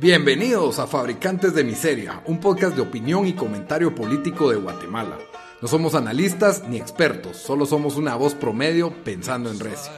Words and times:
Bienvenidos 0.00 0.78
a 0.78 0.86
Fabricantes 0.86 1.54
de 1.54 1.62
Miseria, 1.62 2.22
un 2.24 2.40
podcast 2.40 2.74
de 2.74 2.80
opinión 2.80 3.26
y 3.26 3.34
comentario 3.34 3.94
político 3.94 4.48
de 4.50 4.56
Guatemala. 4.56 5.18
No 5.60 5.68
somos 5.68 5.94
analistas 5.94 6.66
ni 6.66 6.78
expertos, 6.78 7.36
solo 7.36 7.66
somos 7.66 7.98
una 7.98 8.16
voz 8.16 8.34
promedio 8.34 8.94
pensando 9.04 9.50
en 9.50 9.60
recio. 9.60 9.92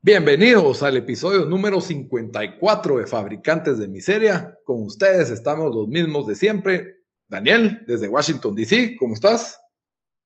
Bienvenidos 0.00 0.82
al 0.82 0.96
episodio 0.96 1.44
número 1.44 1.82
54 1.82 2.96
de 2.96 3.06
Fabricantes 3.06 3.76
de 3.76 3.88
Miseria. 3.88 4.56
Con 4.64 4.84
ustedes 4.84 5.28
estamos 5.28 5.74
los 5.74 5.86
mismos 5.86 6.26
de 6.26 6.34
siempre. 6.34 7.02
Daniel, 7.26 7.84
desde 7.86 8.08
Washington, 8.08 8.54
D.C., 8.54 8.96
¿cómo 8.98 9.12
estás? 9.12 9.60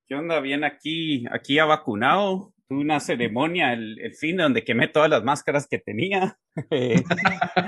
¿Qué 0.07 0.15
onda? 0.15 0.39
Bien 0.39 0.63
aquí, 0.63 1.25
aquí 1.33 1.55
ya 1.57 1.65
vacunado. 1.65 2.52
Tuve 2.73 2.81
una 2.81 3.01
ceremonia 3.01 3.75
el, 3.75 3.99
el 4.01 4.15
fin 4.15 4.39
de 4.39 4.45
donde 4.45 4.65
quemé 4.65 4.89
todas 4.89 5.11
las 5.11 5.23
máscaras 5.23 5.67
que 5.67 5.79
tenía. 5.79 6.39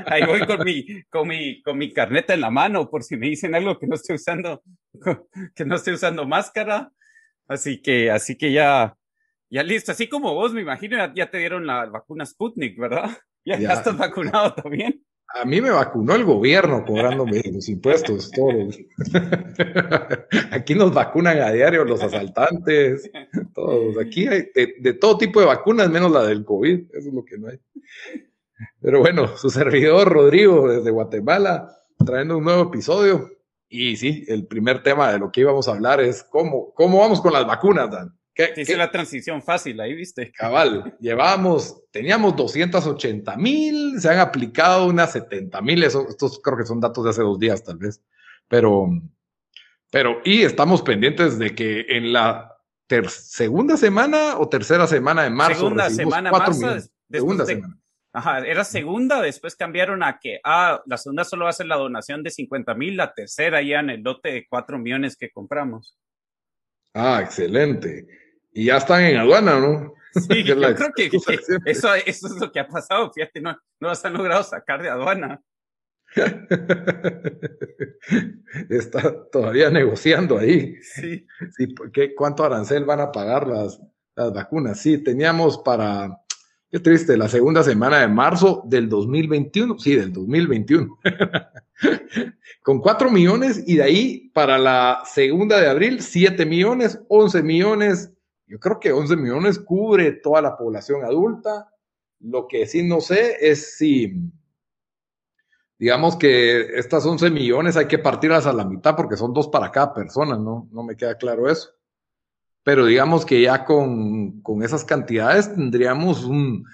Ahí 0.07 0.25
voy 0.25 0.47
con 0.47 0.65
mi, 0.65 1.03
con 1.11 1.29
mi, 1.29 1.61
con 1.61 1.77
mi 1.77 1.93
carneta 1.93 2.33
en 2.33 2.41
la 2.41 2.51
mano 2.51 2.89
por 2.89 3.03
si 3.03 3.19
me 3.19 3.27
dicen 3.27 3.55
algo 3.55 3.79
que 3.79 3.87
no 3.87 3.97
estoy 3.97 4.17
usando, 4.17 4.63
que 5.55 5.67
no 5.67 5.75
estoy 5.75 5.93
usando 5.93 6.27
máscara. 6.27 6.91
Así 7.47 7.83
que, 7.83 8.11
así 8.11 8.39
que 8.39 8.51
ya, 8.53 8.97
ya 9.51 9.63
listo. 9.63 9.93
Así 9.93 10.09
como 10.09 10.33
vos, 10.33 10.55
me 10.55 10.63
imagino, 10.63 10.97
ya, 11.15 11.31
te 11.31 11.37
dieron 11.37 11.67
la 11.67 11.85
vacuna 11.85 12.25
Sputnik, 12.25 12.79
¿verdad? 12.79 13.11
Ya, 13.47 13.59
ya. 13.59 13.69
ya 13.69 13.75
estás 13.75 13.99
vacunado 13.99 14.55
también. 14.55 15.04
A 15.35 15.45
mí 15.45 15.61
me 15.61 15.71
vacunó 15.71 16.15
el 16.15 16.25
gobierno 16.25 16.85
cobrándome 16.85 17.43
los 17.53 17.69
impuestos, 17.69 18.31
todos. 18.31 18.79
Aquí 20.53 20.77
nos 20.77 20.95
vacunan 20.95 21.41
a 21.41 21.51
diario 21.51 21.85
los 21.85 22.03
asaltantes, 22.03 23.11
todos. 23.53 23.99
Aquí 23.99 24.29
hay 24.29 24.47
de, 24.55 24.93
todo 24.95 25.19
tipo 25.19 25.41
de 25.41 25.47
vacunas, 25.47 25.91
menos 25.91 26.13
la 26.13 26.25
del 26.25 26.45
COVID, 26.45 26.85
eso 26.93 27.09
es 27.09 27.15
lo 27.15 27.25
que 27.25 27.37
no 27.39 27.49
hay. 27.49 27.59
Pero 28.81 29.01
bueno, 29.01 29.37
su 29.37 29.51
servidor 29.51 30.09
Rodrigo 30.09 30.69
desde 30.69 30.91
Guatemala, 30.91 31.69
trayendo 32.07 32.39
un 32.39 32.45
nuevo 32.45 32.63
episodio. 32.63 33.29
Y 33.69 33.97
sí, 33.97 34.25
el 34.29 34.47
primer 34.47 34.85
tema 34.85 35.11
de 35.11 35.19
lo 35.19 35.33
que 35.33 35.41
íbamos 35.41 35.67
a 35.67 35.73
hablar 35.73 36.01
es 36.01 36.23
cómo, 36.23 36.73
cómo 36.75 37.01
vamos 37.01 37.21
con 37.21 37.33
las 37.33 37.45
vacunas, 37.45 37.91
Dan. 37.91 38.17
¿Qué, 38.35 38.53
Hice 38.57 38.77
la 38.77 38.91
transición 38.91 39.41
fácil, 39.43 39.81
ahí 39.81 39.95
viste. 39.95 40.33
Cabal, 40.33 40.97
llevamos, 40.99 41.85
teníamos 41.93 42.35
280 42.35 43.37
mil, 43.37 44.01
se 44.01 44.09
han 44.09 44.19
aplicado 44.19 44.87
unas 44.87 45.13
70 45.13 45.61
mil, 45.63 45.85
estos 45.85 46.41
creo 46.43 46.59
que 46.59 46.67
son 46.67 46.81
datos 46.81 47.05
de 47.05 47.11
hace 47.11 47.23
dos 47.23 47.39
días 47.39 47.63
tal 47.63 47.77
vez, 47.77 48.03
pero, 48.49 48.89
pero, 49.89 50.21
y 50.25 50.43
estamos 50.43 50.83
pendientes 50.83 51.39
de 51.39 51.55
que 51.55 51.87
en 51.89 52.13
la 52.13 52.59
segunda 53.09 53.77
semana 53.77 54.37
o 54.39 54.49
tercera 54.49 54.89
semana 54.89 55.23
de 55.23 55.31
marzo. 55.31 55.61
Segunda 55.61 55.91
semana, 55.91 56.33
marzo, 56.33 56.89
segunda 57.09 57.47
semana. 57.47 57.79
Ajá, 58.13 58.39
era 58.41 58.65
segunda, 58.65 59.23
después 59.23 59.55
cambiaron 59.55 60.03
a 60.03 60.19
que, 60.21 60.41
ah, 60.43 60.83
la 60.87 60.99
segunda 60.99 61.25
solo 61.25 61.45
va 61.45 61.51
a 61.51 61.55
ser 61.55 61.67
la 61.67 61.77
donación 61.77 62.25
de 62.25 62.31
50 62.31 62.75
mil, 62.75 62.97
la 62.97 63.13
tercera 63.15 63.63
ya 63.63 63.79
en 63.79 63.91
el 63.91 64.03
lote 64.03 64.33
de 64.33 64.47
4 64.49 64.77
millones 64.79 65.17
que 65.17 65.31
compramos. 65.31 65.97
Ah, 66.95 67.21
excelente 67.23 68.24
y 68.55 68.67
ya 68.67 68.77
están 68.79 69.03
en 69.03 69.17
aduana, 69.17 69.59
¿no? 69.59 69.95
Sí, 70.15 70.15
yo 70.45 70.55
creo 70.55 70.93
que, 70.97 71.11
eso, 71.67 71.95
es 71.95 72.23
lo 72.41 72.53
que 72.53 72.61
ha 72.61 72.69
pasado, 72.69 73.11
fíjate, 73.13 73.41
no, 73.41 73.59
no 73.81 73.89
las 73.89 74.05
han 74.05 74.15
logrado 74.15 74.45
sacar 74.45 74.81
de 74.81 74.89
aduana. 74.89 75.43
Está 78.71 79.29
todavía 79.31 79.69
negociando 79.69 80.39
ahí. 80.39 80.77
Sí. 80.81 81.27
sí 81.57 81.75
¿qué, 81.93 82.15
¿Cuánto 82.15 82.45
arancel 82.45 82.85
van 82.85 83.01
a 83.01 83.11
pagar 83.11 83.49
las, 83.49 83.81
las 84.15 84.33
vacunas? 84.33 84.79
Sí, 84.79 84.99
teníamos 84.99 85.59
para, 85.59 86.21
qué 86.71 86.79
triste, 86.79 87.17
la 87.17 87.29
segunda 87.29 87.65
semana 87.65 87.99
de 87.99 88.07
marzo 88.07 88.63
del 88.67 88.89
2021, 88.89 89.81
sí, 89.81 89.97
del 89.97 90.13
2021, 90.13 91.01
con 92.63 92.81
4 92.81 93.11
millones 93.11 93.65
y 93.67 93.79
de 93.79 93.83
ahí 93.83 94.31
para 94.33 94.59
la 94.59 95.03
segunda 95.05 95.61
de 95.61 95.69
abril, 95.69 96.01
7 96.01 96.47
millones, 96.47 97.01
11 97.09 97.43
millones, 97.43 98.14
yo 98.55 98.61
creo 98.61 98.79
que 98.79 98.93
11 98.93 99.17
millones 99.17 99.59
cubre 99.59 100.13
toda 100.13 100.41
la 100.41 100.57
población 100.57 101.03
adulta. 101.03 101.73
Lo 102.21 102.47
que 102.47 102.69
sí 102.69 102.87
no 102.87 103.01
sé 103.01 103.37
es 103.41 103.77
si, 103.77 104.15
digamos 105.77 106.15
que 106.15 106.79
estas 106.79 107.05
11 107.05 107.31
millones 107.31 107.77
hay 107.77 107.87
que 107.89 107.99
partirlas 107.99 108.47
a 108.47 108.53
la 108.53 108.65
mitad 108.65 108.95
porque 108.95 109.17
son 109.17 109.33
dos 109.35 109.49
para 109.49 109.73
cada 109.73 109.93
persona, 109.93 110.39
¿no? 110.39 110.69
No 110.71 110.85
me 110.85 110.97
queda 110.97 111.19
claro 111.19 111.51
eso. 111.51 111.71
Pero 112.63 112.87
digamos 112.87 113.27
que 113.27 113.43
ya 113.43 113.65
con, 113.65 114.41
esas 114.63 114.85
cantidades 114.85 115.53
tendríamos 115.53 116.23
un 116.23 116.65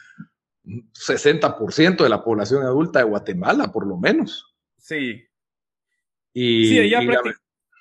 60% 0.62 2.02
de 2.02 2.10
la 2.10 2.22
población 2.22 2.62
adulta 2.62 2.98
de 2.98 3.06
Guatemala, 3.06 3.72
por 3.72 3.86
lo 3.86 3.96
menos. 3.96 4.54
Sí. 4.76 5.24
Y, 6.34 6.66
sí, 6.66 6.90
ya 6.90 7.00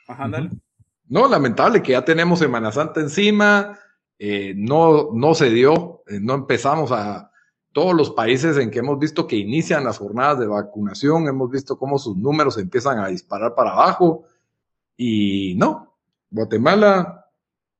Ajá, 0.08 0.30
dale. 0.30 0.52
No, 1.10 1.28
lamentable 1.28 1.84
que 1.84 1.92
ya 1.92 2.06
tenemos 2.06 2.40
Semana 2.40 2.72
Santa 2.72 3.02
encima, 3.02 3.78
eh, 4.20 4.54
no, 4.56 5.12
no 5.14 5.34
se 5.34 5.50
dio, 5.50 6.04
eh, 6.08 6.20
no 6.20 6.34
empezamos 6.34 6.92
a 6.92 7.32
todos 7.72 7.96
los 7.96 8.12
países 8.12 8.58
en 8.58 8.70
que 8.70 8.80
hemos 8.80 9.00
visto 9.00 9.26
que 9.26 9.38
inician 9.38 9.86
las 9.86 9.98
jornadas 9.98 10.40
de 10.40 10.48
vacunación, 10.48 11.28
hemos 11.28 11.50
visto 11.50 11.78
cómo 11.78 11.98
sus 11.98 12.18
números 12.18 12.58
empiezan 12.58 13.00
a 13.00 13.08
disparar 13.08 13.56
para 13.56 13.72
abajo 13.72 14.26
y 14.98 15.56
no, 15.56 15.96
Guatemala, 16.30 17.28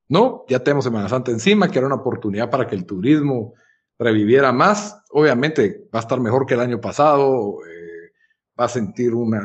no, 0.08 0.44
ya 0.48 0.64
tenemos 0.64 0.84
Semana 0.84 1.10
Santa 1.10 1.30
encima, 1.30 1.70
que 1.70 1.78
era 1.78 1.86
una 1.86 1.96
oportunidad 1.96 2.48
para 2.48 2.66
que 2.66 2.74
el 2.74 2.86
turismo 2.86 3.52
reviviera 3.98 4.50
más, 4.50 5.02
obviamente 5.10 5.88
va 5.94 5.98
a 5.98 6.02
estar 6.02 6.18
mejor 6.20 6.46
que 6.46 6.54
el 6.54 6.60
año 6.60 6.80
pasado, 6.80 7.58
eh, 7.66 8.12
va 8.58 8.64
a 8.64 8.68
sentir 8.68 9.14
una, 9.14 9.42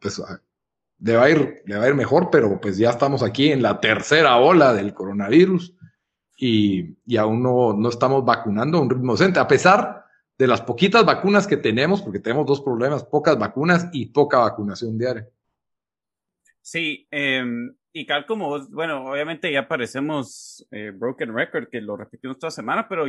pues, 0.00 0.22
le 1.00 1.16
va, 1.16 1.24
a 1.24 1.30
ir, 1.30 1.62
le 1.66 1.88
ir 1.88 1.94
mejor, 1.94 2.30
pero 2.30 2.60
pues 2.60 2.78
ya 2.78 2.90
estamos 2.90 3.22
aquí 3.22 3.50
en 3.50 3.62
la 3.62 3.80
tercera 3.80 4.36
ola 4.38 4.72
del 4.72 4.94
coronavirus 4.94 5.74
y, 6.36 6.96
y 7.04 7.16
aún 7.16 7.42
no, 7.42 7.72
no, 7.72 7.88
estamos 7.88 8.24
vacunando 8.24 8.78
a 8.78 8.80
un 8.80 8.90
ritmo 8.90 9.12
decente, 9.12 9.38
a 9.38 9.48
pesar 9.48 10.04
de 10.36 10.46
las 10.46 10.62
poquitas 10.62 11.04
vacunas 11.04 11.46
que 11.46 11.56
tenemos, 11.56 12.02
porque 12.02 12.18
tenemos 12.18 12.46
dos 12.46 12.60
problemas, 12.60 13.04
pocas 13.04 13.38
vacunas 13.38 13.88
y 13.92 14.06
poca 14.06 14.38
vacunación 14.38 14.98
diaria. 14.98 15.28
Sí, 16.60 17.06
em, 17.10 17.74
y 17.92 18.06
tal 18.06 18.26
como 18.26 18.66
bueno, 18.70 19.10
obviamente 19.10 19.52
ya 19.52 19.68
parecemos 19.68 20.66
eh, 20.70 20.90
Broken 20.94 21.34
Record, 21.34 21.68
que 21.68 21.80
lo 21.80 21.96
repetimos 21.96 22.38
toda 22.38 22.50
semana, 22.50 22.88
pero 22.88 23.04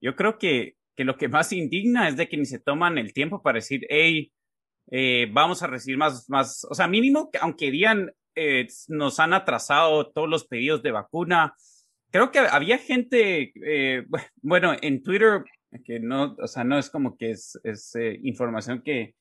yo 0.00 0.16
creo 0.16 0.36
que, 0.36 0.76
que 0.94 1.04
lo 1.04 1.16
que 1.16 1.28
más 1.28 1.52
indigna 1.52 2.08
es 2.08 2.16
de 2.16 2.28
que 2.28 2.36
ni 2.36 2.44
se 2.44 2.58
toman 2.58 2.98
el 2.98 3.12
tiempo 3.12 3.40
para 3.40 3.56
decir, 3.56 3.86
hey, 3.88 4.32
eh, 4.90 5.28
vamos 5.32 5.62
a 5.62 5.66
recibir 5.66 5.98
más, 5.98 6.28
más, 6.28 6.66
o 6.68 6.74
sea, 6.74 6.88
mínimo, 6.88 7.30
aunque 7.40 7.70
digan, 7.70 8.12
eh, 8.34 8.66
nos 8.88 9.20
han 9.20 9.34
atrasado 9.34 10.10
todos 10.10 10.28
los 10.28 10.46
pedidos 10.46 10.82
de 10.82 10.92
vacuna. 10.92 11.54
Creo 12.10 12.30
que 12.30 12.38
había 12.38 12.78
gente, 12.78 13.52
eh, 13.64 14.06
bueno, 14.40 14.74
en 14.80 15.02
Twitter, 15.02 15.44
que 15.84 16.00
no, 16.00 16.36
o 16.42 16.46
sea, 16.46 16.64
no 16.64 16.78
es 16.78 16.88
como 16.88 17.16
que 17.16 17.32
es, 17.32 17.58
es 17.64 17.92
información 18.22 18.82
que, 18.82 19.14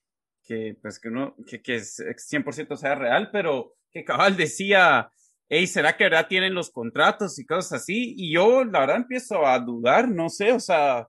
que, 0.44 0.78
pues, 0.82 1.00
que, 1.00 1.10
no, 1.10 1.36
que, 1.46 1.62
que 1.62 1.76
es 1.76 2.00
100% 2.00 2.78
sea 2.78 2.96
real, 2.96 3.30
pero 3.32 3.74
que 3.92 4.06
cabal 4.06 4.38
decía, 4.38 5.12
hey, 5.50 5.68
¿será 5.68 5.98
que 5.98 6.06
verdad 6.06 6.28
tienen 6.28 6.54
los 6.54 6.72
contratos 6.72 7.38
y 7.40 7.46
cosas 7.46 7.82
así? 7.82 8.14
Y 8.18 8.34
yo, 8.34 8.64
la 8.64 8.82
verdad, 8.82 8.98
empiezo 8.98 9.46
a 9.46 9.60
dudar, 9.60 10.08
no 10.10 10.30
sé, 10.30 10.54
o 10.54 10.60
sea, 10.60 11.08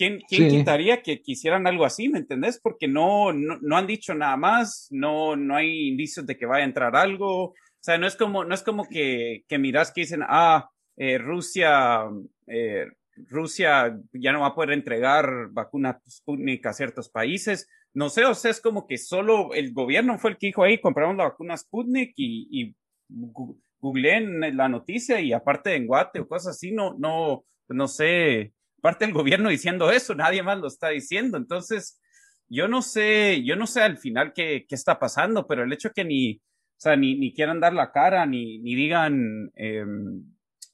¿Quién, 0.00 0.48
quitaría 0.48 1.02
que 1.02 1.20
quisieran 1.20 1.66
algo 1.66 1.84
así, 1.84 2.08
me 2.08 2.20
entendés? 2.20 2.58
Porque 2.58 2.88
no, 2.88 3.34
no, 3.34 3.76
han 3.76 3.86
dicho 3.86 4.14
nada 4.14 4.38
más, 4.38 4.88
no, 4.90 5.36
no 5.36 5.56
hay 5.56 5.88
indicios 5.88 6.26
de 6.26 6.38
que 6.38 6.46
vaya 6.46 6.64
a 6.64 6.68
entrar 6.68 6.96
algo. 6.96 7.48
O 7.48 7.54
sea, 7.80 7.98
no 7.98 8.06
es 8.06 8.16
como, 8.16 8.42
no 8.44 8.54
es 8.54 8.62
como 8.62 8.88
que, 8.88 9.44
que 9.46 9.58
miras 9.58 9.92
que 9.92 10.00
dicen, 10.00 10.22
ah, 10.26 10.70
eh, 10.96 11.18
Rusia, 11.18 12.04
eh, 12.46 12.86
Rusia 13.28 13.94
ya 14.14 14.32
no 14.32 14.40
va 14.40 14.46
a 14.46 14.54
poder 14.54 14.70
entregar 14.70 15.48
vacunas 15.50 15.96
Sputnik 16.08 16.64
a 16.64 16.72
ciertos 16.72 17.10
países. 17.10 17.68
No 17.92 18.08
sé, 18.08 18.24
o 18.24 18.34
sea, 18.34 18.52
es 18.52 18.62
como 18.62 18.86
que 18.86 18.96
solo 18.96 19.52
el 19.52 19.74
gobierno 19.74 20.18
fue 20.18 20.30
el 20.30 20.38
que 20.38 20.46
dijo, 20.46 20.62
ahí 20.62 20.80
compramos 20.80 21.18
la 21.18 21.24
vacuna 21.24 21.58
Sputnik 21.58 22.14
y, 22.16 22.48
y 22.50 22.74
googleen 23.80 24.56
la 24.56 24.70
noticia 24.70 25.20
y 25.20 25.34
aparte 25.34 25.74
en 25.74 25.86
Guate 25.86 26.20
o 26.20 26.28
cosas 26.28 26.56
así, 26.56 26.72
no, 26.72 26.94
no, 26.98 27.44
no 27.68 27.86
sé, 27.86 28.54
parte 28.80 29.04
del 29.04 29.14
gobierno 29.14 29.48
diciendo 29.48 29.90
eso, 29.90 30.14
nadie 30.14 30.42
más 30.42 30.58
lo 30.58 30.68
está 30.68 30.88
diciendo. 30.88 31.36
Entonces, 31.36 32.00
yo 32.48 32.68
no 32.68 32.82
sé, 32.82 33.42
yo 33.44 33.56
no 33.56 33.66
sé 33.66 33.82
al 33.82 33.98
final 33.98 34.32
qué, 34.34 34.66
está 34.70 34.98
pasando, 34.98 35.46
pero 35.46 35.62
el 35.62 35.72
hecho 35.72 35.92
que 35.92 36.04
ni, 36.04 36.34
o 36.34 36.40
sea, 36.76 36.96
ni, 36.96 37.32
quieran 37.32 37.60
dar 37.60 37.72
la 37.72 37.92
cara, 37.92 38.26
ni, 38.26 38.58
digan, 38.58 39.50
em, 39.54 40.24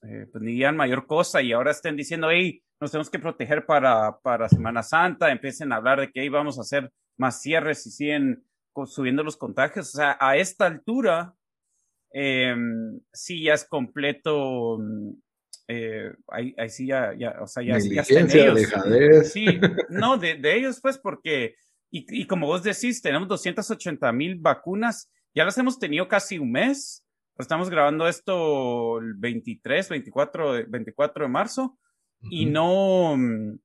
eh, 0.03 0.27
pues 0.33 0.43
ni 0.43 0.53
digan 0.53 0.77
mayor 0.77 1.07
cosa 1.07 1.43
y 1.43 1.53
ahora 1.53 1.73
estén 1.73 1.97
diciendo, 1.97 2.31
hey, 2.31 2.63
nos 2.81 2.91
tenemos 2.91 3.11
que 3.11 3.19
proteger 3.19 3.67
para, 3.67 4.19
Semana 4.49 4.83
Santa, 4.83 5.31
empiecen 5.31 5.73
a 5.73 5.77
hablar 5.77 6.01
de 6.01 6.11
que 6.11 6.29
vamos 6.31 6.59
a 6.59 6.63
hacer 6.63 6.91
más 7.19 7.41
cierres 7.43 7.87
y 7.87 7.91
siguen 7.91 8.45
subiendo 8.87 9.23
los 9.23 9.37
contagios. 9.37 9.95
O 9.95 9.99
sea, 9.99 10.17
a 10.21 10.37
esta 10.37 10.67
altura, 10.67 11.35
eh, 12.13 12.55
sí 13.13 13.43
ya 13.43 13.55
es 13.55 13.67
completo 13.67 14.79
eh, 15.69 16.13
ahí, 16.29 16.55
sí 16.69 16.87
ya, 16.87 17.13
ya, 17.19 17.37
o 17.41 17.47
sea, 17.47 17.63
ya, 17.63 17.79
ya 17.79 18.03
están 18.03 18.31
ellos. 18.31 19.33
Sí, 19.33 19.47
no, 19.91 20.17
de, 20.17 20.37
de, 20.37 20.57
ellos 20.57 20.81
pues 20.81 20.99
porque, 20.99 21.57
y, 21.91 22.07
y 22.23 22.27
como 22.27 22.47
vos 22.47 22.63
decís, 22.63 23.03
tenemos 23.03 23.29
280 23.29 24.13
mil 24.13 24.37
vacunas, 24.37 25.11
ya 25.35 25.45
las 25.45 25.59
hemos 25.59 25.79
tenido 25.79 26.09
casi 26.09 26.39
un 26.39 26.53
mes, 26.53 27.05
estamos 27.39 27.69
grabando 27.69 28.07
esto 28.07 28.99
el 28.99 29.15
23, 29.15 29.89
24, 29.89 30.69
24 30.69 31.25
de 31.25 31.31
marzo, 31.31 31.79
y 32.31 32.47
no, 32.47 33.17
mm, 33.17 33.59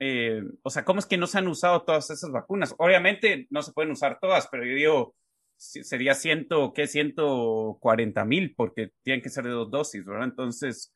eh, 0.00 0.42
o 0.62 0.70
sea, 0.70 0.84
¿cómo 0.84 1.00
es 1.00 1.06
que 1.06 1.16
no 1.16 1.26
se 1.26 1.38
han 1.38 1.48
usado 1.48 1.82
todas 1.82 2.10
esas 2.10 2.30
vacunas? 2.30 2.74
Obviamente 2.78 3.46
no 3.50 3.62
se 3.62 3.72
pueden 3.72 3.92
usar 3.92 4.18
todas, 4.20 4.48
pero 4.48 4.64
yo 4.64 4.74
digo, 4.74 5.16
sería 5.56 6.14
ciento, 6.14 6.72
¿qué? 6.74 6.86
140 6.86 8.24
mil, 8.24 8.54
porque 8.54 8.90
tienen 9.02 9.22
que 9.22 9.30
ser 9.30 9.44
de 9.44 9.50
dos 9.50 9.70
dosis, 9.70 10.04
¿verdad? 10.04 10.24
Entonces, 10.24 10.92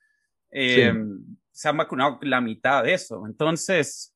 eh, 0.51 0.93
se 1.51 1.69
han 1.69 1.77
vacunado 1.77 2.19
la 2.23 2.41
mitad 2.41 2.85
de 2.85 2.95
eso. 2.95 3.27
Entonces, 3.27 4.15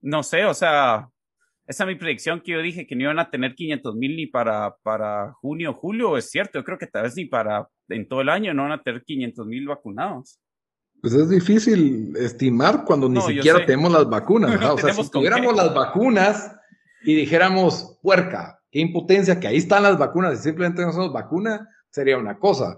no 0.00 0.22
sé, 0.22 0.44
o 0.44 0.54
sea, 0.54 1.08
esa 1.66 1.84
es 1.84 1.88
mi 1.88 1.96
predicción 1.96 2.40
que 2.40 2.52
yo 2.52 2.62
dije 2.62 2.86
que 2.86 2.94
no 2.94 3.02
iban 3.02 3.18
a 3.18 3.30
tener 3.30 3.54
500 3.54 3.96
mil 3.96 4.16
ni 4.16 4.26
para, 4.26 4.76
para 4.82 5.32
junio, 5.32 5.74
julio, 5.74 6.16
es 6.16 6.30
cierto, 6.30 6.60
yo 6.60 6.64
creo 6.64 6.78
que 6.78 6.86
tal 6.86 7.02
vez 7.02 7.16
ni 7.16 7.24
para 7.24 7.68
en 7.88 8.06
todo 8.06 8.20
el 8.20 8.28
año 8.28 8.54
no 8.54 8.62
van 8.62 8.72
a 8.72 8.82
tener 8.82 9.02
500 9.02 9.46
mil 9.46 9.66
vacunados. 9.66 10.38
Pues 11.00 11.12
es 11.14 11.28
difícil 11.28 12.16
estimar 12.16 12.84
cuando 12.84 13.08
ni 13.08 13.20
siquiera 13.20 13.64
tenemos 13.66 13.92
las 13.92 14.08
vacunas. 14.08 14.60
o 14.64 14.78
sea, 14.78 14.94
si 14.94 15.10
tuviéramos 15.10 15.54
las 15.56 15.74
vacunas 15.74 16.56
y 17.04 17.14
dijéramos, 17.14 17.98
puerca, 18.00 18.60
qué 18.70 18.80
impotencia, 18.80 19.38
que 19.38 19.48
ahí 19.48 19.56
están 19.56 19.82
las 19.82 19.98
vacunas 19.98 20.38
y 20.38 20.42
simplemente 20.42 20.82
no 20.82 20.92
somos 20.92 21.12
vacuna, 21.12 21.68
sería 21.90 22.16
una 22.16 22.38
cosa. 22.38 22.76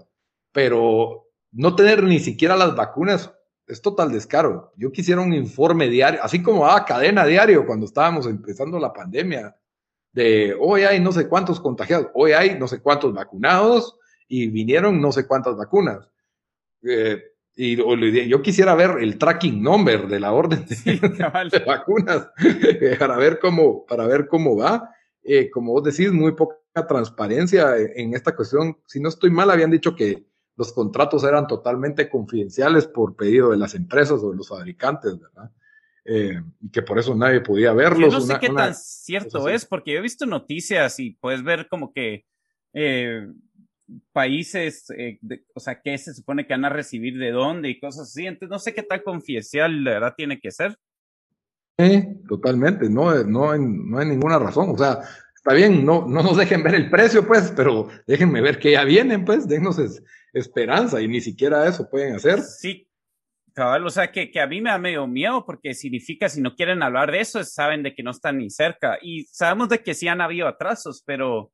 Pero 0.51 1.28
no 1.51 1.75
tener 1.75 2.03
ni 2.03 2.19
siquiera 2.19 2.55
las 2.55 2.75
vacunas 2.75 3.33
es 3.67 3.81
total 3.81 4.11
descaro. 4.11 4.73
Yo 4.77 4.91
quisiera 4.91 5.21
un 5.21 5.33
informe 5.33 5.87
diario, 5.87 6.23
así 6.23 6.41
como 6.41 6.65
a 6.65 6.85
cadena 6.85 7.25
diario 7.25 7.65
cuando 7.65 7.85
estábamos 7.85 8.25
empezando 8.25 8.79
la 8.79 8.91
pandemia, 8.91 9.55
de 10.11 10.55
hoy 10.59 10.83
hay 10.83 10.99
no 10.99 11.11
sé 11.11 11.27
cuántos 11.27 11.59
contagiados, 11.59 12.07
hoy 12.15 12.31
hay 12.31 12.57
no 12.57 12.67
sé 12.67 12.81
cuántos 12.81 13.13
vacunados 13.13 13.95
y 14.27 14.47
vinieron 14.47 14.99
no 14.99 15.11
sé 15.11 15.27
cuántas 15.27 15.55
vacunas. 15.55 16.09
Eh, 16.83 17.21
y 17.55 17.75
yo 18.27 18.41
quisiera 18.41 18.73
ver 18.73 18.91
el 19.01 19.17
tracking 19.17 19.61
number 19.61 20.07
de 20.07 20.19
la 20.19 20.31
orden 20.31 20.65
de, 20.65 21.59
vacunas 21.67 22.29
para 22.97 23.17
ver 23.17 23.37
cómo, 23.39 23.85
para 23.85 24.07
ver 24.07 24.27
cómo 24.27 24.55
va. 24.55 24.89
Eh, 25.21 25.49
como 25.49 25.73
vos 25.73 25.83
decís, 25.83 26.11
muy 26.11 26.31
poca 26.31 26.57
transparencia 26.87 27.75
en 27.77 28.13
esta 28.13 28.35
cuestión. 28.35 28.77
Si 28.85 28.99
no 28.99 29.09
estoy 29.09 29.29
mal, 29.29 29.51
habían 29.51 29.71
dicho 29.71 29.93
que 29.93 30.28
los 30.59 30.73
contratos 30.73 31.23
eran 31.23 31.47
totalmente 31.47 32.09
confidenciales 32.09 32.85
por 32.85 33.15
pedido 33.15 33.51
de 33.51 33.57
las 33.57 33.75
empresas 33.75 34.21
o 34.21 34.31
de 34.31 34.35
los 34.35 34.49
fabricantes, 34.49 35.17
¿verdad? 35.17 35.49
Eh, 36.03 36.41
y 36.59 36.69
que 36.69 36.81
por 36.81 36.99
eso 36.99 37.15
nadie 37.15 37.39
podía 37.39 37.71
verlos. 37.71 38.11
Yo 38.11 38.19
no 38.19 38.25
sé 38.25 38.37
qué 38.41 38.49
tan 38.49 38.75
cierto 38.75 39.47
es, 39.47 39.65
porque 39.65 39.93
yo 39.93 39.99
he 39.99 40.01
visto 40.01 40.25
noticias 40.25 40.99
y 40.99 41.11
puedes 41.11 41.43
ver 41.43 41.69
como 41.69 41.93
que 41.93 42.25
eh, 42.73 43.25
países, 44.11 44.89
eh, 44.97 45.17
o 45.55 45.61
sea, 45.61 45.79
qué 45.81 45.97
se 45.97 46.13
supone 46.13 46.45
que 46.45 46.53
van 46.53 46.65
a 46.65 46.69
recibir 46.69 47.17
de 47.17 47.31
dónde 47.31 47.69
y 47.69 47.79
cosas 47.79 48.09
así. 48.09 48.27
Entonces, 48.27 48.49
no 48.49 48.59
sé 48.59 48.73
qué 48.73 48.83
tan 48.83 48.99
confidencial 48.99 49.81
la 49.81 49.91
verdad 49.91 50.13
tiene 50.17 50.41
que 50.41 50.51
ser. 50.51 50.77
Sí, 51.77 52.05
totalmente, 52.27 52.89
no, 52.89 53.23
no, 53.23 53.51
hay, 53.51 53.61
no 53.61 53.97
hay 53.97 54.07
ninguna 54.07 54.37
razón. 54.37 54.71
O 54.71 54.77
sea, 54.77 54.99
está 55.33 55.53
bien, 55.53 55.85
no, 55.85 56.05
no 56.05 56.21
nos 56.21 56.35
dejen 56.35 56.63
ver 56.63 56.75
el 56.75 56.89
precio, 56.89 57.25
pues, 57.25 57.53
pero 57.55 57.87
déjenme 58.05 58.41
ver 58.41 58.59
que 58.59 58.73
ya 58.73 58.83
vienen, 58.83 59.23
pues, 59.23 59.47
dennos 59.47 59.79
esperanza 60.33 61.01
y 61.01 61.07
ni 61.07 61.21
siquiera 61.21 61.67
eso 61.67 61.89
pueden 61.89 62.15
hacer. 62.15 62.41
Sí, 62.41 62.87
cabal, 63.53 63.85
o 63.85 63.89
sea, 63.89 64.11
que, 64.11 64.31
que 64.31 64.39
a 64.39 64.47
mí 64.47 64.61
me 64.61 64.69
da 64.69 64.77
medio 64.77 65.07
miedo 65.07 65.45
porque 65.45 65.73
significa 65.73 66.29
si 66.29 66.41
no 66.41 66.55
quieren 66.55 66.83
hablar 66.83 67.11
de 67.11 67.19
eso, 67.19 67.43
saben 67.43 67.83
de 67.83 67.93
que 67.93 68.03
no 68.03 68.11
están 68.11 68.37
ni 68.37 68.49
cerca 68.49 68.97
y 69.01 69.25
sabemos 69.25 69.69
de 69.69 69.79
que 69.79 69.93
sí 69.93 70.07
han 70.07 70.21
habido 70.21 70.47
atrasos, 70.47 71.03
pero 71.05 71.51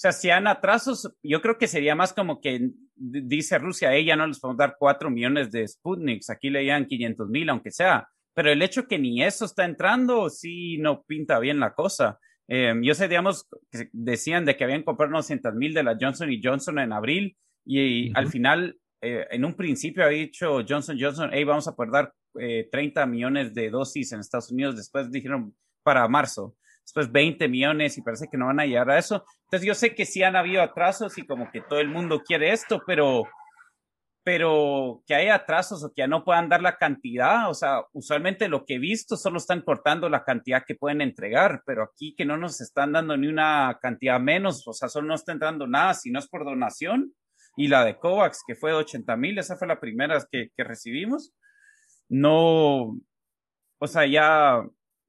o 0.00 0.02
sea, 0.02 0.12
si 0.12 0.30
han 0.30 0.46
atrasos, 0.46 1.14
yo 1.22 1.42
creo 1.42 1.58
que 1.58 1.66
sería 1.66 1.94
más 1.94 2.14
como 2.14 2.40
que 2.40 2.70
dice 2.96 3.58
Rusia, 3.58 3.94
ella 3.94 4.16
no 4.16 4.26
les 4.26 4.40
podemos 4.40 4.56
dar 4.56 4.76
cuatro 4.78 5.10
millones 5.10 5.50
de 5.50 5.68
Sputniks, 5.68 6.30
aquí 6.30 6.48
le 6.48 6.64
dan 6.64 6.86
500 6.86 7.28
mil, 7.28 7.50
aunque 7.50 7.70
sea. 7.70 8.08
Pero 8.32 8.50
el 8.50 8.62
hecho 8.62 8.88
que 8.88 8.98
ni 8.98 9.22
eso 9.22 9.44
está 9.44 9.66
entrando, 9.66 10.30
sí 10.30 10.78
no 10.78 11.02
pinta 11.02 11.38
bien 11.38 11.60
la 11.60 11.74
cosa. 11.74 12.18
Em, 12.48 12.82
yo 12.82 12.94
sé, 12.94 13.08
digamos, 13.08 13.46
que 13.70 13.90
decían 13.92 14.46
de 14.46 14.56
que 14.56 14.64
habían 14.64 14.84
comprado 14.84 15.12
900 15.12 15.54
mil 15.54 15.74
de 15.74 15.82
la 15.82 15.98
Johnson 16.00 16.32
y 16.32 16.40
Johnson 16.42 16.78
en 16.78 16.94
abril 16.94 17.36
y, 17.78 18.12
al 18.14 18.28
final, 18.28 18.78
eh, 19.00 19.26
en 19.30 19.44
un 19.44 19.54
principio 19.54 20.04
había 20.04 20.18
dicho 20.18 20.64
Johnson 20.66 20.96
Johnson, 21.00 21.30
hey, 21.32 21.44
vamos 21.44 21.68
a 21.68 21.74
poder 21.74 21.92
dar 21.92 22.14
30 22.70 23.02
eh, 23.02 23.06
millones 23.06 23.54
de 23.54 23.70
dosis 23.70 24.12
en 24.12 24.20
Estados 24.20 24.50
Unidos. 24.50 24.76
Después 24.76 25.10
dijeron 25.10 25.54
para 25.82 26.06
marzo 26.08 26.56
después 26.84 27.12
20 27.12 27.48
millones 27.48 27.96
y 27.96 28.02
parece 28.02 28.28
que 28.30 28.36
no 28.36 28.46
van 28.46 28.60
a 28.60 28.66
llegar 28.66 28.90
a 28.90 28.98
eso. 28.98 29.24
Entonces 29.44 29.66
yo 29.66 29.74
sé 29.74 29.94
que 29.94 30.06
sí 30.06 30.22
han 30.22 30.36
habido 30.36 30.62
atrasos 30.62 31.16
y 31.18 31.26
como 31.26 31.50
que 31.50 31.60
todo 31.60 31.80
el 31.80 31.88
mundo 31.88 32.22
quiere 32.22 32.52
esto, 32.52 32.82
pero, 32.86 33.24
pero 34.24 35.02
que 35.06 35.14
haya 35.14 35.36
atrasos 35.36 35.84
o 35.84 35.92
que 35.92 36.02
ya 36.02 36.08
no 36.08 36.24
puedan 36.24 36.48
dar 36.48 36.62
la 36.62 36.76
cantidad, 36.76 37.48
o 37.48 37.54
sea, 37.54 37.82
usualmente 37.92 38.48
lo 38.48 38.64
que 38.64 38.74
he 38.74 38.78
visto 38.78 39.16
solo 39.16 39.38
están 39.38 39.62
cortando 39.62 40.08
la 40.08 40.24
cantidad 40.24 40.64
que 40.66 40.74
pueden 40.74 41.00
entregar, 41.00 41.62
pero 41.64 41.84
aquí 41.84 42.14
que 42.16 42.24
no 42.24 42.36
nos 42.36 42.60
están 42.60 42.92
dando 42.92 43.16
ni 43.16 43.28
una 43.28 43.78
cantidad 43.80 44.20
menos, 44.20 44.66
o 44.66 44.72
sea, 44.72 44.88
solo 44.88 45.08
no 45.08 45.14
está 45.14 45.32
entrando 45.32 45.66
nada, 45.66 45.94
si 45.94 46.10
no 46.10 46.18
es 46.18 46.28
por 46.28 46.44
donación. 46.44 47.14
Y 47.56 47.68
la 47.68 47.84
de 47.84 47.98
COVAX, 47.98 48.42
que 48.46 48.54
fue 48.54 48.70
de 48.70 48.76
80 48.76 49.16
mil, 49.16 49.38
esa 49.38 49.56
fue 49.56 49.68
la 49.68 49.80
primera 49.80 50.18
que, 50.30 50.50
que 50.56 50.64
recibimos. 50.64 51.32
No, 52.08 52.98
o 53.78 53.86
sea, 53.86 54.06
ya, 54.06 54.64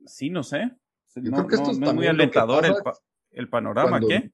sí, 0.05 0.29
no 0.29 0.43
sé. 0.43 0.71
Yo 1.15 1.31
creo 1.31 1.47
que 1.47 1.55
esto 1.55 1.71
es 1.71 1.79
muy 1.79 2.07
alentador 2.07 2.65
el, 3.31 3.49
panorama, 3.49 3.99
¿qué? 3.99 4.31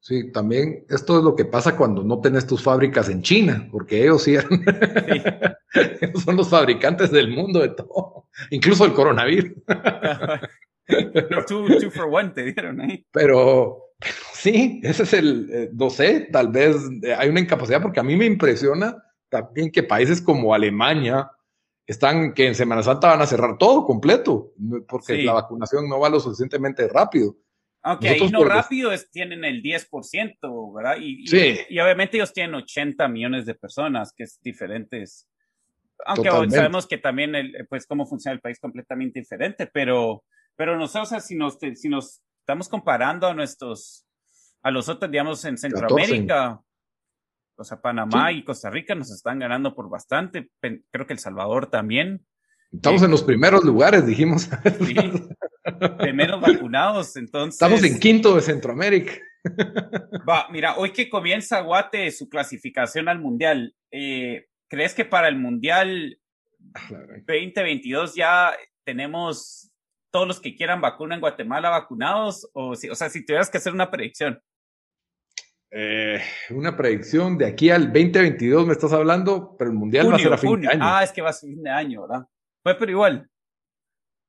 Sí, 0.00 0.32
también 0.32 0.84
esto 0.88 1.18
es 1.18 1.24
lo 1.24 1.36
que 1.36 1.44
pasa 1.44 1.76
cuando 1.76 2.02
no 2.02 2.20
tenés 2.20 2.46
tus 2.46 2.62
fábricas 2.62 3.08
en 3.08 3.22
China, 3.22 3.68
porque 3.70 4.02
ellos 4.02 4.24
sí, 4.24 4.34
son 6.24 6.36
los 6.36 6.50
fabricantes 6.50 7.12
del 7.12 7.30
mundo 7.30 7.60
de 7.60 7.68
todo, 7.68 8.28
incluso 8.50 8.84
el 8.84 8.92
coronavirus. 8.94 9.52
two, 11.46 11.90
for 11.90 12.06
one 12.06 12.30
te 12.30 12.42
dieron 12.42 12.80
ahí. 12.80 13.06
Pero, 13.12 13.91
sí, 14.32 14.80
ese 14.82 15.02
es 15.04 15.12
el, 15.12 15.50
eh, 15.52 15.70
no 15.72 15.90
sé, 15.90 16.28
tal 16.32 16.48
vez 16.48 16.76
eh, 17.02 17.14
hay 17.14 17.28
una 17.28 17.40
incapacidad, 17.40 17.82
porque 17.82 18.00
a 18.00 18.04
mí 18.04 18.16
me 18.16 18.26
impresiona 18.26 19.02
también 19.28 19.70
que 19.70 19.82
países 19.82 20.20
como 20.20 20.54
Alemania, 20.54 21.30
están 21.86 22.34
que 22.34 22.46
en 22.46 22.54
Semana 22.54 22.82
Santa 22.82 23.08
van 23.08 23.22
a 23.22 23.26
cerrar 23.26 23.58
todo 23.58 23.84
completo, 23.84 24.52
porque 24.86 25.22
la 25.22 25.32
vacunación 25.32 25.88
no 25.88 25.98
va 25.98 26.10
lo 26.10 26.20
suficientemente 26.20 26.86
rápido. 26.88 27.36
Aunque 27.82 28.10
ahí 28.10 28.30
no 28.30 28.44
rápido 28.44 28.92
es, 28.92 29.10
tienen 29.10 29.44
el 29.44 29.60
10%, 29.60 30.74
¿verdad? 30.74 30.96
Y, 31.00 31.24
y, 31.26 31.80
obviamente 31.80 32.16
ellos 32.16 32.32
tienen 32.32 32.54
80 32.54 33.08
millones 33.08 33.44
de 33.44 33.54
personas, 33.56 34.12
que 34.16 34.22
es 34.24 34.40
diferentes. 34.40 35.28
Aunque 36.06 36.30
sabemos 36.50 36.86
que 36.86 36.98
también, 36.98 37.34
el, 37.34 37.66
pues, 37.68 37.86
cómo 37.86 38.06
funciona 38.06 38.34
el 38.34 38.40
país 38.40 38.60
completamente 38.60 39.18
diferente, 39.18 39.66
pero, 39.66 40.22
pero 40.54 40.78
no 40.78 40.86
sé, 40.86 41.00
o 41.00 41.06
sea, 41.06 41.20
si 41.20 41.34
nos, 41.34 41.58
si 41.74 41.88
nos 41.88 42.22
estamos 42.52 42.68
comparando 42.68 43.26
a 43.26 43.32
nuestros, 43.32 44.06
a 44.62 44.70
los 44.70 44.86
otros, 44.90 45.10
digamos, 45.10 45.42
en 45.46 45.56
Centroamérica, 45.56 46.60
o 47.56 47.64
sea, 47.64 47.80
Panamá 47.80 48.30
y 48.30 48.44
Costa 48.44 48.68
Rica 48.68 48.94
nos 48.94 49.10
están 49.10 49.38
ganando 49.38 49.74
por 49.74 49.88
bastante. 49.88 50.50
Creo 50.60 51.06
que 51.06 51.14
El 51.14 51.18
Salvador 51.18 51.70
también. 51.70 52.26
Estamos 52.70 53.02
en 53.02 53.10
los 53.10 53.22
primeros 53.22 53.64
lugares, 53.64 54.06
dijimos. 54.06 54.50
Sí, 54.84 54.94
primeros 55.98 56.42
vacunados, 56.42 57.16
entonces. 57.16 57.54
Estamos 57.54 57.82
en 57.84 57.98
quinto 57.98 58.34
de 58.34 58.42
Centroamérica. 58.42 59.14
Va, 60.28 60.48
mira, 60.50 60.76
hoy 60.76 60.92
que 60.92 61.08
comienza 61.08 61.60
Guate 61.60 62.10
su 62.10 62.28
clasificación 62.28 63.08
al 63.08 63.18
Mundial, 63.18 63.74
eh, 63.90 64.46
¿crees 64.68 64.94
que 64.94 65.06
para 65.06 65.28
el 65.28 65.36
Mundial 65.36 66.18
2022 67.26 68.14
ya 68.14 68.52
tenemos 68.84 69.71
todos 70.12 70.28
los 70.28 70.40
que 70.40 70.54
quieran 70.54 70.80
vacuna 70.80 71.16
en 71.16 71.20
Guatemala 71.20 71.70
vacunados? 71.70 72.48
O, 72.52 72.76
si, 72.76 72.88
o 72.88 72.94
sea, 72.94 73.10
si 73.10 73.24
tuvieras 73.24 73.50
que 73.50 73.58
hacer 73.58 73.72
una 73.72 73.90
predicción. 73.90 74.40
Eh, 75.74 76.20
una 76.50 76.76
predicción 76.76 77.38
de 77.38 77.46
aquí 77.46 77.70
al 77.70 77.86
2022 77.86 78.66
me 78.66 78.74
estás 78.74 78.92
hablando, 78.92 79.56
pero 79.58 79.70
el 79.70 79.76
mundial 79.76 80.12
va 80.12 80.16
a 80.16 80.18
ser 80.18 80.32
a 80.32 80.38
fin 80.38 80.60
de 80.60 80.68
año. 80.68 80.80
Ah, 80.82 81.02
es 81.02 81.10
que 81.10 81.22
va 81.22 81.30
a 81.30 81.32
ser 81.32 81.48
fin 81.48 81.62
de 81.62 81.70
año, 81.70 82.02
¿verdad? 82.02 82.26
Pues, 82.62 82.76
pero 82.78 82.92
igual. 82.92 83.28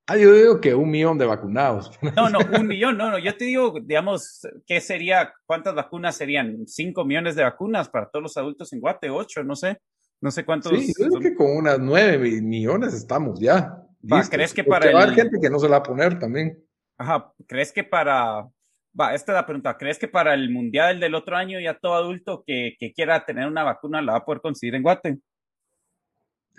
Ah, 0.07 0.17
yo 0.17 0.33
digo 0.33 0.59
que 0.59 0.73
un 0.73 0.89
millón 0.89 1.17
de 1.17 1.25
vacunados. 1.25 1.91
No, 2.15 2.29
no, 2.29 2.39
un 2.59 2.67
millón, 2.67 2.97
no, 2.97 3.09
no. 3.09 3.19
Yo 3.19 3.35
te 3.37 3.45
digo, 3.45 3.73
digamos, 3.81 4.41
¿qué 4.65 4.81
sería? 4.81 5.33
¿Cuántas 5.45 5.75
vacunas 5.75 6.15
serían? 6.15 6.65
¿Cinco 6.67 7.05
millones 7.05 7.35
de 7.35 7.43
vacunas 7.43 7.89
para 7.89 8.09
todos 8.09 8.23
los 8.23 8.37
adultos 8.37 8.71
en 8.73 8.79
Guate? 8.79 9.09
¿Ocho? 9.09 9.43
No 9.43 9.55
sé. 9.55 9.79
No 10.21 10.31
sé 10.31 10.45
cuántos. 10.45 10.71
Sí, 10.71 10.93
yo 10.97 11.09
creo 11.09 11.19
que 11.19 11.35
con 11.35 11.55
unas 11.55 11.79
nueve 11.79 12.41
millones 12.41 12.93
estamos 12.93 13.39
ya. 13.39 13.82
¿Crees 14.29 14.53
que 14.53 14.63
para. 14.63 14.91
Va 14.91 15.13
gente 15.13 15.39
que 15.41 15.49
no 15.49 15.59
se 15.59 15.67
la 15.67 15.77
va 15.77 15.77
a 15.77 15.83
poner 15.83 16.19
también. 16.19 16.63
Ajá. 16.97 17.33
¿Crees 17.47 17.71
que 17.71 17.83
para 17.83 18.47
Va, 18.99 19.15
esta 19.15 19.31
es 19.31 19.35
la 19.35 19.45
pregunta. 19.45 19.75
¿Crees 19.77 19.97
que 19.97 20.07
para 20.07 20.35
el 20.35 20.51
mundial 20.51 20.99
del 20.99 21.15
otro 21.15 21.35
año 21.35 21.59
ya 21.59 21.79
todo 21.79 21.95
adulto 21.95 22.43
que, 22.45 22.77
quiera 22.95 23.25
tener 23.25 23.47
una 23.47 23.63
vacuna 23.63 24.01
la 24.01 24.13
va 24.13 24.17
a 24.19 24.25
poder 24.25 24.41
conseguir 24.41 24.75
en 24.75 24.83
Guate? 24.83 25.19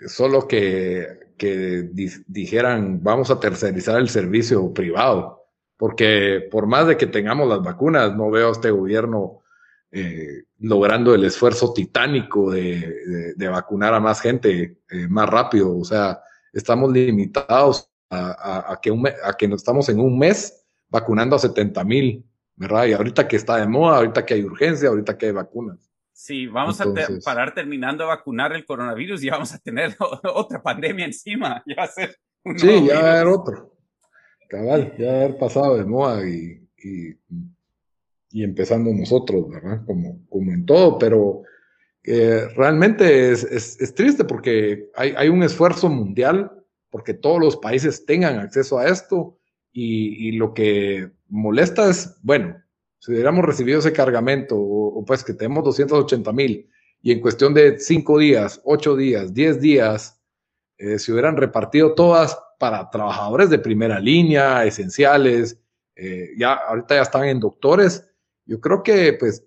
solo 0.07 0.45
que, 0.45 1.31
que 1.37 1.89
dijeran 2.27 3.01
vamos 3.01 3.31
a 3.31 3.39
tercerizar 3.39 3.97
el 3.97 4.09
servicio 4.09 4.73
privado, 4.73 5.45
porque 5.77 6.45
por 6.51 6.67
más 6.67 6.87
de 6.87 6.97
que 6.97 7.07
tengamos 7.07 7.47
las 7.47 7.63
vacunas, 7.63 8.13
no 8.13 8.29
veo 8.29 8.49
a 8.49 8.51
este 8.51 8.71
gobierno 8.71 9.43
eh, 9.91 10.43
logrando 10.59 11.15
el 11.15 11.23
esfuerzo 11.23 11.71
titánico 11.71 12.51
de, 12.51 13.33
de, 13.37 13.47
vacunar 13.47 13.93
a 13.93 14.01
más 14.01 14.19
gente 14.19 14.79
eh, 14.89 15.07
más 15.07 15.29
rápido. 15.29 15.77
O 15.77 15.85
sea, 15.85 16.19
estamos 16.55 16.91
limitados 16.91 17.91
a, 18.09 18.71
a, 18.71 18.81
que, 18.81 18.91
a 19.23 19.33
que 19.33 19.45
estamos 19.47 19.89
en 19.89 19.99
un 19.99 20.17
mes 20.17 20.65
vacunando 20.89 21.35
a 21.35 21.39
70 21.39 21.83
mil, 21.83 22.25
¿verdad? 22.55 22.85
Y 22.85 22.93
ahorita 22.93 23.27
que 23.27 23.35
está 23.35 23.57
de 23.57 23.67
moda, 23.67 23.97
ahorita 23.97 24.25
que 24.25 24.35
hay 24.35 24.43
urgencia, 24.43 24.89
ahorita 24.89 25.17
que 25.17 25.27
hay 25.27 25.31
vacunas. 25.33 25.91
Sí, 26.13 26.47
vamos 26.47 26.79
a 26.79 26.85
parar 27.25 27.53
terminando 27.53 28.05
de 28.05 28.07
vacunar 28.07 28.53
el 28.53 28.65
coronavirus 28.65 29.21
y 29.23 29.29
vamos 29.29 29.53
a 29.53 29.59
tener 29.59 29.95
otra 30.33 30.63
pandemia 30.63 31.05
encima. 31.05 31.61
Ya 31.67 31.75
va 31.77 31.83
a 31.83 31.87
ser 31.87 32.17
Sí, 32.57 32.87
ya 32.87 33.01
va 33.01 33.07
a 33.07 33.13
haber 33.15 33.27
otro. 33.27 33.75
Cabal, 34.47 34.95
ya 34.97 35.07
va 35.07 35.11
a 35.11 35.15
haber 35.23 35.37
pasado 35.37 35.77
de 35.77 35.83
moda 35.83 36.27
y, 36.27 36.69
y, 36.77 37.17
y 38.29 38.43
empezando 38.43 38.93
nosotros, 38.93 39.49
¿verdad? 39.49 39.83
Como, 39.85 40.25
como 40.29 40.51
en 40.51 40.65
todo, 40.65 40.97
pero 40.99 41.41
eh, 42.07 42.47
realmente 42.55 43.31
es, 43.31 43.43
es, 43.43 43.81
es, 43.81 43.95
triste 43.95 44.25
porque 44.25 44.91
hay, 44.95 45.13
hay, 45.17 45.29
un 45.29 45.41
esfuerzo 45.41 45.89
mundial 45.89 46.51
porque 46.91 47.15
todos 47.15 47.39
los 47.39 47.57
países 47.57 48.05
tengan 48.05 48.37
acceso 48.37 48.77
a 48.77 48.87
esto 48.87 49.39
y, 49.71 50.27
y 50.27 50.31
lo 50.33 50.53
que 50.53 51.11
molesta 51.27 51.89
es, 51.89 52.15
bueno, 52.21 52.55
si 52.99 53.11
hubiéramos 53.11 53.45
recibido 53.45 53.79
ese 53.79 53.93
cargamento, 53.93 54.55
o, 54.57 55.03
pues 55.05 55.23
que 55.23 55.33
tenemos 55.33 55.63
280 55.63 56.31
mil, 56.31 56.69
y 57.01 57.11
en 57.11 57.21
cuestión 57.21 57.53
de 57.53 57.79
cinco 57.79 58.17
días, 58.17 58.61
ocho 58.63 58.95
días, 58.95 59.33
diez 59.33 59.61
días, 59.61 60.19
eh, 60.77 60.97
se 60.97 61.11
hubieran 61.11 61.37
repartido 61.37 61.93
todas 61.93 62.37
para 62.57 62.89
trabajadores 62.89 63.49
de 63.49 63.59
primera 63.59 63.99
línea, 63.99 64.65
esenciales, 64.65 65.59
eh, 65.95 66.29
ya 66.37 66.53
ahorita 66.53 66.95
ya 66.95 67.01
están 67.01 67.25
en 67.25 67.39
doctores, 67.39 68.09
yo 68.45 68.59
creo 68.59 68.81
que 68.81 69.13
pues 69.13 69.45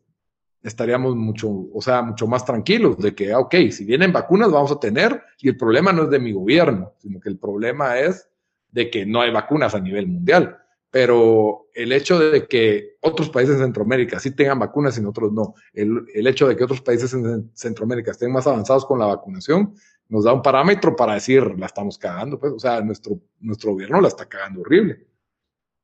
estaríamos 0.63 1.17
mucho, 1.17 1.49
o 1.73 1.81
sea, 1.81 2.03
mucho 2.03 2.27
más 2.27 2.45
tranquilos 2.45 2.99
de 2.99 3.15
que, 3.15 3.33
ah, 3.33 3.39
ok, 3.39 3.55
si 3.71 3.85
vienen 3.85 4.13
vacunas 4.13 4.51
vamos 4.51 4.73
a 4.73 4.81
tener, 4.81 5.23
y 5.41 5.49
el 5.49 5.57
problema 5.57 5.93
no 5.93 6.05
es 6.05 6.11
de 6.11 6.19
mi 6.19 6.33
gobierno, 6.33 6.95
sino 6.99 7.21
que 7.21 7.29
el 7.29 7.39
problema 7.39 7.99
es 7.99 8.29
de 8.71 8.91
que 8.91 9.07
no 9.07 9.21
hay 9.21 9.31
vacunas 9.31 9.75
a 9.75 9.81
nivel 9.81 10.07
mundial 10.07 10.59
pero 10.91 11.69
el 11.75 11.93
hecho 11.93 12.19
de 12.19 12.47
que 12.47 12.97
otros 13.03 13.29
países 13.29 13.57
en 13.57 13.63
Centroamérica 13.63 14.19
sí 14.19 14.31
tengan 14.31 14.59
vacunas 14.59 14.97
y 14.97 15.03
nosotros 15.03 15.33
no, 15.33 15.55
el, 15.73 16.07
el, 16.15 16.27
hecho 16.27 16.49
de 16.49 16.57
que 16.57 16.65
otros 16.65 16.81
países 16.81 17.13
en 17.13 17.51
Centroamérica 17.55 18.13
estén 18.13 18.33
más 18.33 18.47
avanzados 18.47 18.87
con 18.87 18.99
la 18.99 19.07
vacunación, 19.07 19.75
nos 20.09 20.25
da 20.25 20.33
un 20.33 20.41
parámetro 20.41 20.97
para 20.97 21.15
decir, 21.15 21.59
la 21.59 21.67
estamos 21.67 21.99
cagando, 21.99 22.39
pues, 22.41 22.53
o 22.55 22.59
sea, 22.59 22.81
nuestro, 22.81 23.21
nuestro 23.41 23.73
gobierno 23.73 24.01
la 24.01 24.09
está 24.09 24.27
cagando 24.27 24.63
horrible. 24.63 25.07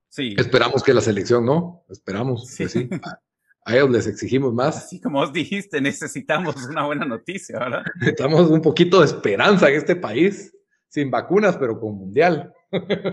Sí. 0.08 0.34
Esperamos 0.38 0.82
que 0.82 0.94
la 0.94 1.02
selección 1.02 1.44
no, 1.44 1.84
esperamos 1.90 2.48
sí. 2.48 2.62
que 2.62 2.68
sí. 2.68 2.88
A, 3.64 3.74
ellos 3.74 3.90
les 3.90 4.06
exigimos 4.06 4.52
más. 4.52 4.76
Así 4.76 5.00
como 5.00 5.20
os 5.20 5.32
dijiste, 5.32 5.80
necesitamos 5.80 6.56
una 6.68 6.84
buena 6.84 7.04
noticia, 7.04 7.58
¿verdad? 7.58 7.82
Necesitamos 8.00 8.50
un 8.50 8.60
poquito 8.60 9.00
de 9.00 9.06
esperanza 9.06 9.68
en 9.68 9.76
este 9.76 9.96
país, 9.96 10.54
sin 10.88 11.10
vacunas, 11.10 11.56
pero 11.56 11.80
con 11.80 11.96
mundial. 11.96 12.52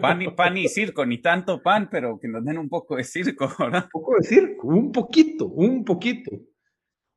Pan 0.01 0.21
y, 0.21 0.29
pan 0.31 0.57
y 0.57 0.67
circo, 0.69 1.05
ni 1.05 1.19
tanto 1.19 1.61
pan, 1.61 1.89
pero 1.89 2.19
que 2.19 2.27
nos 2.27 2.43
den 2.43 2.57
un 2.57 2.69
poco 2.69 2.95
de 2.95 3.03
circo, 3.03 3.49
¿verdad? 3.59 3.85
Un 3.85 3.89
poco 3.89 4.15
de 4.17 4.23
circo, 4.23 4.67
un 4.67 4.91
poquito, 4.91 5.45
un 5.47 5.85
poquito. 5.85 6.31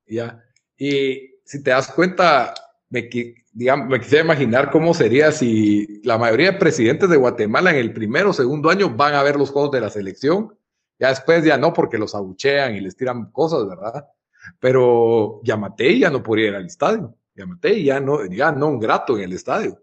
Ya. 0.06 0.42
Y 0.76 1.38
si 1.44 1.62
te 1.62 1.70
das 1.70 1.90
cuenta, 1.92 2.54
me, 2.90 3.08
digamos, 3.52 3.88
me 3.88 4.00
quisiera 4.00 4.24
imaginar 4.24 4.70
cómo 4.70 4.94
sería 4.94 5.32
si 5.32 6.00
la 6.02 6.18
mayoría 6.18 6.52
de 6.52 6.58
presidentes 6.58 7.08
de 7.08 7.16
Guatemala 7.16 7.70
en 7.70 7.76
el 7.76 7.92
primero 7.92 8.30
o 8.30 8.34
segundo 8.34 8.70
año 8.70 8.90
van 8.90 9.14
a 9.14 9.22
ver 9.22 9.36
los 9.36 9.50
juegos 9.50 9.70
de 9.70 9.80
la 9.80 9.90
selección. 9.90 10.56
Ya 10.98 11.08
después 11.08 11.44
ya 11.44 11.56
no, 11.58 11.72
porque 11.72 11.98
los 11.98 12.14
abuchean 12.14 12.76
y 12.76 12.80
les 12.80 12.96
tiran 12.96 13.30
cosas, 13.32 13.66
¿verdad? 13.68 14.06
Pero 14.60 15.40
Yamate 15.42 15.98
ya 15.98 16.10
no 16.10 16.22
podría 16.22 16.48
ir 16.48 16.54
al 16.54 16.66
estadio. 16.66 17.14
Yamate 17.34 17.82
ya 17.82 18.00
no, 18.00 18.24
ya 18.26 18.52
no 18.52 18.68
un 18.68 18.78
grato 18.78 19.16
en 19.16 19.24
el 19.24 19.32
estadio. 19.32 19.82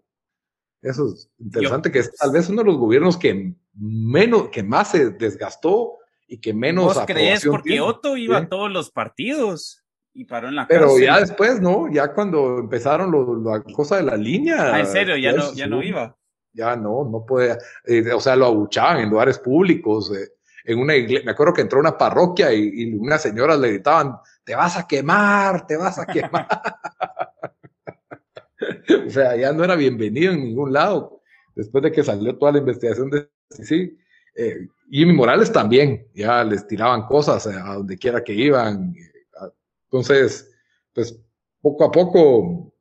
Eso 0.80 1.12
es 1.12 1.30
interesante, 1.38 1.92
que 1.92 2.00
es 2.00 2.12
tal 2.14 2.32
vez 2.32 2.48
uno 2.48 2.62
de 2.62 2.68
los 2.68 2.78
gobiernos 2.78 3.16
que 3.16 3.54
menos, 3.74 4.48
que 4.48 4.62
más 4.62 4.90
se 4.90 5.10
desgastó 5.10 5.98
y 6.26 6.38
que 6.38 6.52
menos 6.52 6.94
¿Vos 6.94 7.04
crees? 7.06 7.44
Porque 7.46 7.80
Otto 7.80 8.16
iba 8.16 8.38
a 8.38 8.48
todos 8.48 8.70
los 8.70 8.90
partidos 8.90 9.84
y 10.14 10.24
paró 10.24 10.48
en 10.48 10.56
la 10.56 10.66
Pero 10.66 10.98
ya 10.98 11.20
después, 11.20 11.60
¿no? 11.60 11.90
Ya 11.92 12.12
cuando 12.12 12.58
empezaron 12.58 13.44
la 13.44 13.62
cosa 13.62 13.96
de 13.96 14.02
la 14.02 14.16
línea. 14.16 14.74
Ah, 14.74 14.80
en 14.80 14.86
serio, 14.86 15.16
ya, 15.16 15.32
no, 15.32 15.52
ya 15.54 15.66
no 15.66 15.82
iba. 15.82 16.16
Ya 16.52 16.76
no, 16.76 17.08
no 17.08 17.24
puede, 17.24 17.56
eh, 17.84 18.12
o 18.12 18.20
sea, 18.20 18.36
lo 18.36 18.46
abuchaban 18.46 19.00
en 19.00 19.10
lugares 19.10 19.38
públicos. 19.38 20.12
Eh, 20.14 20.32
en 20.64 20.78
una 20.78 20.94
iglesia, 20.94 21.24
me 21.24 21.32
acuerdo 21.32 21.54
que 21.54 21.62
entró 21.62 21.80
una 21.80 21.96
parroquia 21.96 22.52
y, 22.52 22.70
y 22.74 22.94
unas 22.94 23.22
señoras 23.22 23.58
le 23.58 23.68
gritaban, 23.68 24.16
te 24.44 24.54
vas 24.54 24.76
a 24.76 24.86
quemar, 24.86 25.66
te 25.66 25.76
vas 25.76 25.98
a 25.98 26.06
quemar. 26.06 26.48
o 29.06 29.10
sea, 29.10 29.36
ya 29.36 29.52
no 29.52 29.64
era 29.64 29.74
bienvenido 29.74 30.32
en 30.32 30.44
ningún 30.44 30.72
lado. 30.72 31.20
Después 31.54 31.84
de 31.84 31.92
que 31.92 32.02
salió 32.02 32.36
toda 32.36 32.52
la 32.52 32.58
investigación 32.58 33.10
de 33.10 33.28
sí, 33.50 33.98
eh, 34.34 34.68
y 34.88 35.06
Morales 35.06 35.52
también, 35.52 36.06
ya 36.14 36.44
les 36.44 36.66
tiraban 36.66 37.06
cosas 37.06 37.46
a 37.46 37.74
donde 37.74 37.98
quiera 37.98 38.22
que 38.22 38.32
iban. 38.32 38.94
Entonces, 39.84 40.50
pues 40.92 41.18
poco 41.60 41.84
a 41.84 41.90
poco, 41.90 42.72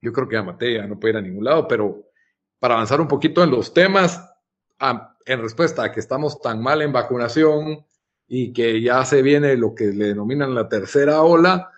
yo 0.00 0.12
creo 0.12 0.28
que 0.28 0.74
ya 0.74 0.86
no 0.86 0.98
puede 0.98 1.12
ir 1.12 1.18
a 1.18 1.22
ningún 1.22 1.44
lado, 1.44 1.66
pero 1.66 2.10
para 2.58 2.74
avanzar 2.74 3.00
un 3.00 3.08
poquito 3.08 3.42
en 3.42 3.50
los 3.50 3.72
temas, 3.72 4.20
en 5.26 5.40
respuesta 5.40 5.84
a 5.84 5.92
que 5.92 6.00
estamos 6.00 6.40
tan 6.40 6.62
mal 6.62 6.82
en 6.82 6.92
vacunación 6.92 7.84
y 8.26 8.52
que 8.52 8.80
ya 8.80 9.04
se 9.04 9.22
viene 9.22 9.56
lo 9.56 9.74
que 9.74 9.86
le 9.86 10.06
denominan 10.06 10.54
la 10.54 10.68
tercera 10.68 11.22
ola, 11.22 11.70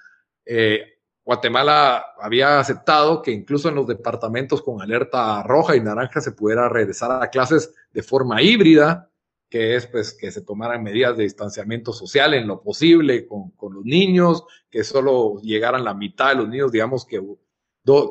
eh, 0.45 0.93
Guatemala 1.25 2.05
había 2.21 2.59
aceptado 2.59 3.23
que 3.23 3.31
incluso 3.31 3.69
en 3.69 3.77
los 3.77 3.87
departamentos 3.87 4.61
con 4.63 4.83
alerta 4.83 5.43
roja 5.43 5.77
y 5.77 5.81
naranja 5.81 6.21
se 6.21 6.33
pudiera 6.33 6.69
regresar 6.69 7.23
a 7.23 7.31
clases 7.31 7.75
de 7.93 8.03
forma 8.03 8.43
híbrida, 8.43 9.09
que 9.49 9.77
es 9.77 9.87
pues 9.87 10.15
que 10.15 10.33
se 10.33 10.43
tomaran 10.43 10.83
medidas 10.83 11.17
de 11.17 11.25
distanciamiento 11.25 11.93
social 11.93 12.35
en 12.35 12.49
lo 12.49 12.63
posible 12.63 13.27
con, 13.27 13.53
los 13.73 13.85
niños, 13.85 14.45
que 14.71 14.83
solo 14.83 15.41
llegaran 15.43 15.85
la 15.85 15.95
mitad 15.95 16.31
de 16.31 16.37
los 16.37 16.49
niños, 16.49 16.73
digamos 16.73 17.05
que 17.05 17.23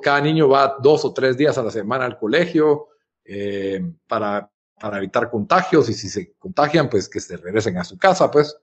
cada 0.01 0.21
niño 0.21 0.47
va 0.47 0.77
dos 0.81 1.03
o 1.03 1.13
tres 1.13 1.37
días 1.37 1.57
a 1.57 1.63
la 1.63 1.71
semana 1.71 2.05
al 2.05 2.17
colegio 2.17 2.89
eh, 3.25 3.81
para, 4.07 4.50
para 4.81 4.97
evitar 4.97 5.29
contagios 5.29 5.89
y 5.89 5.93
si 5.93 6.09
se 6.09 6.33
contagian, 6.33 6.89
pues 6.89 7.07
que 7.07 7.19
se 7.19 7.37
regresen 7.37 7.77
a 7.77 7.83
su 7.83 7.97
casa, 7.97 8.31
pues. 8.31 8.57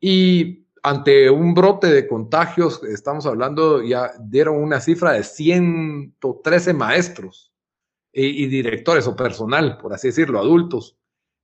Y 0.00 0.66
ante 0.82 1.30
un 1.30 1.54
brote 1.54 1.88
de 1.88 2.06
contagios, 2.06 2.82
estamos 2.84 3.26
hablando, 3.26 3.82
ya 3.82 4.12
dieron 4.20 4.56
una 4.56 4.80
cifra 4.80 5.12
de 5.12 5.22
113 5.22 6.74
maestros 6.74 7.52
y, 8.12 8.46
directores 8.46 9.06
o 9.06 9.16
personal, 9.16 9.78
por 9.78 9.92
así 9.94 10.08
decirlo, 10.08 10.38
adultos, 10.38 10.98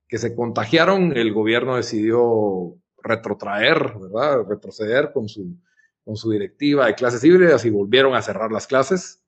que 0.07 0.17
se 0.17 0.35
contagiaron. 0.35 1.15
El 1.15 1.33
gobierno 1.33 1.77
decidió 1.77 2.75
retrotraer, 3.01 3.93
¿verdad? 3.97 4.45
Retroceder 4.47 5.11
con 5.13 5.29
su, 5.29 5.55
con 6.03 6.15
su 6.15 6.31
directiva 6.31 6.85
de 6.85 6.95
clases 6.95 7.23
híbridas 7.23 7.65
y 7.65 7.69
volvieron 7.69 8.15
a 8.15 8.21
cerrar 8.21 8.51
las 8.51 8.67
clases, 8.67 9.23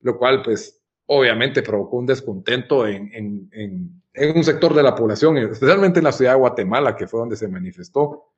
lo 0.00 0.16
cual, 0.16 0.42
pues, 0.42 0.79
obviamente 1.12 1.62
provocó 1.62 1.98
un 1.98 2.06
descontento 2.06 2.86
en, 2.86 3.12
en, 3.12 3.48
en, 3.52 4.02
en 4.14 4.36
un 4.36 4.44
sector 4.44 4.74
de 4.74 4.82
la 4.82 4.94
población, 4.94 5.38
especialmente 5.38 5.98
en 5.98 6.04
la 6.04 6.12
ciudad 6.12 6.32
de 6.32 6.38
Guatemala, 6.38 6.96
que 6.96 7.06
fue 7.06 7.20
donde 7.20 7.36
se 7.36 7.48
manifestó 7.48 8.30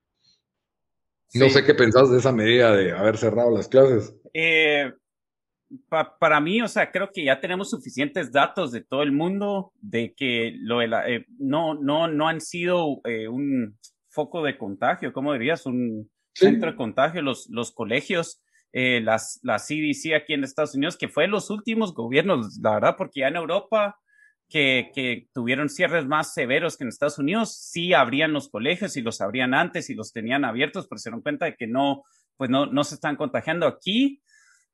no 1.34 1.48
sé 1.48 1.64
qué 1.64 1.74
pensás 1.74 2.10
de 2.10 2.18
esa 2.18 2.32
medida 2.32 2.74
de 2.74 2.92
haber 2.92 3.16
cerrado 3.16 3.50
las 3.50 3.68
clases. 3.68 4.14
Eh, 4.34 4.92
para 5.88 6.40
mí, 6.40 6.60
o 6.60 6.68
sea, 6.68 6.90
creo 6.90 7.10
que 7.12 7.24
ya 7.24 7.40
tenemos 7.40 7.70
suficientes 7.70 8.30
datos 8.30 8.72
de 8.72 8.82
todo 8.82 9.02
el 9.02 9.12
mundo 9.12 9.72
de 9.80 10.14
que 10.14 10.52
lo 10.58 10.80
de 10.80 10.88
la, 10.88 11.08
eh, 11.08 11.24
no, 11.38 11.74
no, 11.74 12.08
no 12.08 12.28
han 12.28 12.40
sido 12.40 13.00
eh, 13.04 13.28
un 13.28 13.78
foco 14.08 14.42
de 14.42 14.58
contagio, 14.58 15.12
¿cómo 15.12 15.32
dirías? 15.32 15.64
Un 15.64 16.10
centro 16.34 16.70
de 16.70 16.76
contagio, 16.76 17.22
los, 17.22 17.48
los 17.48 17.72
colegios, 17.72 18.42
las, 18.72 19.38
la 19.42 19.58
CDC 19.58 20.14
aquí 20.14 20.32
en 20.32 20.44
Estados 20.44 20.74
Unidos, 20.74 20.96
que 20.96 21.08
fue 21.08 21.26
los 21.28 21.50
últimos 21.50 21.94
gobiernos, 21.94 22.58
la 22.62 22.74
verdad, 22.74 22.94
porque 22.96 23.20
ya 23.20 23.28
en 23.28 23.36
Europa 23.36 23.98
que, 24.52 25.28
tuvieron 25.32 25.68
cierres 25.68 26.06
más 26.06 26.34
severos 26.34 26.76
que 26.76 26.84
en 26.84 26.88
Estados 26.88 27.18
Unidos, 27.18 27.56
sí 27.56 27.94
abrían 27.94 28.32
los 28.32 28.50
colegios 28.50 28.96
y 28.96 29.02
los 29.02 29.20
abrían 29.20 29.54
antes 29.54 29.88
y 29.88 29.94
los 29.94 30.12
tenían 30.12 30.44
abiertos, 30.44 30.86
pero 30.88 30.98
se 30.98 31.08
dieron 31.08 31.22
cuenta 31.22 31.46
de 31.46 31.56
que 31.56 31.66
no, 31.66 32.04
pues 32.36 32.50
no, 32.50 32.66
no 32.66 32.84
se 32.84 32.96
están 32.96 33.16
contagiando 33.16 33.66
aquí. 33.66 34.22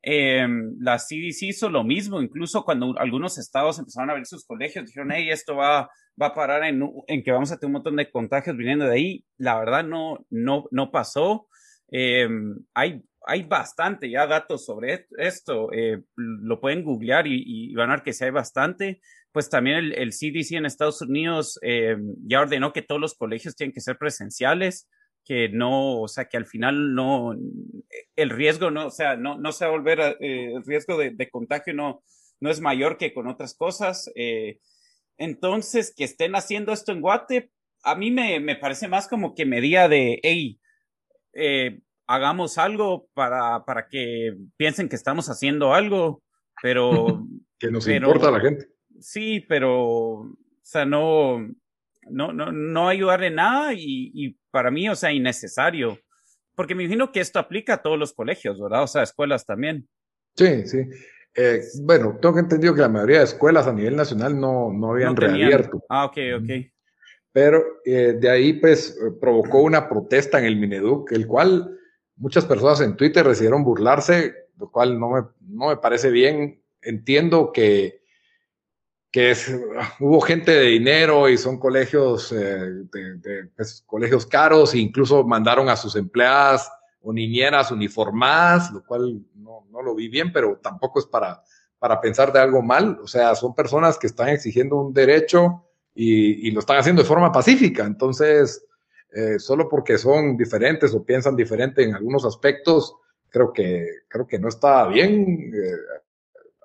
Em, 0.02 0.76
la 0.80 0.98
CDC 0.98 1.42
hizo 1.42 1.70
lo 1.70 1.84
mismo, 1.84 2.20
incluso 2.20 2.64
cuando 2.64 2.94
algunos 2.98 3.38
estados 3.38 3.78
empezaron 3.78 4.10
a 4.10 4.12
abrir 4.12 4.26
sus 4.26 4.44
colegios, 4.44 4.86
dijeron, 4.86 5.10
hey, 5.12 5.28
esto 5.30 5.56
va, 5.56 5.90
va 6.20 6.26
a 6.26 6.34
parar 6.34 6.64
en, 6.64 6.82
en, 7.06 7.22
que 7.22 7.32
vamos 7.32 7.52
a 7.52 7.58
tener 7.58 7.68
un 7.68 7.72
montón 7.74 7.96
de 7.96 8.10
contagios 8.10 8.56
viniendo 8.56 8.84
de 8.84 8.94
ahí. 8.94 9.24
La 9.36 9.58
verdad 9.58 9.84
no, 9.84 10.26
no, 10.30 10.64
no 10.70 10.90
pasó. 10.90 11.48
Em, 11.90 12.56
hay 12.74 13.02
hay 13.26 13.42
bastante 13.42 14.10
ya 14.10 14.26
datos 14.26 14.64
sobre 14.64 15.06
esto. 15.18 15.72
Eh, 15.72 16.02
lo 16.16 16.60
pueden 16.60 16.84
googlear 16.84 17.26
y, 17.26 17.74
van 17.74 17.90
a 17.90 17.96
ver 17.96 18.02
que 18.02 18.12
sí 18.12 18.24
hay 18.24 18.30
bastante. 18.30 19.00
Pues 19.32 19.50
también 19.50 19.92
el, 19.94 20.10
CDC 20.10 20.52
en 20.52 20.66
Estados 20.66 21.02
Unidos 21.02 21.58
eh, 21.62 21.96
ya 22.26 22.40
ordenó 22.40 22.72
que 22.72 22.82
todos 22.82 23.00
los 23.00 23.14
colegios 23.14 23.54
tienen 23.56 23.72
que 23.72 23.80
ser 23.80 23.98
presenciales, 23.98 24.88
que 25.24 25.48
no, 25.48 26.00
o 26.00 26.08
sea, 26.08 26.26
que 26.26 26.36
al 26.38 26.46
final 26.46 26.94
no, 26.94 27.34
el 28.16 28.30
riesgo 28.30 28.70
no, 28.70 28.86
o 28.86 28.90
sea, 28.90 29.16
no, 29.16 29.38
no 29.38 29.52
se 29.52 29.66
va 29.66 29.70
a 29.70 29.74
volver, 29.74 30.00
eh, 30.20 30.52
el 30.54 30.64
riesgo 30.64 30.96
de, 30.96 31.10
de, 31.10 31.28
contagio 31.28 31.74
no, 31.74 32.02
no 32.40 32.50
es 32.50 32.60
mayor 32.60 32.96
que 32.96 33.12
con 33.12 33.26
otras 33.26 33.54
cosas. 33.54 34.10
entonces, 35.18 35.92
que 35.94 36.04
estén 36.04 36.34
haciendo 36.34 36.72
esto 36.72 36.92
en 36.92 37.02
Guate, 37.02 37.50
a 37.82 37.94
mí 37.94 38.10
me, 38.10 38.40
me 38.40 38.56
parece 38.56 38.88
más 38.88 39.08
como 39.08 39.34
que 39.34 39.44
medida 39.44 39.88
de, 39.88 40.18
hey, 40.22 40.58
eh, 41.34 41.80
hagamos 42.08 42.58
algo 42.58 43.08
para, 43.14 43.64
para 43.64 43.86
que 43.86 44.36
piensen 44.56 44.88
que 44.88 44.96
estamos 44.96 45.28
haciendo 45.28 45.74
algo, 45.74 46.22
pero... 46.60 47.24
que 47.58 47.70
nos 47.70 47.86
importa 47.86 48.28
a 48.28 48.32
la 48.32 48.40
gente. 48.40 48.68
Sí, 48.98 49.44
pero, 49.48 49.76
o 49.76 50.36
sea, 50.62 50.84
no, 50.84 51.38
no, 52.10 52.32
no, 52.32 52.50
no 52.50 52.88
ayudarle 52.88 53.30
nada 53.30 53.74
y, 53.74 54.10
y, 54.14 54.36
para 54.50 54.70
mí, 54.70 54.88
o 54.88 54.96
sea, 54.96 55.12
innecesario. 55.12 55.98
Porque 56.56 56.74
me 56.74 56.84
imagino 56.84 57.12
que 57.12 57.20
esto 57.20 57.38
aplica 57.38 57.74
a 57.74 57.82
todos 57.82 57.98
los 57.98 58.12
colegios, 58.12 58.60
¿verdad? 58.60 58.82
O 58.82 58.86
sea, 58.88 59.02
escuelas 59.02 59.44
también. 59.44 59.88
Sí, 60.34 60.66
sí. 60.66 60.78
Eh, 61.34 61.60
bueno, 61.82 62.18
tengo 62.20 62.38
entendido 62.38 62.74
que 62.74 62.80
la 62.80 62.88
mayoría 62.88 63.18
de 63.18 63.24
escuelas 63.24 63.66
a 63.66 63.72
nivel 63.72 63.94
nacional 63.94 64.40
no, 64.40 64.72
no 64.72 64.92
habían 64.92 65.14
reabierto. 65.14 65.84
Ah, 65.88 66.06
ok, 66.06 66.16
ok. 66.40 66.50
Pero 67.32 67.62
eh, 67.84 68.16
de 68.18 68.30
ahí, 68.30 68.54
pues, 68.54 68.98
provocó 69.20 69.60
una 69.62 69.88
protesta 69.88 70.38
en 70.38 70.46
el 70.46 70.56
Mineduc, 70.56 71.12
el 71.12 71.26
cual 71.26 71.78
Muchas 72.18 72.44
personas 72.44 72.80
en 72.80 72.96
Twitter 72.96 73.26
decidieron 73.26 73.62
burlarse, 73.62 74.48
lo 74.56 74.70
cual 74.70 74.98
no 74.98 75.10
me, 75.10 75.22
no 75.40 75.68
me 75.68 75.76
parece 75.76 76.10
bien. 76.10 76.62
Entiendo 76.82 77.52
que, 77.52 78.02
que 79.10 79.34
hubo 80.00 80.20
gente 80.20 80.50
de 80.50 80.66
dinero 80.66 81.28
y 81.28 81.38
son 81.38 81.58
colegios, 81.58 82.32
eh, 82.32 82.84
pues, 83.56 83.82
colegios 83.86 84.26
caros 84.26 84.74
e 84.74 84.78
incluso 84.78 85.24
mandaron 85.24 85.68
a 85.68 85.76
sus 85.76 85.94
empleadas 85.94 86.70
o 87.00 87.12
niñeras 87.12 87.70
uniformadas, 87.70 88.72
lo 88.72 88.84
cual 88.84 89.22
no, 89.36 89.66
no 89.70 89.82
lo 89.82 89.94
vi 89.94 90.08
bien, 90.08 90.32
pero 90.32 90.58
tampoco 90.60 90.98
es 90.98 91.06
para, 91.06 91.42
para 91.78 92.00
pensar 92.00 92.32
de 92.32 92.40
algo 92.40 92.62
mal. 92.62 92.98
O 93.00 93.06
sea, 93.06 93.36
son 93.36 93.54
personas 93.54 93.96
que 93.96 94.08
están 94.08 94.30
exigiendo 94.30 94.76
un 94.76 94.92
derecho 94.92 95.64
y 96.00 96.52
lo 96.52 96.60
están 96.60 96.76
haciendo 96.76 97.02
de 97.02 97.08
forma 97.08 97.32
pacífica. 97.32 97.84
Entonces, 97.84 98.67
eh, 99.12 99.38
solo 99.38 99.68
porque 99.68 99.96
son 99.98 100.36
diferentes 100.36 100.94
o 100.94 101.04
piensan 101.04 101.34
diferente 101.34 101.82
en 101.82 101.94
algunos 101.94 102.24
aspectos, 102.24 102.94
creo 103.30 103.52
que, 103.52 103.86
creo 104.08 104.26
que 104.26 104.38
no 104.38 104.48
está 104.48 104.86
bien 104.88 105.52
eh, 105.54 105.76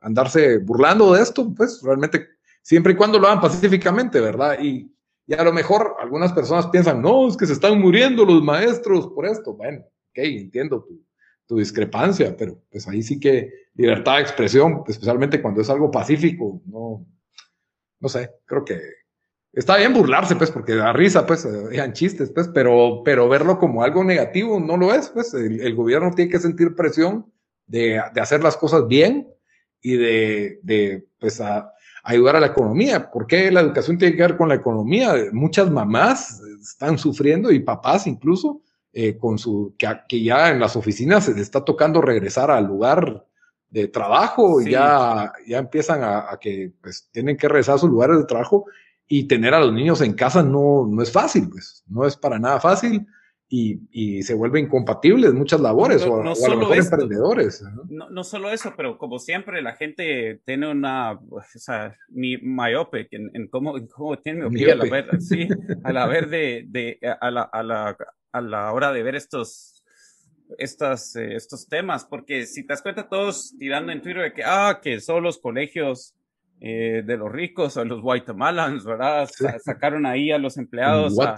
andarse 0.02 0.58
burlando 0.58 1.14
de 1.14 1.22
esto, 1.22 1.54
pues 1.56 1.82
realmente 1.82 2.28
siempre 2.62 2.94
y 2.94 2.96
cuando 2.96 3.20
lo 3.20 3.28
hagan 3.28 3.42
pacíficamente, 3.42 4.20
¿verdad? 4.20 4.58
Y, 4.62 4.94
y, 5.26 5.34
a 5.34 5.44
lo 5.44 5.54
mejor 5.54 5.96
algunas 6.00 6.34
personas 6.34 6.68
piensan, 6.68 7.02
no, 7.02 7.28
es 7.28 7.38
que 7.38 7.46
se 7.46 7.54
están 7.54 7.80
muriendo 7.80 8.26
los 8.26 8.44
maestros 8.44 9.08
por 9.08 9.26
esto. 9.26 9.54
Bueno, 9.54 9.80
ok, 9.80 10.18
entiendo 10.18 10.84
tu, 10.84 11.02
tu 11.46 11.58
discrepancia, 11.58 12.36
pero 12.38 12.62
pues 12.70 12.88
ahí 12.88 13.02
sí 13.02 13.20
que 13.20 13.68
libertad 13.76 14.16
de 14.16 14.22
expresión, 14.22 14.84
especialmente 14.88 15.42
cuando 15.42 15.62
es 15.62 15.70
algo 15.70 15.90
pacífico, 15.90 16.62
no, 16.66 17.06
no 18.00 18.10
sé, 18.10 18.32
creo 18.46 18.66
que 18.66 19.03
está 19.54 19.78
bien 19.78 19.94
burlarse, 19.94 20.36
pues, 20.36 20.52
porque 20.52 20.76
da 20.76 20.92
risa, 20.94 21.26
pues, 21.26 21.46
eran 21.46 21.94
chistes, 21.94 22.32
pues, 22.32 22.50
pero, 22.54 23.02
pero 23.06 23.30
verlo 23.30 23.60
como 23.60 23.84
algo 23.84 24.04
negativo 24.04 24.60
no 24.60 24.76
lo 24.78 24.94
es, 24.94 25.10
pues, 25.10 25.34
el, 25.34 25.76
gobierno 25.76 26.12
tiene 26.12 26.32
que 26.32 26.40
sentir 26.40 26.76
presión 26.76 27.32
de, 27.68 28.02
de, 28.14 28.22
hacer 28.22 28.44
las 28.44 28.58
cosas 28.58 28.88
bien 28.88 29.28
y 29.82 29.96
de, 29.96 30.60
de 30.64 31.08
pues, 31.20 31.40
a, 31.40 31.72
ayudar 32.04 32.36
a 32.36 32.40
la 32.40 32.48
economía. 32.48 33.12
¿Por 33.12 33.28
qué 33.28 33.52
la 33.52 33.62
educación 33.62 33.98
tiene 33.98 34.16
que 34.16 34.24
ver 34.24 34.38
con 34.38 34.50
la 34.50 34.56
economía? 34.56 35.14
Muchas 35.32 35.70
mamás 35.70 36.42
están 36.62 36.98
sufriendo 36.98 37.52
y 37.52 37.60
papás 37.60 38.08
incluso, 38.08 38.62
eh, 38.92 39.18
con 39.18 39.38
su, 39.38 39.76
que, 39.78 39.88
que, 40.08 40.22
ya 40.22 40.50
en 40.50 40.60
las 40.60 40.76
oficinas 40.76 41.26
se 41.26 41.32
les 41.32 41.42
está 41.42 41.64
tocando 41.64 42.02
regresar 42.02 42.52
al 42.52 42.66
lugar 42.66 43.26
de 43.70 43.88
trabajo, 43.88 44.62
ya, 44.62 45.34
ya 45.48 45.58
empiezan 45.58 46.04
a, 46.04 46.32
a, 46.32 46.40
que 46.40 46.74
pues 46.80 47.10
tienen 47.12 47.38
que 47.38 47.48
regresar 47.48 47.76
a 47.76 47.80
sus 47.80 47.90
lugares 47.90 48.18
de 48.18 48.26
trabajo 48.26 48.66
y 49.08 49.28
tener 49.28 49.54
a 49.54 49.60
los 49.60 49.74
niños 49.74 50.02
en 50.02 50.14
casa 50.14 50.44
no, 50.44 50.88
no 50.88 51.02
es 51.02 51.12
fácil, 51.12 51.50
pues, 51.50 51.84
no 51.88 52.06
es 52.06 52.16
para 52.16 52.40
nada 52.40 52.60
fácil 52.60 53.06
y, 53.50 53.80
y 53.92 54.24
se 54.24 54.34
vuelven 54.34 54.66
incompatibles 54.66 55.34
muchas 55.34 55.62
labores 55.62 56.04
o, 56.04 56.22
a 56.22 56.50
lo 56.50 56.58
mejor 56.58 56.78
emprendedores. 56.78 57.64
¿no? 57.88 58.10
¿no? 58.10 58.24
solo 58.24 58.50
eso, 58.50 58.74
pero 58.76 58.98
como 58.98 59.20
siempre 59.20 59.62
la 59.62 59.76
gente 59.76 60.42
tiene 60.46 60.72
una, 60.72 61.12
o 61.12 61.42
sea, 61.54 61.96
mi 62.10 62.38
myope 62.38 63.08
en, 63.12 63.30
en 63.34 63.48
cómo, 63.48 63.76
cómo 63.96 64.18
tiene 64.18 64.50
mi 64.50 64.64
a 64.64 64.76
la 64.76 64.86
ver, 64.86 65.22
sí, 65.22 65.48
a 65.84 65.94
la 65.94 66.08
ver 66.08 66.30
de, 66.30 66.66
de 66.68 67.00
a, 67.22 67.30
la, 67.30 67.44
a, 67.44 67.62
la, 67.62 67.98
a 68.32 68.42
la 68.42 68.74
hora 68.74 68.92
de 68.92 69.04
ver 69.04 69.16
estos 69.16 69.84
estas, 70.58 71.16
eh, 71.16 71.36
estos 71.36 71.68
temas, 71.68 72.06
porque 72.06 72.46
si 72.46 72.64
te 72.64 72.74
das 72.74 72.82
cuenta, 72.82 73.08
todos 73.08 73.56
tirando 73.58 73.92
en 73.92 74.02
Twitter 74.02 74.24
de 74.24 74.34
que, 74.34 74.44
ah, 74.44 74.80
que 74.82 75.00
son 75.00 75.24
los 75.24 75.40
colegios 75.40 76.16
eh, 76.66 77.04
de 77.06 77.18
los 77.18 77.30
ricos 77.30 77.76
o 77.76 77.84
los 77.84 78.02
Guatemalans, 78.02 78.86
¿verdad? 78.86 79.30
Sacaron 79.66 80.06
ahí 80.06 80.32
a 80.32 80.38
los 80.38 80.58
empleados 80.58 81.20
a, 81.20 81.36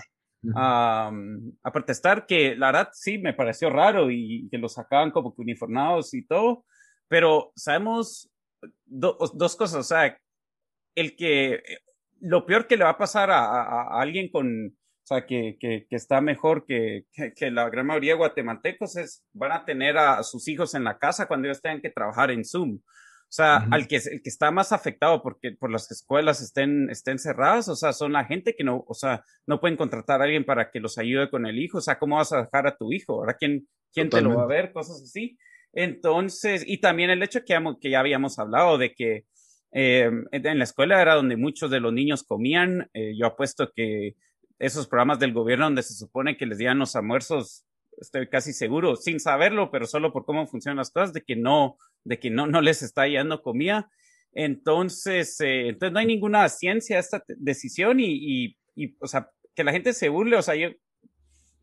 a, 1.64 1.72
protestar, 1.74 2.28
que 2.28 2.56
la 2.56 2.68
verdad 2.68 2.90
sí 2.94 3.18
me 3.18 3.34
pareció 3.34 3.72
raro 3.72 4.12
y 4.12 4.48
que 4.52 4.60
los 4.60 4.74
sacaban 4.74 5.10
como 5.10 5.34
que 5.34 5.42
uniformados 5.42 6.14
y 6.14 6.28
todo, 6.28 6.64
pero 7.08 7.52
sabemos 7.56 8.30
dos 8.86 9.56
cosas, 9.56 9.80
o 9.80 9.84
sea, 9.84 10.16
el 10.94 11.16
que 11.16 11.64
lo 12.20 12.46
peor 12.46 12.68
que 12.68 12.78
le 12.78 12.84
va 12.84 12.92
a 12.92 12.98
pasar 13.00 13.32
a, 13.32 14.00
alguien 14.00 14.30
con, 14.30 14.68
o 14.68 15.06
sea, 15.08 15.26
que, 15.26 15.58
que, 15.60 15.88
que 15.90 15.96
está 15.96 16.22
mejor 16.22 16.68
que, 16.68 17.06
que, 17.36 17.50
la 17.50 17.68
gran 17.72 17.88
mayoría 17.88 18.12
de 18.12 18.20
guatemaltecos 18.20 18.96
es, 18.98 19.26
van 19.34 19.54
a 19.54 19.66
tener 19.66 19.98
a 19.98 20.22
sus 20.22 20.48
hijos 20.48 20.76
en 20.76 20.84
la 20.84 21.00
casa 21.00 21.28
cuando 21.28 21.48
ellos 21.48 21.64
tengan 21.64 21.82
que 21.82 21.90
trabajar 21.90 22.30
en 22.30 22.46
Zoom. 22.46 22.80
O 23.36 23.44
sea, 23.44 23.68
al 23.70 23.86
que, 23.90 23.98
el 23.98 24.22
que 24.22 24.30
está 24.30 24.50
más 24.50 24.72
afectado 24.72 25.22
porque 25.22 25.52
por 25.52 25.70
las 25.70 25.92
escuelas 25.92 26.42
estén, 26.42 26.90
estén 26.90 27.20
cerradas, 27.20 27.68
o 27.68 27.76
sea, 27.76 27.92
son 27.92 28.14
la 28.14 28.24
gente 28.24 28.56
que 28.56 28.64
no, 28.64 28.86
o 28.88 28.94
sea, 28.94 29.26
no 29.46 29.60
pueden 29.60 29.76
contratar 29.76 30.22
a 30.22 30.24
alguien 30.24 30.46
para 30.46 30.72
que 30.72 30.80
los 30.80 30.98
ayude 30.98 31.30
con 31.30 31.46
el 31.46 31.60
hijo. 31.60 31.80
O 31.80 31.82
sea, 31.82 32.00
¿cómo 32.00 32.16
vas 32.16 32.32
a 32.32 32.44
dejar 32.44 32.66
a 32.66 32.78
tu 32.78 32.94
hijo? 32.94 33.16
¿Ahora 33.16 33.34
quién, 33.34 33.68
quién 33.92 34.10
te 34.10 34.22
lo 34.22 34.38
va 34.38 34.44
a 34.44 34.48
ver? 34.48 34.72
Cosas 34.72 35.02
así. 35.04 35.38
Entonces, 35.74 36.64
y 36.66 36.78
también 36.78 37.10
el 37.10 37.22
hecho 37.24 37.44
que, 37.44 37.62
que 37.82 37.90
ya 37.90 38.00
habíamos 38.00 38.40
hablado 38.40 38.78
de 38.78 38.94
que 38.94 39.26
eh, 39.74 40.10
en 40.32 40.58
la 40.58 40.64
escuela 40.64 41.02
era 41.02 41.16
donde 41.16 41.36
muchos 41.36 41.70
de 41.70 41.82
los 41.82 41.92
niños 41.92 42.24
comían. 42.24 42.90
Eh, 42.94 43.18
yo 43.18 43.26
apuesto 43.26 43.70
que 43.76 44.16
esos 44.60 44.88
programas 44.88 45.20
del 45.20 45.34
gobierno 45.34 45.66
donde 45.66 45.84
se 45.84 45.94
supone 45.94 46.38
que 46.38 46.46
les 46.46 46.58
dieran 46.58 46.80
los 46.80 46.96
almuerzos 46.96 47.66
estoy 48.00 48.28
casi 48.28 48.54
seguro, 48.54 48.96
sin 48.96 49.20
saberlo, 49.20 49.72
pero 49.72 49.86
solo 49.86 50.12
por 50.12 50.26
cómo 50.26 50.48
funcionan 50.48 50.78
las 50.78 50.92
cosas, 50.92 51.14
de 51.14 51.22
que 51.22 51.36
no, 51.36 51.78
de 52.04 52.20
que 52.20 52.30
no, 52.30 52.48
no 52.48 52.62
les 52.62 52.82
está 52.82 53.08
yendo 53.08 53.42
comida. 53.42 53.90
Entonces, 54.34 55.40
eh, 55.42 55.70
entonces 55.70 55.94
no 55.94 56.00
hay 56.00 56.06
ninguna 56.06 56.48
ciencia 56.50 56.98
a 56.98 57.00
esta 57.00 57.24
decisión 57.38 58.00
y, 58.00 58.14
y, 58.46 58.58
y, 58.76 58.96
o 59.00 59.08
sea, 59.08 59.30
que 59.56 59.64
la 59.64 59.72
gente 59.72 59.94
se 59.94 60.10
burle, 60.10 60.36
o 60.36 60.42
sea, 60.42 60.56
yo, 60.56 60.70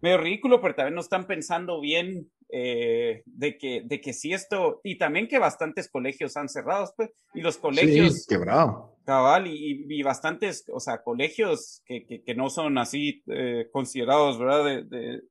medio 0.00 0.18
ridículo, 0.18 0.60
pero 0.60 0.74
también 0.74 0.94
no 0.94 1.00
están 1.00 1.26
pensando 1.26 1.80
bien 1.80 2.30
eh, 2.48 3.22
de, 3.24 3.56
que, 3.56 3.82
de 3.84 4.00
que 4.00 4.12
si 4.12 4.32
esto, 4.32 4.80
y 4.82 4.98
también 4.98 5.28
que 5.28 5.38
bastantes 5.38 5.88
colegios 5.88 6.36
han 6.36 6.48
cerrado, 6.48 6.92
pues, 6.96 7.10
y 7.34 7.40
los 7.40 7.56
colegios... 7.56 8.24
Sí, 8.24 8.26
quebrado. 8.28 8.90
Cabal, 9.04 9.48
y, 9.48 9.84
y, 9.88 10.02
bastantes, 10.02 10.64
o 10.72 10.78
sea, 10.78 11.02
colegios 11.02 11.82
que, 11.86 12.06
que, 12.06 12.22
que 12.22 12.34
no 12.36 12.50
son 12.50 12.78
así 12.78 13.22
eh, 13.26 13.68
considerados, 13.72 14.38
¿verdad? 14.38 14.64
De, 14.64 14.84
de, 14.84 15.22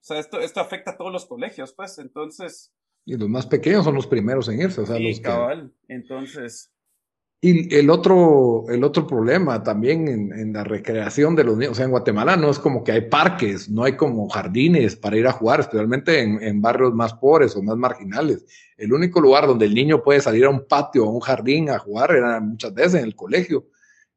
o 0.00 0.04
sea, 0.04 0.18
esto, 0.18 0.40
esto 0.40 0.60
afecta 0.60 0.92
a 0.92 0.96
todos 0.96 1.12
los 1.12 1.26
colegios, 1.26 1.72
pues, 1.72 1.98
entonces... 1.98 2.72
Y 3.04 3.16
los 3.16 3.28
más 3.28 3.46
pequeños 3.46 3.84
son 3.84 3.94
los 3.94 4.06
primeros 4.06 4.48
en 4.48 4.60
irse, 4.60 4.82
o 4.82 4.86
sea, 4.86 4.96
sí, 4.96 5.08
los 5.08 5.20
cabal. 5.20 5.72
Entonces... 5.88 6.72
Y 7.40 7.72
el 7.76 7.88
otro, 7.88 8.64
el 8.68 8.82
otro 8.82 9.06
problema 9.06 9.62
también 9.62 10.08
en, 10.08 10.32
en, 10.32 10.52
la 10.52 10.64
recreación 10.64 11.36
de 11.36 11.44
los 11.44 11.56
niños, 11.56 11.70
o 11.70 11.74
sea, 11.76 11.84
en 11.84 11.92
Guatemala 11.92 12.36
no 12.36 12.50
es 12.50 12.58
como 12.58 12.82
que 12.82 12.90
hay 12.90 13.02
parques, 13.02 13.70
no 13.70 13.84
hay 13.84 13.96
como 13.96 14.28
jardines 14.28 14.96
para 14.96 15.16
ir 15.16 15.26
a 15.28 15.32
jugar, 15.32 15.60
especialmente 15.60 16.20
en, 16.20 16.42
en, 16.42 16.60
barrios 16.60 16.92
más 16.94 17.14
pobres 17.14 17.54
o 17.54 17.62
más 17.62 17.76
marginales. 17.76 18.44
El 18.76 18.92
único 18.92 19.20
lugar 19.20 19.46
donde 19.46 19.66
el 19.66 19.74
niño 19.74 20.02
puede 20.02 20.20
salir 20.20 20.46
a 20.46 20.50
un 20.50 20.66
patio 20.66 21.04
o 21.04 21.10
a 21.10 21.12
un 21.12 21.20
jardín 21.20 21.70
a 21.70 21.78
jugar 21.78 22.10
era 22.10 22.40
muchas 22.40 22.74
veces 22.74 22.94
en 22.94 23.04
el 23.04 23.14
colegio. 23.14 23.68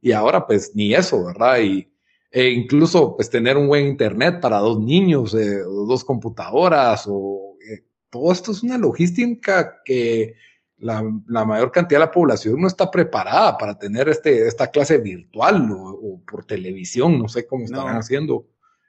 Y 0.01 0.13
ahora 0.13 0.47
pues 0.47 0.71
ni 0.73 0.95
eso, 0.95 1.23
¿verdad? 1.23 1.59
Y, 1.59 1.90
e 2.31 2.49
incluso 2.49 3.15
pues 3.15 3.29
tener 3.29 3.57
un 3.57 3.67
buen 3.67 3.85
internet 3.85 4.39
para 4.39 4.59
dos 4.59 4.79
niños, 4.79 5.33
eh, 5.33 5.59
dos 5.59 6.03
computadoras, 6.05 7.05
o 7.07 7.57
eh, 7.69 7.83
todo 8.09 8.31
esto 8.31 8.51
es 8.51 8.63
una 8.63 8.77
logística 8.77 9.81
que 9.83 10.35
la, 10.77 11.03
la, 11.27 11.45
mayor 11.45 11.71
cantidad 11.71 11.99
de 11.99 12.05
la 12.05 12.11
población 12.11 12.59
no 12.59 12.67
está 12.67 12.89
preparada 12.89 13.57
para 13.57 13.77
tener 13.77 14.07
este, 14.09 14.47
esta 14.47 14.71
clase 14.71 14.97
virtual 14.97 15.69
o, 15.71 16.21
por 16.25 16.45
televisión, 16.45 17.19
no 17.19 17.27
sé 17.27 17.45
cómo 17.45 17.65
estarán 17.65 17.97
haciendo. 17.97 18.47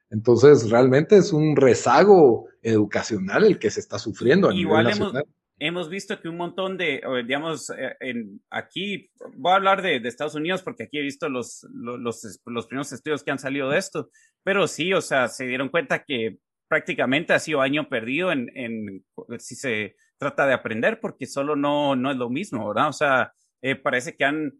Entonces, 0.09 0.71
realmente 0.71 1.17
es 1.17 1.33
un 1.33 1.57
rezago 1.57 2.47
educacional 2.63 3.45
el 3.45 3.59
que 3.59 3.71
se 3.71 3.81
está 3.81 3.99
sufriendo 3.99 4.49
a 4.49 4.55
Igual 4.55 4.85
nivel 4.85 5.01
nacional. 5.01 5.25
Hemos, 5.25 5.42
visto 5.89 6.21
que 6.21 6.29
un 6.29 6.37
montón 6.37 6.77
de, 6.77 7.03
digamos, 7.27 7.71
eh, 7.71 7.97
en, 8.01 8.41
aquí, 8.51 9.11
voy 9.35 9.53
a 9.53 9.57
hablar 9.57 9.83
de, 9.83 9.97
Estados 9.97 10.35
Unidos 10.35 10.63
porque 10.63 10.85
aquí 10.85 10.99
he 10.99 11.03
visto 11.03 11.29
los, 11.29 11.67
los, 11.73 12.41
los, 12.45 12.67
primeros 12.67 12.93
estudios 12.93 13.23
que 13.23 13.31
han 13.31 13.39
salido 13.39 13.71
de 13.71 13.79
esto, 13.79 14.11
pero 14.43 14.67
sí, 14.67 14.93
o 14.93 15.01
sea, 15.01 15.29
se 15.29 15.47
dieron 15.47 15.69
cuenta 15.69 16.05
que 16.05 16.39
prácticamente 16.69 17.33
ha 17.33 17.39
sido 17.39 17.61
año 17.61 17.89
perdido 17.89 18.33
en, 18.33 18.51
en 18.57 19.05
si 19.39 19.55
se 19.55 19.95
trata 20.19 20.47
de 20.47 20.55
aprender, 20.55 21.01
porque 21.01 21.27
solo 21.27 21.55
no, 21.57 21.97
no 21.97 22.11
es 22.11 22.17
lo 22.17 22.31
mismo, 22.31 22.67
¿verdad? 22.69 22.89
O 22.89 22.93
sea, 22.93 23.33
eh, 23.61 23.77
parece 23.77 24.17
que 24.17 24.25
han 24.25 24.53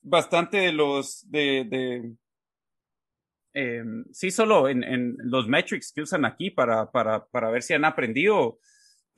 bastante 0.00 0.58
de 0.58 0.72
los, 0.72 1.28
de, 1.30 1.66
de 1.68 2.12
eh, 3.54 3.84
sí, 4.12 4.30
solo 4.30 4.68
en, 4.68 4.84
en, 4.84 5.16
los 5.18 5.48
metrics 5.48 5.92
que 5.92 6.02
usan 6.02 6.24
aquí 6.24 6.50
para, 6.50 6.90
para, 6.90 7.26
para 7.26 7.50
ver 7.50 7.62
si 7.62 7.74
han 7.74 7.84
aprendido, 7.84 8.58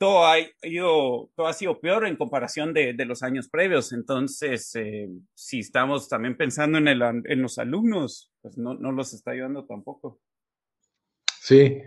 todo 0.01 0.25
ha, 0.25 0.37
ido, 0.63 1.29
todo 1.35 1.45
ha 1.45 1.53
sido 1.53 1.79
peor 1.79 2.07
en 2.07 2.15
comparación 2.15 2.73
de, 2.73 2.95
los 3.05 3.21
años 3.21 3.47
previos. 3.47 3.93
Entonces, 3.93 4.75
eh, 4.75 5.07
si 5.35 5.59
estamos 5.59 6.09
también 6.09 6.35
pensando 6.35 6.79
en, 6.79 6.87
el, 6.87 7.03
en 7.03 7.39
los 7.39 7.59
alumnos, 7.59 8.31
pues 8.41 8.57
no, 8.57 8.73
no 8.73 8.91
los 8.91 9.13
está 9.13 9.29
ayudando 9.29 9.63
tampoco. 9.63 10.19
Sí, 11.39 11.77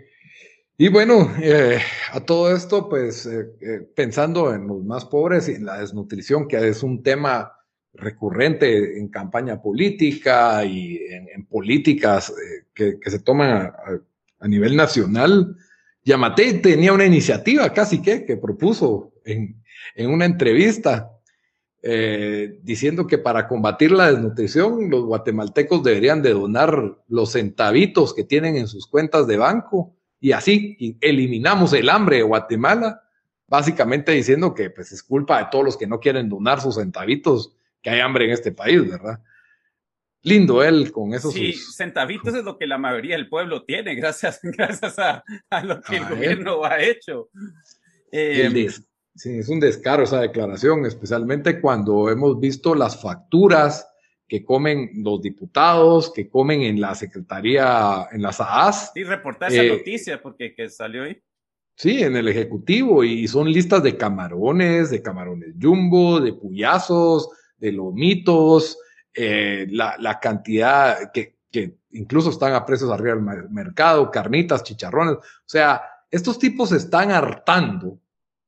y 0.77 0.87
bueno, 0.87 1.29
eh, 1.41 1.77
a 2.13 2.21
todo 2.21 2.55
esto, 2.55 2.87
pues 2.87 3.25
eh, 3.25 3.49
pensando 3.93 4.53
en 4.53 4.65
los 4.65 4.81
más 4.85 5.03
pobres 5.03 5.49
y 5.49 5.55
en 5.55 5.65
la 5.65 5.81
desnutrición, 5.81 6.47
que 6.47 6.69
es 6.69 6.83
un 6.83 7.03
tema 7.03 7.51
recurrente 7.91 8.97
en 8.97 9.09
campaña 9.09 9.61
política 9.61 10.63
y 10.63 11.01
en, 11.09 11.45
políticas 11.47 12.33
que, 12.73 12.97
se 13.05 13.19
toman 13.19 13.73
a, 14.39 14.47
nivel 14.47 14.77
nacional, 14.77 15.57
Yamate 16.05 16.53
tenía 16.55 16.93
una 16.93 17.05
iniciativa 17.05 17.73
casi 17.73 18.01
que, 18.01 18.23
que 18.23 18.37
propuso 18.37 19.11
en, 19.25 19.61
en 19.95 20.09
una 20.09 20.25
entrevista 20.25 21.11
diciendo 22.63 23.05
que 23.05 23.19
para 23.19 23.47
combatir 23.47 23.91
la 23.91 24.11
desnutrición 24.11 24.89
los 24.89 25.05
guatemaltecos 25.05 25.83
deberían 25.83 26.23
de 26.23 26.33
donar 26.33 26.97
los 27.07 27.33
centavitos 27.33 28.15
que 28.15 28.23
tienen 28.23 28.55
en 28.55 28.67
sus 28.67 28.87
cuentas 28.87 29.27
de 29.27 29.37
banco 29.37 29.95
y 30.19 30.31
así 30.31 30.97
eliminamos 30.99 31.73
el 31.73 31.89
hambre 31.89 32.17
de 32.17 32.23
Guatemala, 32.23 33.03
básicamente 33.47 34.13
diciendo 34.13 34.55
que 34.55 34.71
pues 34.71 34.91
es 34.91 35.03
culpa 35.03 35.37
de 35.37 35.47
todos 35.51 35.63
los 35.63 35.77
que 35.77 35.85
no 35.85 35.99
quieren 35.99 36.27
donar 36.27 36.59
sus 36.59 36.75
centavitos 36.75 37.55
que 37.83 37.91
hay 37.91 37.99
hambre 37.99 38.25
en 38.25 38.31
este 38.31 38.51
país, 38.51 38.89
¿verdad? 38.89 39.19
Lindo 40.25 40.63
él 40.63 40.91
con 40.91 41.13
esos. 41.13 41.33
Sí, 41.33 41.53
centavitos 41.53 42.33
es 42.33 42.43
lo 42.43 42.57
que 42.57 42.65
la 42.65 42.79
mayoría 42.79 43.15
del 43.15 43.29
pueblo 43.29 43.63
tiene, 43.63 43.93
gracias, 43.93 44.39
gracias 44.43 44.97
a, 44.97 45.23
lo 45.63 45.79
que 45.81 45.97
el 45.97 46.05
gobierno 46.05 46.65
ha 46.65 46.81
hecho. 46.81 47.29
Eh, 48.11 48.67
sí, 49.13 49.37
es 49.37 49.49
un 49.49 49.59
descaro 49.59 50.03
esa 50.03 50.21
declaración, 50.21 50.85
especialmente 50.85 51.61
cuando 51.61 52.09
hemos 52.09 52.39
visto 52.39 52.73
las 52.73 52.99
facturas 52.99 53.87
que 54.27 54.43
comen 54.43 54.89
los 55.03 55.21
diputados, 55.21 56.11
que 56.11 56.27
comen 56.27 56.63
en 56.63 56.81
la 56.81 56.95
Secretaría, 56.95 58.07
en 58.11 58.23
las 58.23 58.41
AAS. 58.41 58.91
Sí, 58.95 59.03
reportar 59.03 59.51
esa 59.51 59.63
eh, 59.63 59.69
noticia 59.69 60.19
porque 60.21 60.55
que 60.55 60.69
salió 60.69 61.03
ahí. 61.03 61.21
Sí, 61.75 62.01
en 62.01 62.15
el 62.15 62.27
Ejecutivo, 62.29 63.03
y 63.03 63.27
son 63.27 63.51
listas 63.51 63.83
de 63.83 63.95
camarones, 63.95 64.89
de 64.89 65.03
camarones 65.03 65.53
jumbo, 65.61 66.19
de 66.19 66.33
puyazos, 66.33 67.29
de 67.57 67.73
lomitos, 67.73 68.79
eh, 69.15 69.67
la, 69.69 70.19
cantidad 70.19 71.11
que, 71.11 71.35
incluso 71.91 72.29
están 72.29 72.53
a 72.53 72.65
precios 72.65 72.91
arriba 72.91 73.15
del 73.15 73.49
mercado, 73.49 74.11
carnitas, 74.11 74.63
chicharrones. 74.63 75.15
O 75.15 75.21
sea, 75.45 75.81
estos 76.11 76.37
tipos 76.37 76.71
están 76.71 77.11
hartando 77.11 77.99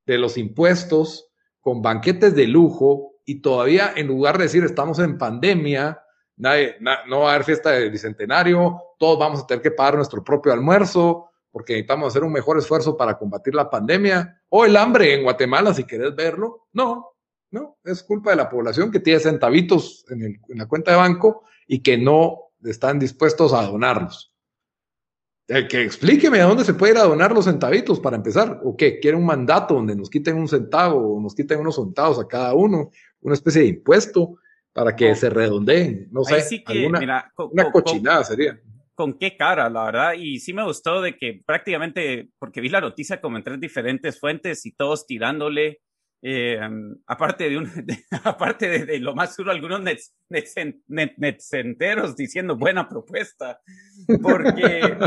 de 0.06 0.18
los 0.18 0.38
impuestos 0.38 1.30
con 1.62 1.82
banquetes 1.82 2.36
de 2.36 2.48
lujo 2.48 3.14
y 3.26 3.42
todavía 3.42 3.94
en 3.96 4.08
lugar 4.08 4.38
de 4.38 4.46
decir 4.46 4.64
estamos 4.64 5.00
en 5.00 5.18
pandemia, 5.18 6.02
nadie, 6.36 6.76
no 6.80 7.22
va 7.22 7.32
a 7.32 7.34
haber 7.36 7.46
fiesta 7.46 7.72
de 7.72 7.90
bicentenario, 7.90 8.82
todos 9.00 9.18
vamos 9.18 9.42
a 9.42 9.48
tener 9.48 9.62
que 9.62 9.72
pagar 9.72 9.96
nuestro 9.96 10.24
propio 10.24 10.54
almuerzo 10.54 11.30
porque 11.52 11.74
necesitamos 11.74 12.10
hacer 12.10 12.24
un 12.24 12.32
mejor 12.32 12.58
esfuerzo 12.58 12.96
para 12.96 13.18
combatir 13.18 13.56
la 13.56 13.70
pandemia 13.70 14.42
o 14.50 14.66
el 14.66 14.78
hambre 14.78 15.14
en 15.14 15.24
Guatemala, 15.24 15.74
si 15.74 15.86
querés 15.86 16.16
verlo. 16.16 16.68
No, 16.74 17.17
no, 17.52 17.78
es 17.84 18.04
culpa 18.04 18.32
de 18.32 18.38
la 18.38 18.50
población 18.50 18.92
que 18.92 19.00
tiene 19.00 19.20
centavitos 19.20 20.06
en, 20.10 20.24
en 20.24 20.58
la 20.58 20.68
cuenta 20.68 20.92
de 20.92 20.98
banco 20.98 21.44
y 21.68 21.82
que 21.82 21.98
no 21.98 22.52
están 22.64 23.00
dispuestos 23.00 23.54
a 23.54 23.64
donarlos. 23.64 24.34
Eh, 25.50 25.66
que 25.66 25.82
explíqueme 25.82 26.42
a 26.42 26.46
dónde 26.46 26.66
se 26.66 26.74
puede 26.74 26.94
ir 26.94 26.98
a 26.98 27.04
donar 27.04 27.32
los 27.32 27.46
centavitos 27.46 28.02
para 28.02 28.18
empezar. 28.18 28.60
¿O 28.64 28.76
qué? 28.76 29.00
¿Quiere 29.00 29.16
un 29.16 29.26
mandato 29.26 29.76
donde 29.76 29.96
nos 29.96 30.10
quiten 30.10 30.36
un 30.36 30.48
centavo 30.48 31.16
o 31.16 31.22
nos 31.22 31.34
quiten 31.34 31.60
unos 31.60 31.76
centavos 31.76 32.20
a 32.20 32.28
cada 32.28 32.54
uno? 32.54 32.92
Una 33.22 33.34
especie 33.34 33.62
de 33.62 33.70
impuesto 33.70 34.40
para 34.74 34.96
que 34.96 35.16
se 35.16 35.30
redondeen. 35.30 36.10
No 36.12 36.24
sé, 36.24 36.64
alguna, 36.66 37.32
una 37.38 37.72
cochinada 37.72 38.26
sería. 38.26 38.60
Con 38.94 39.18
qué 39.18 39.38
cara, 39.38 39.70
la 39.70 39.86
verdad. 39.86 40.14
Y 40.18 40.40
sí 40.40 40.52
me 40.52 40.66
gustó 40.66 41.02
de 41.02 41.18
que 41.18 41.42
prácticamente, 41.46 42.30
porque 42.40 42.60
vi 42.60 42.68
la 42.68 42.82
noticia 42.82 43.22
como 43.22 43.38
en 43.38 43.44
tres 43.44 43.60
diferentes 43.60 44.20
fuentes 44.20 44.66
y 44.66 44.74
todos 44.74 45.06
tirándole 45.06 45.80
eh, 46.22 46.60
aparte 47.06 47.50
de 47.50 47.58
un, 47.58 47.72
aparte 48.24 48.86
de, 48.86 49.00
lo 49.00 49.16
más 49.16 49.36
duro, 49.38 49.52
algunos 49.52 49.82
net, 49.82 50.00
net, 50.30 51.40
diciendo 52.16 52.56
buena 52.56 52.88
propuesta, 52.90 53.60
porque, 54.22 54.98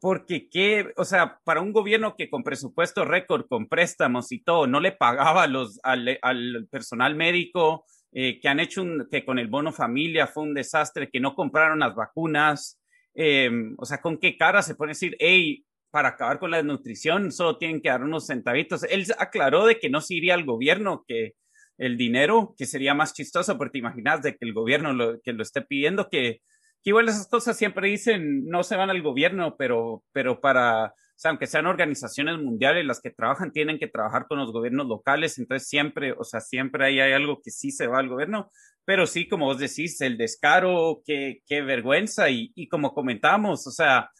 porque 0.00 0.48
qué, 0.48 0.92
o 0.96 1.04
sea, 1.04 1.40
para 1.44 1.60
un 1.60 1.72
gobierno 1.72 2.16
que 2.16 2.30
con 2.30 2.42
presupuesto 2.42 3.04
récord, 3.04 3.46
con 3.48 3.68
préstamos 3.68 4.32
y 4.32 4.40
todo, 4.42 4.66
no 4.66 4.80
le 4.80 4.92
pagaba 4.92 5.46
los, 5.46 5.80
al, 5.82 6.18
al 6.22 6.66
personal 6.70 7.14
médico, 7.14 7.84
eh, 8.18 8.40
que 8.40 8.48
han 8.48 8.60
hecho 8.60 8.80
un, 8.80 9.08
que 9.10 9.26
con 9.26 9.38
el 9.38 9.48
bono 9.48 9.72
familia 9.72 10.26
fue 10.26 10.44
un 10.44 10.54
desastre, 10.54 11.10
que 11.10 11.20
no 11.20 11.34
compraron 11.34 11.80
las 11.80 11.94
vacunas, 11.94 12.80
eh, 13.14 13.50
o 13.76 13.84
sea, 13.84 14.00
con 14.00 14.16
qué 14.16 14.38
cara 14.38 14.62
se 14.62 14.74
a 14.78 14.86
decir, 14.86 15.16
hey, 15.18 15.64
para 15.96 16.10
acabar 16.10 16.38
con 16.38 16.50
la 16.50 16.58
desnutrición, 16.58 17.32
solo 17.32 17.56
tienen 17.56 17.80
que 17.80 17.88
dar 17.88 18.04
unos 18.04 18.26
centavitos. 18.26 18.82
Él 18.82 19.06
aclaró 19.18 19.64
de 19.64 19.78
que 19.78 19.88
no 19.88 20.02
se 20.02 20.12
iría 20.12 20.34
al 20.34 20.44
gobierno, 20.44 21.06
que 21.08 21.36
el 21.78 21.96
dinero, 21.96 22.54
que 22.58 22.66
sería 22.66 22.92
más 22.92 23.14
chistoso, 23.14 23.56
porque 23.56 23.78
imaginas 23.78 24.20
de 24.20 24.36
que 24.36 24.44
el 24.44 24.52
gobierno 24.52 24.92
lo, 24.92 25.18
que 25.22 25.32
lo 25.32 25.42
esté 25.42 25.62
pidiendo, 25.62 26.10
que, 26.10 26.42
que 26.82 26.90
igual 26.90 27.08
esas 27.08 27.28
cosas 27.28 27.56
siempre 27.56 27.88
dicen, 27.88 28.44
no 28.44 28.62
se 28.62 28.76
van 28.76 28.90
al 28.90 29.00
gobierno, 29.00 29.56
pero, 29.56 30.04
pero 30.12 30.38
para, 30.42 30.88
o 30.88 30.92
sea, 31.16 31.30
aunque 31.30 31.46
sean 31.46 31.64
organizaciones 31.64 32.36
mundiales 32.42 32.84
las 32.84 33.00
que 33.00 33.10
trabajan, 33.10 33.50
tienen 33.50 33.78
que 33.78 33.88
trabajar 33.88 34.26
con 34.28 34.38
los 34.38 34.52
gobiernos 34.52 34.86
locales, 34.88 35.38
entonces 35.38 35.66
siempre, 35.66 36.12
o 36.12 36.24
sea, 36.24 36.40
siempre 36.42 36.84
hay, 36.84 37.00
hay 37.00 37.14
algo 37.14 37.40
que 37.42 37.50
sí 37.50 37.70
se 37.70 37.86
va 37.86 38.00
al 38.00 38.10
gobierno, 38.10 38.50
pero 38.84 39.06
sí, 39.06 39.28
como 39.28 39.46
vos 39.46 39.58
decís, 39.58 39.98
el 40.02 40.18
descaro, 40.18 41.00
qué, 41.06 41.40
qué 41.46 41.62
vergüenza, 41.62 42.28
y, 42.28 42.52
y 42.54 42.68
como 42.68 42.92
comentamos, 42.92 43.66
o 43.66 43.70
sea, 43.70 44.10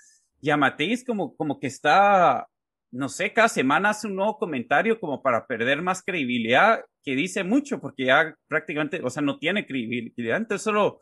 y 0.46 1.04
como, 1.04 1.36
como 1.36 1.58
que 1.58 1.66
está, 1.66 2.48
no 2.90 3.08
sé, 3.08 3.32
cada 3.32 3.48
semana 3.48 3.90
hace 3.90 4.06
un 4.06 4.16
nuevo 4.16 4.38
comentario 4.38 5.00
como 5.00 5.22
para 5.22 5.46
perder 5.46 5.82
más 5.82 6.02
credibilidad, 6.02 6.80
que 7.02 7.14
dice 7.14 7.44
mucho, 7.44 7.80
porque 7.80 8.06
ya 8.06 8.34
prácticamente, 8.48 9.00
o 9.02 9.10
sea, 9.10 9.22
no 9.22 9.38
tiene 9.38 9.66
credibilidad, 9.66 10.36
entonces 10.36 10.62
solo, 10.62 11.00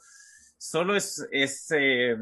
solo 0.58 0.96
es, 0.96 1.26
es 1.30 1.70
eh, 1.76 2.16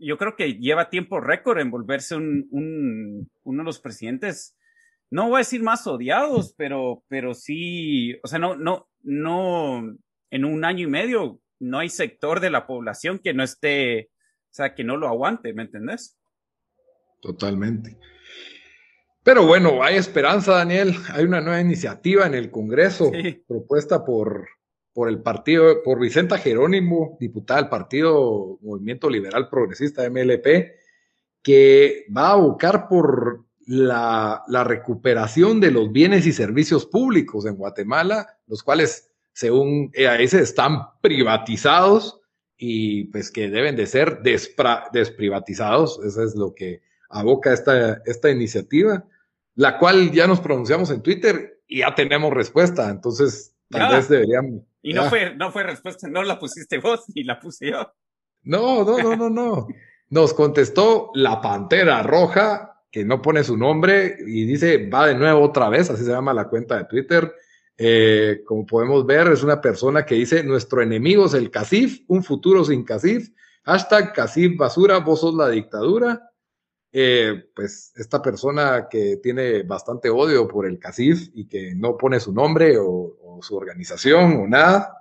yo 0.00 0.18
creo 0.18 0.36
que 0.36 0.54
lleva 0.54 0.90
tiempo 0.90 1.20
récord 1.20 1.58
en 1.58 1.70
volverse 1.70 2.14
un, 2.14 2.46
un, 2.50 3.30
uno 3.44 3.62
de 3.62 3.64
los 3.64 3.80
presidentes, 3.80 4.56
no 5.10 5.28
voy 5.28 5.36
a 5.36 5.38
decir 5.38 5.62
más 5.62 5.86
odiados, 5.86 6.54
pero, 6.56 7.02
pero 7.08 7.34
sí, 7.34 8.14
o 8.22 8.28
sea, 8.28 8.38
no, 8.38 8.56
no, 8.56 8.88
no, 9.02 9.96
en 10.30 10.44
un 10.44 10.64
año 10.64 10.86
y 10.86 10.90
medio 10.90 11.40
no 11.60 11.78
hay 11.78 11.88
sector 11.88 12.40
de 12.40 12.50
la 12.50 12.66
población 12.66 13.18
que 13.18 13.34
no 13.34 13.42
esté 13.42 14.10
o 14.50 14.54
sea, 14.54 14.74
que 14.74 14.84
no 14.84 14.96
lo 14.96 15.08
aguante, 15.08 15.52
¿me 15.52 15.62
entendés? 15.62 16.18
Totalmente. 17.20 17.96
Pero 19.22 19.46
bueno, 19.46 19.82
hay 19.82 19.96
esperanza, 19.96 20.54
Daniel. 20.54 20.94
Hay 21.12 21.24
una 21.24 21.40
nueva 21.40 21.60
iniciativa 21.60 22.26
en 22.26 22.34
el 22.34 22.50
Congreso 22.50 23.12
propuesta 23.46 24.04
por, 24.04 24.48
por 24.94 25.08
el 25.08 25.20
partido, 25.20 25.82
por 25.82 26.00
Vicenta 26.00 26.38
Jerónimo, 26.38 27.18
diputada 27.20 27.60
del 27.60 27.68
Partido 27.68 28.58
Movimiento 28.62 29.10
Liberal 29.10 29.50
Progresista 29.50 30.08
MLP, 30.08 30.72
que 31.42 32.06
va 32.16 32.30
a 32.30 32.36
buscar 32.36 32.88
por 32.88 33.44
la, 33.66 34.42
la, 34.48 34.64
recuperación 34.64 35.60
de 35.60 35.72
los 35.72 35.92
bienes 35.92 36.26
y 36.26 36.32
servicios 36.32 36.86
públicos 36.86 37.44
en 37.44 37.56
Guatemala, 37.56 38.38
los 38.46 38.62
cuales, 38.62 39.10
según 39.34 39.90
EAS, 39.92 40.32
están 40.32 40.78
privatizados 41.02 42.22
y 42.58 43.04
pues 43.04 43.30
que 43.30 43.48
deben 43.48 43.76
de 43.76 43.86
ser 43.86 44.20
desprivatizados. 44.20 46.00
Eso 46.04 46.22
es 46.22 46.34
lo 46.34 46.54
que 46.54 46.82
aboca 47.08 47.52
esta, 47.52 48.02
esta 48.04 48.30
iniciativa, 48.30 49.04
la 49.54 49.78
cual 49.78 50.10
ya 50.10 50.26
nos 50.26 50.40
pronunciamos 50.40 50.90
en 50.90 51.02
Twitter 51.02 51.62
y 51.68 51.78
ya 51.78 51.94
tenemos 51.94 52.32
respuesta. 52.32 52.90
Entonces, 52.90 53.54
tal 53.70 53.94
vez 53.94 54.08
deberíamos. 54.08 54.62
Y 54.82 54.92
no 54.92 55.04
fue, 55.08 55.34
no 55.36 55.52
fue 55.52 55.62
respuesta, 55.62 56.08
no 56.08 56.22
la 56.22 56.38
pusiste 56.38 56.78
vos 56.78 57.04
ni 57.14 57.22
la 57.22 57.38
puse 57.38 57.70
yo. 57.70 57.92
No, 58.42 58.84
no, 58.84 58.98
no, 58.98 59.16
no, 59.16 59.30
no. 59.30 59.68
Nos 60.10 60.34
contestó 60.34 61.10
la 61.14 61.40
Pantera 61.40 62.02
Roja, 62.02 62.82
que 62.90 63.04
no 63.04 63.20
pone 63.20 63.44
su 63.44 63.56
nombre 63.56 64.16
y 64.26 64.44
dice, 64.46 64.88
va 64.88 65.06
de 65.06 65.14
nuevo 65.14 65.42
otra 65.42 65.68
vez, 65.68 65.90
así 65.90 66.04
se 66.04 66.10
llama 66.10 66.32
la 66.32 66.48
cuenta 66.48 66.76
de 66.78 66.84
Twitter. 66.84 67.32
Eh, 67.80 68.42
como 68.44 68.66
podemos 68.66 69.06
ver, 69.06 69.28
es 69.28 69.44
una 69.44 69.60
persona 69.60 70.04
que 70.04 70.16
dice, 70.16 70.42
nuestro 70.42 70.82
enemigo 70.82 71.26
es 71.26 71.34
el 71.34 71.48
CACIF, 71.48 72.02
un 72.08 72.24
futuro 72.24 72.64
sin 72.64 72.84
CACIF. 72.84 73.30
Hashtag 73.64 74.12
CACIF 74.12 74.56
basura, 74.56 74.98
vos 74.98 75.20
sos 75.20 75.34
la 75.34 75.48
dictadura. 75.48 76.28
Eh, 76.90 77.50
pues 77.54 77.92
esta 77.94 78.20
persona 78.20 78.88
que 78.90 79.18
tiene 79.18 79.62
bastante 79.62 80.10
odio 80.10 80.48
por 80.48 80.66
el 80.66 80.78
CACIF 80.78 81.28
y 81.34 81.46
que 81.46 81.74
no 81.76 81.96
pone 81.96 82.18
su 82.18 82.32
nombre 82.32 82.76
o, 82.78 83.14
su 83.40 83.56
organización 83.56 84.40
o 84.40 84.48
nada, 84.48 84.92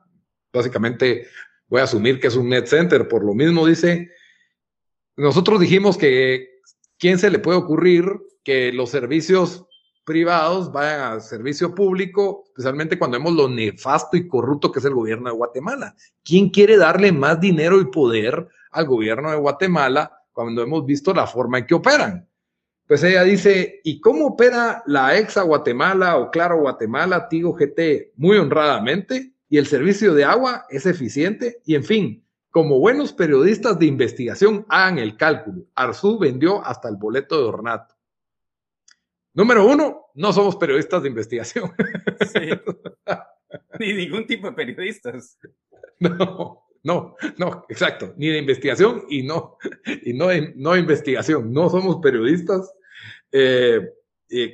básicamente 0.53 1.25
voy 1.67 1.81
a 1.81 1.85
asumir 1.85 2.19
que 2.19 2.27
es 2.27 2.35
un 2.35 2.49
net 2.49 2.67
center. 2.67 3.07
Por 3.07 3.23
lo 3.25 3.33
mismo 3.33 3.65
dice, 3.65 4.11
nosotros 5.15 5.59
dijimos 5.59 5.97
que 5.97 6.59
quién 6.99 7.17
se 7.17 7.31
le 7.31 7.39
puede 7.39 7.57
ocurrir 7.57 8.05
que 8.43 8.71
los 8.71 8.91
servicios 8.91 9.66
privados 10.07 10.71
vayan 10.71 11.01
al 11.01 11.21
servicio 11.21 11.75
público, 11.75 12.45
especialmente 12.47 12.97
cuando 12.97 13.17
vemos 13.17 13.33
lo 13.33 13.49
nefasto 13.49 14.15
y 14.15 14.25
corrupto 14.25 14.71
que 14.71 14.79
es 14.79 14.85
el 14.85 14.93
gobierno 14.93 15.29
de 15.29 15.35
Guatemala. 15.35 15.95
¿Quién 16.23 16.49
quiere 16.49 16.77
darle 16.77 17.11
más 17.11 17.41
dinero 17.41 17.81
y 17.81 17.91
poder 17.91 18.47
al 18.71 18.85
gobierno 18.85 19.31
de 19.31 19.37
Guatemala 19.37 20.23
cuando 20.31 20.61
hemos 20.61 20.85
visto 20.85 21.13
la 21.13 21.25
forma 21.25 21.57
en 21.57 21.65
que 21.65 21.73
operan. 21.73 22.29
Pues 22.85 23.03
ella 23.03 23.23
dice, 23.23 23.81
¿y 23.83 23.99
cómo 23.99 24.27
opera 24.27 24.83
la 24.85 25.17
EXA 25.17 25.41
Guatemala 25.41 26.17
o 26.17 26.29
Claro 26.29 26.59
Guatemala, 26.61 27.27
Tigo 27.27 27.53
GT? 27.53 28.13
Muy 28.15 28.37
honradamente, 28.37 29.33
y 29.49 29.57
el 29.57 29.65
servicio 29.65 30.13
de 30.13 30.23
agua 30.23 30.65
es 30.69 30.85
eficiente, 30.85 31.59
y 31.65 31.75
en 31.75 31.83
fin, 31.83 32.23
como 32.51 32.79
buenos 32.79 33.13
periodistas 33.13 33.77
de 33.79 33.87
investigación, 33.87 34.65
hagan 34.69 34.99
el 34.99 35.17
cálculo. 35.17 35.65
Arzú 35.75 36.19
vendió 36.19 36.63
hasta 36.63 36.87
el 36.87 36.95
boleto 36.95 37.41
de 37.41 37.47
ornato. 37.47 37.96
Número 39.37 39.67
uno, 39.67 40.07
no 40.15 40.33
somos 40.33 40.55
periodistas 40.55 41.03
de 41.03 41.09
investigación. 41.09 41.71
Sí. 42.33 42.49
Ni 43.79 43.93
ningún 43.93 44.25
tipo 44.25 44.47
de 44.47 44.53
periodistas. 44.53 45.37
No. 45.99 46.63
No, 46.83 47.15
no, 47.37 47.65
exacto, 47.67 48.13
ni 48.15 48.27
de 48.27 48.37
investigación 48.37 49.03
y 49.09 49.23
no, 49.23 49.57
y 50.03 50.13
no, 50.13 50.27
no 50.55 50.77
investigación. 50.77 51.51
No 51.51 51.69
somos 51.69 51.97
periodistas. 51.97 52.71
Eh, 53.31 53.81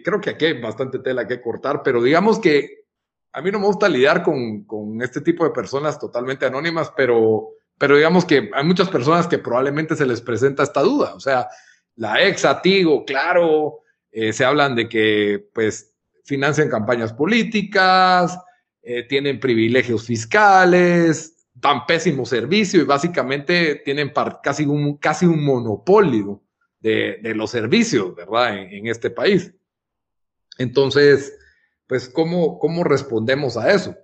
creo 0.03 0.19
que 0.19 0.31
aquí 0.31 0.45
hay 0.45 0.59
bastante 0.59 0.99
tela 0.99 1.27
que 1.27 1.41
cortar, 1.41 1.83
pero 1.83 2.01
digamos 2.01 2.39
que 2.39 2.85
a 3.33 3.41
mí 3.41 3.51
no 3.51 3.59
me 3.59 3.67
gusta 3.67 3.87
lidiar 3.87 4.23
con, 4.23 4.63
con 4.63 4.99
este 5.03 5.21
tipo 5.21 5.43
de 5.43 5.51
personas 5.51 5.99
totalmente 5.99 6.47
anónimas, 6.47 6.91
pero, 6.97 7.49
pero 7.77 7.97
digamos 7.97 8.25
que 8.25 8.49
hay 8.51 8.63
muchas 8.65 8.89
personas 8.89 9.27
que 9.27 9.37
probablemente 9.37 9.95
se 9.95 10.05
les 10.05 10.21
presenta 10.21 10.63
esta 10.63 10.81
duda. 10.81 11.13
O 11.13 11.19
sea, 11.19 11.47
la 11.97 12.23
ex 12.23 12.45
Atigo, 12.45 13.05
claro, 13.05 13.82
eh, 14.13 14.31
se 14.31 14.45
hablan 14.45 14.75
de 14.75 14.87
que 14.87 15.49
pues 15.53 15.93
financian 16.23 16.69
campañas 16.69 17.11
políticas, 17.11 18.37
eh, 18.83 19.03
tienen 19.07 19.39
privilegios 19.39 20.05
fiscales, 20.05 21.47
tan 21.59 21.85
pésimo 21.85 22.25
servicio 22.25 22.81
y 22.81 22.85
básicamente 22.85 23.81
tienen 23.83 24.11
casi, 24.43 24.65
un, 24.65 24.97
casi 24.97 25.25
un 25.25 25.43
monopolio 25.43 26.43
de, 26.79 27.19
los 27.35 27.49
servicios, 27.49 28.13
¿verdad? 28.15 28.57
En, 28.57 28.87
este 28.87 29.09
país. 29.09 29.53
Entonces, 30.57 31.37
pues, 31.87 32.09
¿cómo, 32.09 32.59
¿cómo 32.59 32.83
respondemos 32.83 33.57
a 33.57 33.71
eso? 33.71 33.95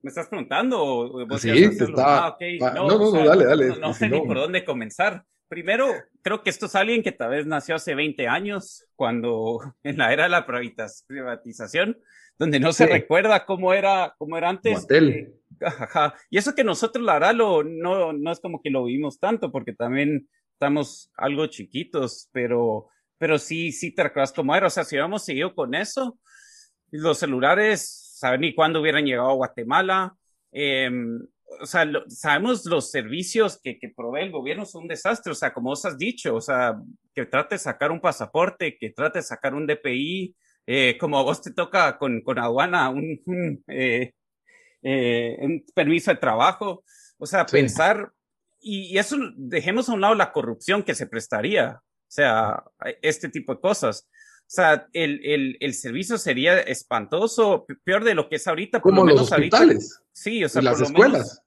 ¿Me 0.00 0.08
estás 0.08 0.28
preguntando? 0.28 1.26
sí, 1.38 1.50
está... 1.50 2.26
Ah, 2.26 2.36
no, 2.74 2.86
no, 2.86 3.12
no, 3.12 3.24
dale, 3.24 3.44
dale. 3.44 3.78
No, 3.78 3.92
sé 3.92 4.08
ni 4.08 4.20
por 4.20 4.36
dónde 4.36 4.64
comenzar. 4.64 5.26
Primero, 5.52 5.92
creo 6.22 6.42
que 6.42 6.48
esto 6.48 6.64
es 6.64 6.74
alguien 6.74 7.02
que 7.02 7.12
tal 7.12 7.28
vez 7.28 7.44
nació 7.44 7.74
hace 7.74 7.94
20 7.94 8.26
años, 8.26 8.86
cuando 8.96 9.60
en 9.82 9.98
la 9.98 10.10
era 10.10 10.22
de 10.22 10.30
la 10.30 10.46
privatización, 10.46 11.98
donde 12.38 12.58
no 12.58 12.72
se 12.72 12.86
recuerda 12.86 13.44
cómo 13.44 13.74
era, 13.74 14.14
cómo 14.16 14.38
era 14.38 14.48
antes. 14.48 14.86
Eh, 14.88 15.30
y 16.30 16.38
eso 16.38 16.54
que 16.54 16.64
nosotros, 16.64 17.04
la 17.04 17.12
verdad, 17.12 17.34
lo, 17.34 17.62
no, 17.64 18.14
no 18.14 18.32
es 18.32 18.40
como 18.40 18.62
que 18.62 18.70
lo 18.70 18.84
vimos 18.84 19.20
tanto, 19.20 19.52
porque 19.52 19.74
también 19.74 20.26
estamos 20.54 21.12
algo 21.18 21.46
chiquitos, 21.48 22.30
pero, 22.32 22.88
pero 23.18 23.38
sí, 23.38 23.72
sí 23.72 23.94
te 23.94 24.04
recuerdas 24.04 24.32
cómo 24.32 24.56
era. 24.56 24.68
O 24.68 24.70
sea, 24.70 24.84
si 24.84 24.94
hubiéramos 24.94 25.22
seguido 25.22 25.54
con 25.54 25.74
eso, 25.74 26.18
los 26.90 27.18
celulares, 27.18 28.14
saben 28.14 28.40
ni 28.40 28.54
cuándo 28.54 28.80
hubieran 28.80 29.04
llegado 29.04 29.28
a 29.28 29.34
Guatemala. 29.34 30.16
Em, 30.50 31.20
o 31.60 31.66
sea, 31.66 31.86
sabemos 32.08 32.64
los 32.66 32.90
servicios 32.90 33.60
que, 33.62 33.78
que, 33.78 33.88
provee 33.88 34.22
el 34.22 34.30
gobierno 34.30 34.64
son 34.64 34.82
un 34.82 34.88
desastre, 34.88 35.32
o 35.32 35.34
sea, 35.34 35.52
como 35.52 35.70
os 35.70 35.84
has 35.84 35.98
dicho, 35.98 36.34
o 36.34 36.40
sea, 36.40 36.76
que 37.14 37.26
trate 37.26 37.56
de 37.56 37.58
sacar 37.58 37.90
un 37.90 38.00
pasaporte, 38.00 38.76
que 38.78 38.90
trate 38.90 39.18
de 39.18 39.22
sacar 39.24 39.54
un 39.54 39.66
DPI, 39.66 40.34
eh, 40.66 40.96
como 40.98 41.18
a 41.18 41.22
vos 41.22 41.42
te 41.42 41.52
toca 41.52 41.98
con, 41.98 42.20
con 42.22 42.38
aduana 42.38 42.88
un, 42.90 43.20
un, 43.26 43.64
eh, 43.68 44.12
eh, 44.82 45.36
un, 45.40 45.64
permiso 45.74 46.10
de 46.10 46.18
trabajo, 46.18 46.84
o 47.18 47.26
sea, 47.26 47.44
pensar, 47.46 48.12
y, 48.60 48.94
y, 48.94 48.98
eso 48.98 49.16
dejemos 49.36 49.88
a 49.88 49.94
un 49.94 50.00
lado 50.00 50.14
la 50.14 50.32
corrupción 50.32 50.82
que 50.82 50.94
se 50.94 51.06
prestaría, 51.06 51.80
o 51.80 52.14
sea, 52.14 52.62
este 53.00 53.28
tipo 53.28 53.54
de 53.54 53.60
cosas. 53.60 54.08
O 54.52 54.54
sea, 54.54 54.86
el, 54.92 55.24
el, 55.24 55.56
el 55.60 55.72
servicio 55.72 56.18
sería 56.18 56.60
espantoso, 56.60 57.64
peor 57.84 58.04
de 58.04 58.14
lo 58.14 58.28
que 58.28 58.36
es 58.36 58.46
ahorita. 58.46 58.82
Por 58.82 58.92
Como 58.92 59.00
lo 59.00 59.06
menos 59.06 59.20
los 59.22 59.32
hospitales. 59.32 59.94
Ahorita, 59.96 60.10
sí, 60.12 60.44
o 60.44 60.48
sea, 60.50 60.60
las 60.60 60.78
escuelas. 60.78 61.42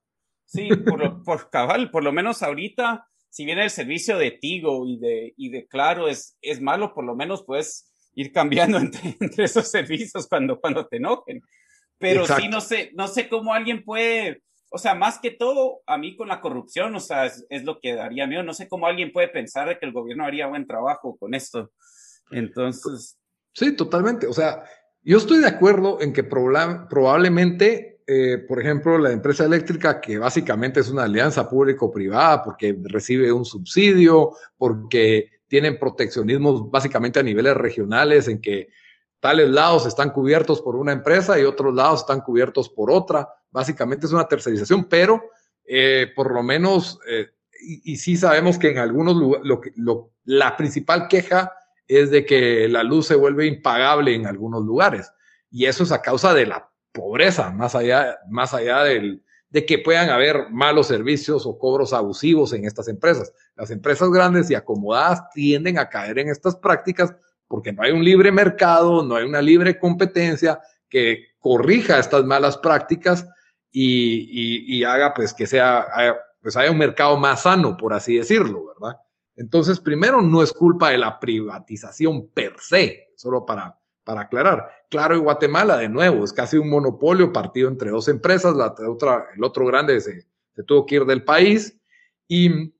sí, 0.45 0.69
por, 0.69 1.23
por 1.23 1.51
cabal, 1.51 1.91
por 1.91 2.03
lo 2.03 2.11
menos 2.11 2.41
ahorita, 2.41 3.07
si 3.29 3.45
bien 3.45 3.59
el 3.59 3.69
servicio 3.69 4.17
de 4.17 4.31
Tigo 4.31 4.87
y 4.87 4.97
de, 4.97 5.35
y 5.37 5.49
de 5.49 5.67
Claro 5.67 6.07
es, 6.07 6.35
es 6.41 6.59
malo, 6.61 6.95
por 6.95 7.05
lo 7.05 7.15
menos 7.15 7.43
pues 7.45 7.93
ir 8.15 8.31
cambiando 8.31 8.77
entre, 9.19 9.43
esos 9.43 9.69
servicios 9.69 10.27
cuando, 10.27 10.59
cuando 10.59 10.87
te 10.87 10.97
enojen. 10.97 11.43
Pero 11.99 12.25
sí, 12.25 12.47
no 12.47 12.59
sé, 12.59 12.89
no 12.95 13.07
sé 13.07 13.29
cómo 13.29 13.53
alguien 13.53 13.83
puede, 13.83 14.41
o 14.71 14.79
sea, 14.79 14.95
más 14.95 15.19
que 15.19 15.29
todo, 15.29 15.81
a 15.85 15.99
mí 15.99 16.15
con 16.15 16.27
la 16.27 16.41
corrupción, 16.41 16.95
o 16.95 16.99
sea, 16.99 17.25
es, 17.27 17.63
lo 17.63 17.79
que 17.79 17.93
daría 17.93 18.25
miedo. 18.25 18.41
No 18.41 18.55
sé 18.55 18.67
cómo 18.67 18.87
alguien 18.87 19.11
puede 19.11 19.27
pensar 19.27 19.69
de 19.69 19.77
que 19.77 19.85
el 19.85 19.93
gobierno 19.93 20.25
haría 20.25 20.47
buen 20.47 20.65
trabajo 20.65 21.15
con 21.19 21.35
esto. 21.35 21.71
Entonces. 22.31 23.17
Sí, 23.53 23.75
totalmente. 23.75 24.27
O 24.27 24.33
sea, 24.33 24.63
yo 25.03 25.17
estoy 25.17 25.39
de 25.39 25.47
acuerdo 25.47 26.01
en 26.01 26.13
que 26.13 26.23
probablemente, 26.23 28.01
eh, 28.07 28.39
por 28.39 28.59
ejemplo, 28.59 28.97
la 28.97 29.11
empresa 29.11 29.45
eléctrica, 29.45 30.01
que 30.01 30.17
básicamente 30.17 30.79
es 30.79 30.89
una 30.89 31.03
alianza 31.03 31.49
público-privada 31.49 32.43
porque 32.43 32.77
recibe 32.83 33.31
un 33.31 33.45
subsidio, 33.45 34.31
porque 34.57 35.29
tienen 35.47 35.77
proteccionismos 35.77 36.69
básicamente 36.69 37.19
a 37.19 37.23
niveles 37.23 37.55
regionales 37.55 38.27
en 38.27 38.41
que 38.41 38.69
tales 39.19 39.49
lados 39.49 39.85
están 39.85 40.09
cubiertos 40.09 40.61
por 40.61 40.75
una 40.75 40.91
empresa 40.91 41.39
y 41.39 41.43
otros 41.43 41.73
lados 41.73 42.01
están 42.01 42.21
cubiertos 42.21 42.69
por 42.69 42.91
otra. 42.91 43.29
Básicamente 43.51 44.05
es 44.05 44.11
una 44.11 44.27
tercerización, 44.27 44.85
pero 44.85 45.23
eh, 45.63 46.11
por 46.15 46.33
lo 46.33 46.43
menos, 46.43 46.99
eh, 47.07 47.29
y, 47.61 47.95
sí 47.97 48.17
sabemos 48.17 48.59
que 48.59 48.69
en 48.69 48.77
algunos 48.77 49.15
lugares, 49.15 49.73
lo, 49.77 50.11
la 50.25 50.55
principal 50.57 51.07
queja 51.07 51.51
es 51.88 52.12
de 52.12 52.26
que 52.26 52.67
la 52.67 52.84
luz 52.84 53.08
se 53.08 53.15
vuelve 53.15 53.45
impagable 53.45 54.13
en 54.15 54.28
algunos 54.28 54.63
lugares. 54.63 55.12
Y 55.52 55.65
eso 55.65 55.84
es 55.84 55.91
a 55.91 56.02
causa 56.02 56.34
de 56.34 56.45
la 56.45 56.69
pobreza, 56.91 57.52
más 57.52 57.76
allá, 57.76 58.17
más 58.30 58.54
allá 58.54 58.84
del, 58.84 59.24
de 59.50 59.65
que 59.65 59.80
puedan 59.80 60.10
haber 60.10 60.50
malos 60.52 60.88
servicios 60.88 61.45
o 61.45 61.58
cobros 61.58 61.93
abusivos 61.93 62.54
en 62.54 62.65
estas 62.65 62.88
empresas. 62.88 63.32
Las 63.56 63.71
empresas 63.71 64.10
grandes 64.10 64.50
y 64.50 64.56
acomodadas 64.56 65.30
tienden 65.34 65.78
a 65.78 65.89
caer 65.89 66.19
en 66.19 66.30
estas 66.30 66.56
prácticas 66.56 67.13
porque 67.48 67.71
no 67.71 67.84
hay 67.84 67.91
un 67.91 68.04
libre 68.04 68.32
mercado, 68.32 69.04
no 69.04 69.15
hay 69.15 69.26
una 69.26 69.41
libre 69.41 69.80
competencia 69.80 70.60
que 70.89 71.28
corrija 71.39 72.00
estas 72.00 72.26
malas 72.26 72.58
prácticas 72.58 73.28
y, 73.71 74.84
haga 74.84 75.13
pues 75.13 75.34
que 75.34 75.45
sea, 75.45 75.86
pues 76.41 76.56
haya 76.58 76.71
un 76.71 76.78
mercado 76.78 77.17
más 77.17 77.43
sano, 77.43 77.76
por 77.78 77.93
así 77.93 78.17
decirlo, 78.17 78.74
¿verdad? 78.74 78.98
Entonces, 79.36 79.80
primero, 79.80 80.21
no 80.21 80.41
es 80.41 80.54
culpa 80.54 80.91
de 80.91 80.98
la 80.98 81.19
privatización 81.19 82.30
per 82.30 82.56
se, 82.60 83.10
solo 83.15 83.45
para, 83.45 83.78
para 84.04 84.21
aclarar. 84.21 84.69
Claro, 84.89 85.15
y 85.15 85.19
Guatemala, 85.19 85.78
de 85.78 85.89
nuevo, 85.89 86.24
es 86.24 86.32
casi 86.32 86.58
un 86.58 86.69
monopolio 86.69 87.34
partido 87.34 87.67
entre 87.67 87.89
dos 87.89 88.08
empresas, 88.08 88.56
la 88.56 88.74
otra, 88.88 89.26
el 89.36 89.43
otro 89.43 89.65
grande 89.65 90.00
se, 90.00 90.26
se 90.56 90.63
tuvo 90.63 90.86
que 90.86 90.95
ir 90.95 91.06
del 91.06 91.24
país 91.24 91.78
y 92.28 92.74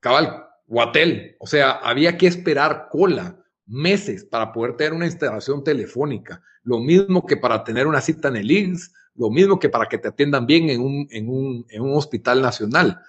cabal, 0.00 0.46
Guatel, 0.66 1.36
o 1.38 1.46
sea, 1.46 1.72
había 1.72 2.16
que 2.16 2.26
esperar 2.26 2.88
cola 2.90 3.38
meses 3.66 4.24
para 4.24 4.52
poder 4.52 4.76
tener 4.76 4.92
una 4.92 5.06
instalación 5.06 5.62
telefónica, 5.62 6.42
lo 6.64 6.80
mismo 6.80 7.26
que 7.26 7.36
para 7.36 7.62
tener 7.62 7.86
una 7.86 8.00
cita 8.00 8.28
en 8.28 8.36
el 8.36 8.50
INS, 8.50 8.92
lo 9.14 9.30
mismo 9.30 9.58
que 9.58 9.68
para 9.68 9.86
que 9.86 9.98
te 9.98 10.08
atiendan 10.08 10.46
bien 10.46 10.70
en 10.70 10.80
un, 10.80 11.08
en 11.10 11.28
un, 11.28 11.66
en 11.68 11.82
un 11.82 11.96
hospital 11.96 12.40
nacional. 12.40 13.00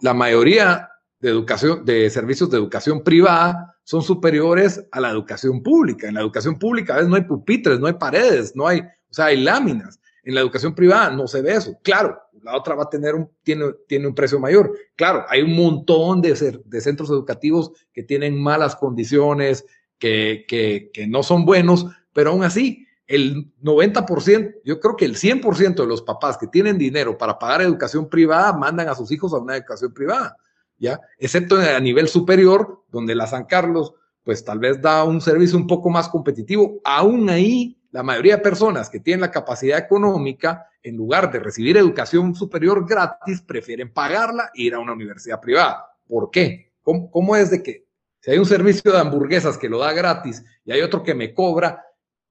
La 0.00 0.14
mayoría 0.14 0.89
de 1.20 1.28
educación, 1.28 1.84
de 1.84 2.08
servicios 2.10 2.50
de 2.50 2.56
educación 2.56 3.02
privada 3.04 3.76
son 3.84 4.02
superiores 4.02 4.84
a 4.90 5.00
la 5.00 5.10
educación 5.10 5.62
pública. 5.62 6.08
En 6.08 6.14
la 6.14 6.20
educación 6.20 6.58
pública 6.58 6.94
a 6.94 6.96
veces 6.96 7.10
no 7.10 7.16
hay 7.16 7.24
pupitres, 7.24 7.78
no 7.78 7.86
hay 7.86 7.94
paredes, 7.94 8.56
no 8.56 8.66
hay, 8.66 8.80
o 8.80 9.12
sea, 9.12 9.26
hay 9.26 9.40
láminas. 9.40 10.00
En 10.22 10.34
la 10.34 10.40
educación 10.40 10.74
privada 10.74 11.10
no 11.10 11.26
se 11.26 11.42
ve 11.42 11.54
eso. 11.54 11.78
Claro, 11.82 12.18
la 12.42 12.56
otra 12.56 12.74
va 12.74 12.84
a 12.84 12.90
tener 12.90 13.14
un, 13.14 13.30
tiene, 13.42 13.66
tiene 13.86 14.06
un 14.06 14.14
precio 14.14 14.38
mayor. 14.38 14.72
Claro, 14.96 15.24
hay 15.28 15.42
un 15.42 15.54
montón 15.54 16.22
de, 16.22 16.62
de 16.64 16.80
centros 16.80 17.10
educativos 17.10 17.72
que 17.92 18.02
tienen 18.02 18.40
malas 18.40 18.76
condiciones, 18.76 19.64
que, 19.98 20.44
que, 20.48 20.90
que 20.92 21.06
no 21.06 21.22
son 21.22 21.44
buenos, 21.44 21.86
pero 22.12 22.30
aún 22.30 22.44
así, 22.44 22.86
el 23.06 23.52
90%, 23.62 24.60
yo 24.64 24.80
creo 24.80 24.96
que 24.96 25.04
el 25.04 25.16
100% 25.16 25.74
de 25.74 25.86
los 25.86 26.02
papás 26.02 26.38
que 26.38 26.46
tienen 26.46 26.78
dinero 26.78 27.18
para 27.18 27.38
pagar 27.38 27.62
educación 27.62 28.08
privada 28.08 28.52
mandan 28.52 28.88
a 28.88 28.94
sus 28.94 29.10
hijos 29.10 29.34
a 29.34 29.38
una 29.38 29.56
educación 29.56 29.92
privada, 29.92 30.36
¿ya? 30.80 31.00
Excepto 31.18 31.56
a 31.56 31.78
nivel 31.78 32.08
superior, 32.08 32.84
donde 32.90 33.14
la 33.14 33.28
San 33.28 33.44
Carlos, 33.44 33.94
pues 34.24 34.44
tal 34.44 34.58
vez 34.58 34.80
da 34.80 35.04
un 35.04 35.20
servicio 35.20 35.56
un 35.56 35.66
poco 35.66 35.90
más 35.90 36.08
competitivo. 36.08 36.80
Aún 36.82 37.30
ahí, 37.30 37.78
la 37.92 38.02
mayoría 38.02 38.36
de 38.36 38.42
personas 38.42 38.90
que 38.90 38.98
tienen 38.98 39.20
la 39.20 39.30
capacidad 39.30 39.78
económica, 39.78 40.66
en 40.82 40.96
lugar 40.96 41.30
de 41.30 41.38
recibir 41.38 41.76
educación 41.76 42.34
superior 42.34 42.88
gratis, 42.88 43.42
prefieren 43.42 43.92
pagarla 43.92 44.50
e 44.54 44.62
ir 44.62 44.74
a 44.74 44.80
una 44.80 44.94
universidad 44.94 45.40
privada. 45.40 45.86
¿Por 46.08 46.30
qué? 46.30 46.72
¿Cómo, 46.82 47.10
cómo 47.10 47.36
es 47.36 47.50
de 47.50 47.62
que 47.62 47.86
si 48.20 48.30
hay 48.30 48.38
un 48.38 48.46
servicio 48.46 48.90
de 48.90 48.98
hamburguesas 48.98 49.58
que 49.58 49.68
lo 49.68 49.78
da 49.78 49.92
gratis 49.92 50.44
y 50.64 50.72
hay 50.72 50.80
otro 50.80 51.02
que 51.02 51.14
me 51.14 51.34
cobra, 51.34 51.84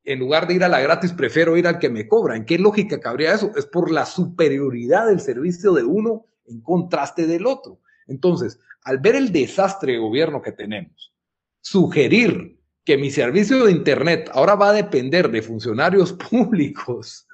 en 0.04 0.20
lugar 0.20 0.48
de 0.48 0.56
ir 0.56 0.64
a 0.64 0.70
la 0.70 0.80
gratis, 0.80 1.14
prefiero 1.14 1.56
ir 1.56 1.68
al 1.68 1.78
que 1.78 1.90
me 1.90 2.08
cobra. 2.08 2.36
¿En 2.36 2.46
qué 2.46 2.58
lógica 2.58 3.00
cabría 3.00 3.34
eso? 3.34 3.52
Es 3.56 3.66
por 3.66 3.92
la 3.92 4.06
superioridad 4.06 5.08
del 5.08 5.20
servicio 5.20 5.74
de 5.74 5.84
uno 5.84 6.26
en 6.46 6.62
contraste 6.62 7.28
del 7.28 7.46
otro. 7.46 7.80
Entonces, 8.10 8.60
al 8.84 9.00
ver 9.00 9.16
el 9.16 9.32
desastre 9.32 9.94
de 9.94 10.00
gobierno 10.00 10.42
que 10.42 10.52
tenemos, 10.52 11.14
sugerir 11.62 12.60
que 12.84 12.98
mi 12.98 13.12
servicio 13.12 13.66
de 13.66 13.72
Internet 13.72 14.30
ahora 14.34 14.56
va 14.56 14.70
a 14.70 14.74
depender 14.74 15.30
de 15.30 15.42
funcionarios 15.42 16.14
públicos 16.30 17.28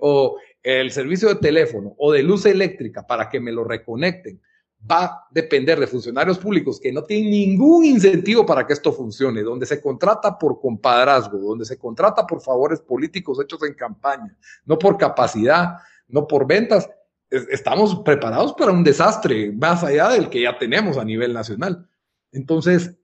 o 0.00 0.38
el 0.62 0.90
servicio 0.90 1.28
de 1.28 1.36
teléfono 1.36 1.94
o 1.98 2.12
de 2.12 2.22
luz 2.22 2.46
eléctrica 2.46 3.06
para 3.06 3.28
que 3.28 3.40
me 3.40 3.52
lo 3.52 3.64
reconecten, 3.64 4.40
va 4.88 5.04
a 5.04 5.26
depender 5.30 5.80
de 5.80 5.86
funcionarios 5.86 6.38
públicos 6.38 6.78
que 6.80 6.92
no 6.92 7.02
tienen 7.02 7.30
ningún 7.30 7.84
incentivo 7.84 8.46
para 8.46 8.66
que 8.66 8.72
esto 8.72 8.92
funcione, 8.92 9.42
donde 9.42 9.66
se 9.66 9.80
contrata 9.80 10.38
por 10.38 10.60
compadrazgo, 10.60 11.38
donde 11.38 11.64
se 11.64 11.78
contrata 11.78 12.26
por 12.26 12.40
favores 12.40 12.80
políticos 12.80 13.40
hechos 13.42 13.62
en 13.64 13.74
campaña, 13.74 14.36
no 14.64 14.78
por 14.78 14.96
capacidad, 14.96 15.78
no 16.08 16.26
por 16.26 16.46
ventas. 16.46 16.88
Estamos 17.30 18.02
preparados 18.04 18.52
para 18.54 18.72
un 18.72 18.84
desastre 18.84 19.52
más 19.52 19.82
allá 19.82 20.10
del 20.10 20.30
que 20.30 20.42
ya 20.42 20.58
tenemos 20.58 20.96
a 20.96 21.04
nivel 21.04 21.32
nacional. 21.32 21.88
Entonces, 22.32 22.96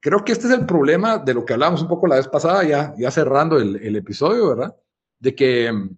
creo 0.00 0.24
que 0.24 0.32
este 0.32 0.46
es 0.46 0.52
el 0.52 0.66
problema 0.66 1.18
de 1.18 1.34
lo 1.34 1.44
que 1.44 1.54
hablamos 1.54 1.82
un 1.82 1.88
poco 1.88 2.06
la 2.06 2.16
vez 2.16 2.28
pasada, 2.28 2.62
ya, 2.64 2.94
ya 2.96 3.10
cerrando 3.10 3.58
el, 3.58 3.76
el 3.76 3.96
episodio, 3.96 4.50
¿verdad? 4.50 4.76
De 5.18 5.34
que 5.34 5.72
mm, 5.72 5.96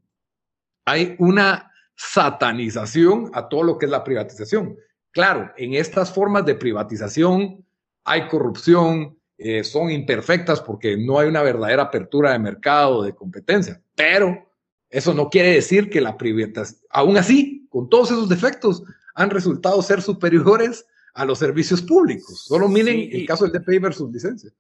hay 0.86 1.16
una 1.18 1.72
satanización 1.96 3.30
a 3.32 3.48
todo 3.48 3.62
lo 3.62 3.78
que 3.78 3.86
es 3.86 3.90
la 3.90 4.04
privatización. 4.04 4.76
Claro, 5.10 5.50
en 5.56 5.74
estas 5.74 6.12
formas 6.12 6.44
de 6.44 6.54
privatización 6.54 7.64
hay 8.04 8.28
corrupción, 8.28 9.18
eh, 9.38 9.64
son 9.64 9.90
imperfectas 9.90 10.60
porque 10.60 10.96
no 10.96 11.18
hay 11.18 11.28
una 11.28 11.42
verdadera 11.42 11.84
apertura 11.84 12.32
de 12.32 12.38
mercado, 12.38 13.02
de 13.02 13.14
competencia, 13.14 13.82
pero 13.94 14.46
eso 14.90 15.14
no 15.14 15.28
quiere 15.28 15.52
decir 15.52 15.90
que 15.90 16.00
la 16.00 16.16
privatización, 16.16 16.86
aún 16.90 17.16
así, 17.16 17.55
con 17.76 17.88
todos 17.90 18.10
esos 18.10 18.26
defectos, 18.26 18.82
han 19.14 19.28
resultado 19.28 19.82
ser 19.82 20.00
superiores 20.00 20.86
a 21.12 21.26
los 21.26 21.38
servicios 21.38 21.82
públicos. 21.82 22.46
Solo 22.46 22.70
miren 22.70 23.10
el 23.12 23.26
caso 23.26 23.46
del 23.46 23.60
DPI 23.60 23.78
versus 23.80 24.10
licencia. 24.10 24.50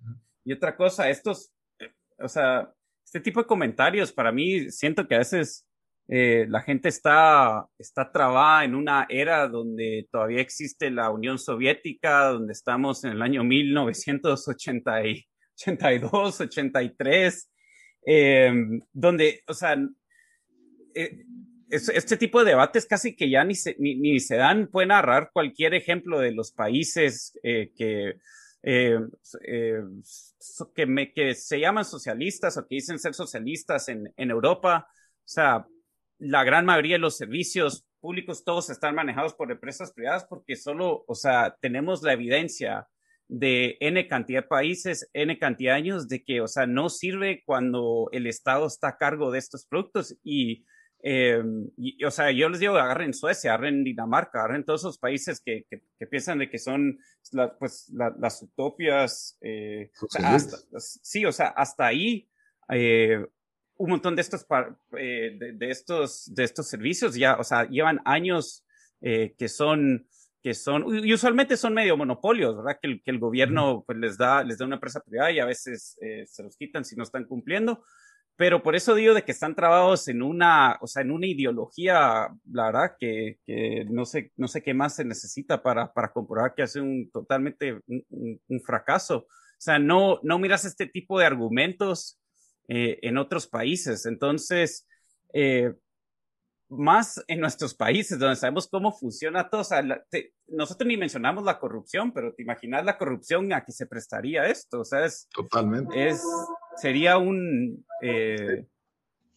Y 0.44 0.52
otra 0.52 0.76
cosa, 0.76 1.08
estos, 1.08 1.50
eh, 1.78 1.94
o 2.18 2.28
sea, 2.28 2.70
este 3.06 3.20
tipo 3.20 3.40
de 3.40 3.46
comentarios 3.46 4.12
para 4.12 4.32
mí 4.32 4.70
siento 4.70 5.08
que 5.08 5.14
a 5.14 5.20
veces 5.20 5.66
eh, 6.08 6.44
la 6.50 6.60
gente 6.60 6.90
está, 6.90 7.66
está 7.78 8.12
trabada 8.12 8.64
en 8.64 8.74
una 8.74 9.06
era 9.08 9.48
donde 9.48 10.06
todavía 10.12 10.42
existe 10.42 10.90
la 10.90 11.08
Unión 11.08 11.38
Soviética, 11.38 12.26
donde 12.26 12.52
estamos 12.52 13.02
en 13.04 13.12
el 13.12 13.22
año 13.22 13.44
1982, 13.44 16.40
83, 16.42 17.50
eh, 18.08 18.52
donde, 18.92 19.42
o 19.48 19.54
sea, 19.54 19.74
eh, 20.98 21.26
este 21.68 22.16
tipo 22.16 22.40
de 22.40 22.50
debates 22.50 22.86
casi 22.86 23.16
que 23.16 23.30
ya 23.30 23.44
ni 23.44 23.54
se, 23.54 23.76
ni, 23.78 24.20
se 24.20 24.36
dan, 24.36 24.68
pueden 24.68 24.88
narrar 24.88 25.30
cualquier 25.32 25.74
ejemplo 25.74 26.20
de 26.20 26.32
los 26.32 26.52
países 26.52 27.38
que, 27.42 28.18
que, 30.74 30.86
me, 30.86 31.12
que 31.12 31.34
se 31.34 31.60
llaman 31.60 31.84
socialistas 31.84 32.56
o 32.56 32.66
que 32.66 32.76
dicen 32.76 32.98
ser 32.98 33.14
socialistas 33.14 33.88
en, 33.88 34.12
en 34.16 34.30
Europa. 34.30 34.86
O 34.90 35.28
sea, 35.28 35.66
la 36.18 36.44
gran 36.44 36.64
mayoría 36.64 36.96
de 36.96 37.00
los 37.00 37.16
servicios 37.16 37.84
públicos 38.00 38.44
todos 38.44 38.70
están 38.70 38.94
manejados 38.94 39.34
por 39.34 39.50
empresas 39.50 39.92
privadas 39.92 40.24
porque 40.28 40.56
solo, 40.56 41.04
o 41.08 41.14
sea, 41.14 41.56
tenemos 41.60 42.02
la 42.02 42.12
evidencia 42.12 42.86
de 43.28 43.76
N 43.80 44.06
cantidad 44.06 44.42
de 44.42 44.48
países, 44.48 45.10
N 45.12 45.36
cantidad 45.38 45.72
de 45.72 45.78
años 45.78 46.08
de 46.08 46.22
que, 46.22 46.40
o 46.40 46.46
sea, 46.46 46.66
no 46.66 46.88
sirve 46.88 47.42
cuando 47.44 48.08
el 48.12 48.26
Estado 48.26 48.66
está 48.66 48.88
a 48.88 48.96
cargo 48.96 49.32
de 49.32 49.40
estos 49.40 49.66
productos 49.66 50.16
y, 50.22 50.64
eh, 51.08 51.40
o 52.04 52.10
sea, 52.10 52.32
yo 52.32 52.48
les 52.48 52.58
digo, 52.58 52.74
agarren 52.74 53.14
Suecia, 53.14 53.54
agarren 53.54 53.84
Dinamarca, 53.84 54.40
agarren 54.40 54.64
todos 54.64 54.80
esos 54.80 54.98
países 54.98 55.40
que, 55.40 55.64
que, 55.70 56.06
piensan 56.08 56.40
de 56.40 56.50
que 56.50 56.58
son, 56.58 56.98
pues, 57.60 57.92
las 57.94 58.42
utopias, 58.42 59.38
eh, 59.40 59.92
sí, 60.78 61.24
o 61.24 61.30
sea, 61.30 61.46
hasta 61.48 61.86
ahí, 61.86 62.28
eh, 62.70 63.24
un 63.76 63.90
montón 63.90 64.16
de 64.16 64.22
estos, 64.22 64.44
eh, 64.98 65.38
de, 65.54 65.70
estos, 65.70 66.34
de 66.34 66.42
estos 66.42 66.66
servicios 66.66 67.14
ya, 67.14 67.36
o 67.36 67.44
sea, 67.44 67.68
llevan 67.68 68.00
años 68.04 68.64
eh, 69.00 69.36
que 69.38 69.48
son, 69.48 70.08
que 70.42 70.54
son, 70.54 71.06
y 71.06 71.14
usualmente 71.14 71.56
son 71.56 71.72
medio 71.72 71.96
monopolios, 71.96 72.56
¿verdad? 72.56 72.80
Que 72.82 72.88
el, 72.88 73.02
que 73.04 73.12
el 73.12 73.20
gobierno 73.20 73.84
pues, 73.86 73.96
les, 73.96 74.18
da, 74.18 74.42
les 74.42 74.58
da 74.58 74.66
una 74.66 74.74
empresa 74.74 75.00
privada 75.06 75.30
y 75.30 75.38
a 75.38 75.44
veces 75.44 75.96
eh, 76.00 76.24
se 76.26 76.42
los 76.42 76.56
quitan 76.56 76.84
si 76.84 76.96
no 76.96 77.04
están 77.04 77.26
cumpliendo. 77.26 77.84
Pero 78.36 78.62
por 78.62 78.76
eso 78.76 78.94
digo 78.94 79.14
de 79.14 79.22
que 79.22 79.32
están 79.32 79.54
trabados 79.54 80.08
en 80.08 80.22
una, 80.22 80.78
o 80.82 80.86
sea, 80.86 81.02
en 81.02 81.10
una 81.10 81.26
ideología, 81.26 82.28
la 82.52 82.66
verdad, 82.66 82.96
que, 82.98 83.38
que 83.46 83.86
no, 83.88 84.04
sé, 84.04 84.32
no 84.36 84.46
sé 84.46 84.62
qué 84.62 84.74
más 84.74 84.96
se 84.96 85.04
necesita 85.04 85.62
para, 85.62 85.92
para 85.92 86.12
comprobar 86.12 86.54
que 86.54 86.62
hace 86.62 86.80
un 86.80 87.10
totalmente 87.10 87.80
un, 87.86 88.40
un 88.46 88.60
fracaso. 88.60 89.26
O 89.56 89.58
sea, 89.58 89.78
no, 89.78 90.20
no 90.22 90.38
miras 90.38 90.66
este 90.66 90.86
tipo 90.86 91.18
de 91.18 91.24
argumentos 91.24 92.20
eh, 92.68 92.98
en 93.02 93.16
otros 93.16 93.46
países. 93.46 94.04
Entonces, 94.06 94.86
eh, 95.32 95.72
más 96.68 97.22
en 97.28 97.40
nuestros 97.40 97.74
países, 97.74 98.18
donde 98.18 98.36
sabemos 98.36 98.68
cómo 98.68 98.92
funciona 98.92 99.48
todo. 99.48 99.62
nosotros 100.48 100.88
ni 100.88 100.96
mencionamos 100.96 101.44
la 101.44 101.58
corrupción, 101.58 102.12
pero 102.12 102.34
te 102.34 102.42
imaginas 102.42 102.84
la 102.84 102.98
corrupción 102.98 103.52
a 103.52 103.64
que 103.64 103.72
se 103.72 103.86
prestaría 103.86 104.46
esto. 104.46 104.80
O 104.80 104.84
sea, 104.84 105.04
es. 105.04 105.28
Totalmente. 105.34 106.08
Es, 106.08 106.22
sería 106.76 107.18
un. 107.18 107.84
Eh, 108.02 108.66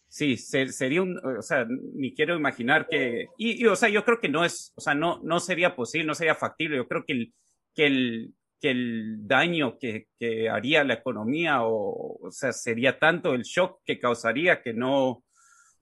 sí, 0.08 0.36
sería 0.36 1.02
un. 1.02 1.18
O 1.38 1.42
sea, 1.42 1.66
ni 1.68 2.14
quiero 2.14 2.36
imaginar 2.36 2.86
que. 2.88 3.28
Y, 3.38 3.64
o 3.66 3.76
sea, 3.76 3.88
yo 3.88 4.04
creo 4.04 4.20
que 4.20 4.28
no 4.28 4.44
es. 4.44 4.72
O 4.74 4.80
sea, 4.80 4.94
no, 4.94 5.20
no 5.22 5.40
sería 5.40 5.76
posible, 5.76 6.06
no 6.06 6.14
sería 6.14 6.34
factible. 6.34 6.76
Yo 6.76 6.88
creo 6.88 7.04
que 7.04 7.12
el, 7.12 7.34
que 7.74 7.86
el, 7.86 8.34
que 8.60 8.70
el 8.70 9.26
daño 9.26 9.78
que, 9.78 10.08
que 10.18 10.48
haría 10.50 10.84
la 10.84 10.94
economía 10.94 11.62
o, 11.62 12.18
o 12.20 12.30
sea, 12.30 12.52
sería 12.52 12.98
tanto 12.98 13.34
el 13.34 13.42
shock 13.42 13.80
que 13.84 13.98
causaría 13.98 14.62
que 14.62 14.74
no, 14.74 15.22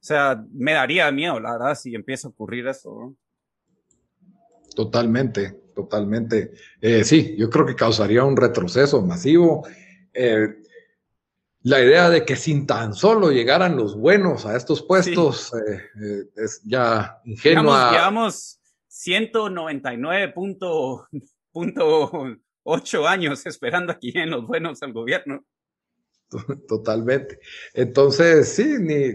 o 0.01 0.05
sea, 0.05 0.45
me 0.53 0.73
daría 0.73 1.11
miedo, 1.11 1.41
la 1.41 1.53
verdad, 1.53 1.75
si 1.75 1.95
empieza 1.95 2.29
a 2.29 2.31
ocurrir 2.31 2.67
eso. 2.69 3.17
Totalmente, 4.75 5.61
totalmente. 5.75 6.53
Eh, 6.81 7.03
sí, 7.03 7.35
yo 7.37 7.51
creo 7.51 7.67
que 7.67 7.75
causaría 7.75 8.23
un 8.23 8.37
retroceso 8.37 9.03
masivo. 9.03 9.67
Eh, 10.15 10.63
la 11.63 11.83
idea 11.83 12.09
de 12.09 12.25
que 12.25 12.37
sin 12.37 12.67
tan 12.67 12.95
solo 12.95 13.33
llegaran 13.33 13.77
los 13.77 13.97
buenos 13.97 14.47
a 14.47 14.57
estos 14.57 14.83
puestos 14.83 15.53
eh, 15.55 16.25
es 16.37 16.63
ya 16.65 17.21
ingenua. 17.25 17.91
Llevamos, 17.91 18.61
199 18.87 20.33
punto, 20.33 21.09
punto 21.53 22.11
ocho 22.63 23.07
años 23.07 23.47
esperando 23.47 23.93
aquí 23.93 24.13
en 24.15 24.31
los 24.31 24.47
buenos 24.47 24.83
al 24.83 24.93
gobierno. 24.93 25.45
Totalmente. 26.69 27.41
Entonces, 27.75 28.49
sí, 28.55 28.77
ni, 28.79 29.15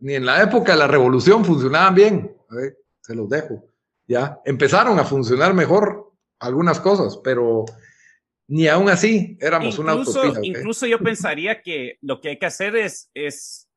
ni 0.00 0.14
en 0.14 0.26
la 0.26 0.42
época 0.42 0.72
de 0.72 0.78
la 0.78 0.86
revolución 0.86 1.44
funcionaban 1.44 1.94
bien. 1.94 2.36
Se 3.00 3.14
los 3.14 3.28
dejo. 3.28 3.64
Ya 4.06 4.40
empezaron 4.44 4.98
a 4.98 5.04
funcionar 5.04 5.54
mejor 5.54 6.12
algunas 6.38 6.80
cosas, 6.80 7.18
pero 7.22 7.64
ni 8.48 8.68
aún 8.68 8.88
así 8.88 9.38
éramos 9.40 9.78
una 9.78 9.94
utopía. 9.94 10.40
Incluso 10.42 10.86
yo 10.86 10.98
pensaría 10.98 11.62
que 11.62 11.98
lo 12.02 12.20
que 12.20 12.30
hay 12.30 12.38
que 12.38 12.46
hacer 12.46 12.76
es, 12.76 13.10
es, 13.14 13.68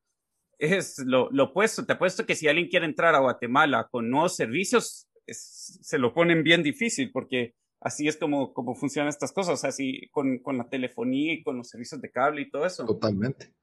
es 0.58 0.98
lo, 0.98 1.30
lo 1.30 1.44
opuesto. 1.44 1.86
Te 1.86 1.94
apuesto 1.94 2.26
que 2.26 2.34
si 2.34 2.48
alguien 2.48 2.68
quiere 2.68 2.86
entrar 2.86 3.14
a 3.14 3.20
Guatemala 3.20 3.88
con 3.90 4.10
nuevos 4.10 4.36
servicios, 4.36 5.08
se 5.26 5.98
lo 5.98 6.12
ponen 6.14 6.42
bien 6.42 6.62
difícil 6.62 7.10
porque 7.12 7.54
así 7.80 8.08
es 8.08 8.16
como, 8.16 8.52
como 8.52 8.74
funcionan 8.74 9.08
estas 9.08 9.32
cosas, 9.32 9.64
así 9.64 10.08
con, 10.10 10.38
con, 10.38 10.58
la 10.58 10.68
telefonía 10.68 11.34
y 11.34 11.42
con 11.42 11.56
los 11.58 11.68
servicios 11.68 12.00
de 12.00 12.10
cable 12.10 12.42
y 12.42 12.50
todo 12.50 12.66
eso. 12.66 12.84
Totalmente, 12.84 13.54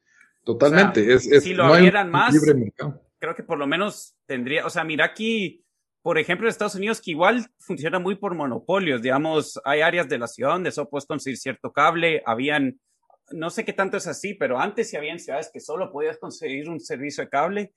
totalmente. 0.46 1.14
es, 1.14 1.44
si 1.44 1.54
lo 1.54 1.66
abrieran 1.66 2.10
más, 2.10 2.34
creo 3.20 3.36
que 3.36 3.44
por 3.44 3.58
lo 3.58 3.68
menos 3.68 4.16
tendría, 4.26 4.66
o 4.66 4.70
sea, 4.70 4.86
mira 4.86 5.04
aquí, 5.04 5.66
por 6.02 6.18
ejemplo, 6.18 6.48
en 6.48 6.52
Estados 6.52 6.76
Unidos, 6.76 7.02
que 7.02 7.12
igual 7.12 7.46
funciona 7.60 8.00
muy 8.00 8.16
por 8.16 8.36
monopolios, 8.36 9.02
digamos, 9.02 9.60
hay 9.66 9.82
áreas 9.82 10.08
de 10.08 10.20
la 10.20 10.28
ciudad 10.28 10.52
donde 10.52 10.72
solo 10.72 10.90
puedes 10.90 11.06
conseguir 11.06 11.38
cierto 11.38 11.74
cable, 11.74 12.22
habían, 12.26 12.80
no 13.32 13.50
sé 13.50 13.66
qué 13.66 13.74
tanto 13.74 13.98
es 13.98 14.08
así, 14.08 14.34
pero 14.36 14.60
antes 14.60 14.90
sí 14.90 14.96
habían 14.96 15.20
ciudades 15.20 15.50
que 15.52 15.60
solo 15.60 15.92
podías 15.92 16.18
conseguir 16.18 16.70
un 16.70 16.80
servicio 16.80 17.24
de 17.24 17.30
cable 17.30 17.74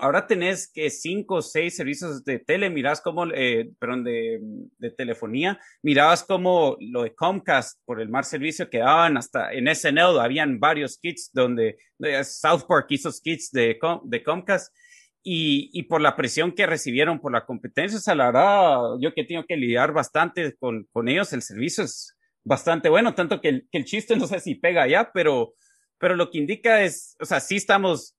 ahora 0.00 0.26
tenés 0.26 0.70
que 0.72 0.88
cinco 0.90 1.36
o 1.36 1.42
seis 1.42 1.76
servicios 1.76 2.24
de 2.24 2.38
tele, 2.38 2.70
mirás 2.70 3.00
como, 3.00 3.26
eh, 3.32 3.70
perdón, 3.78 4.04
de, 4.04 4.40
de, 4.78 4.90
telefonía, 4.90 5.58
mirabas 5.82 6.22
como 6.24 6.76
lo 6.80 7.02
de 7.02 7.14
Comcast 7.14 7.80
por 7.84 8.00
el 8.00 8.08
mar 8.08 8.24
servicio 8.24 8.70
que 8.70 8.78
daban 8.78 9.16
hasta 9.16 9.52
en 9.52 9.68
SNL, 9.74 10.20
habían 10.20 10.58
varios 10.58 10.98
kits 10.98 11.30
donde 11.32 11.76
South 12.24 12.64
Park 12.68 12.86
hizo 12.90 13.10
kits 13.22 13.50
de, 13.50 13.78
de 14.04 14.22
Comcast 14.22 14.74
y, 15.22 15.70
y, 15.72 15.84
por 15.84 16.00
la 16.00 16.16
presión 16.16 16.52
que 16.52 16.66
recibieron 16.66 17.18
por 17.18 17.32
la 17.32 17.46
competencia, 17.46 17.98
o 17.98 18.02
sea, 18.02 18.14
la 18.14 18.26
verdad, 18.26 18.78
yo 19.00 19.14
que 19.14 19.24
tengo 19.24 19.44
que 19.46 19.56
lidiar 19.56 19.92
bastante 19.92 20.54
con, 20.56 20.86
con 20.92 21.08
ellos, 21.08 21.32
el 21.32 21.42
servicio 21.42 21.84
es 21.84 22.14
bastante 22.44 22.90
bueno, 22.90 23.14
tanto 23.14 23.40
que 23.40 23.48
el, 23.48 23.68
que 23.70 23.78
el 23.78 23.84
chiste 23.86 24.16
no 24.16 24.26
sé 24.26 24.40
si 24.40 24.54
pega 24.54 24.86
ya, 24.86 25.10
pero, 25.12 25.54
pero 25.98 26.14
lo 26.14 26.30
que 26.30 26.38
indica 26.38 26.82
es, 26.82 27.16
o 27.20 27.24
sea, 27.24 27.40
sí 27.40 27.56
estamos 27.56 28.14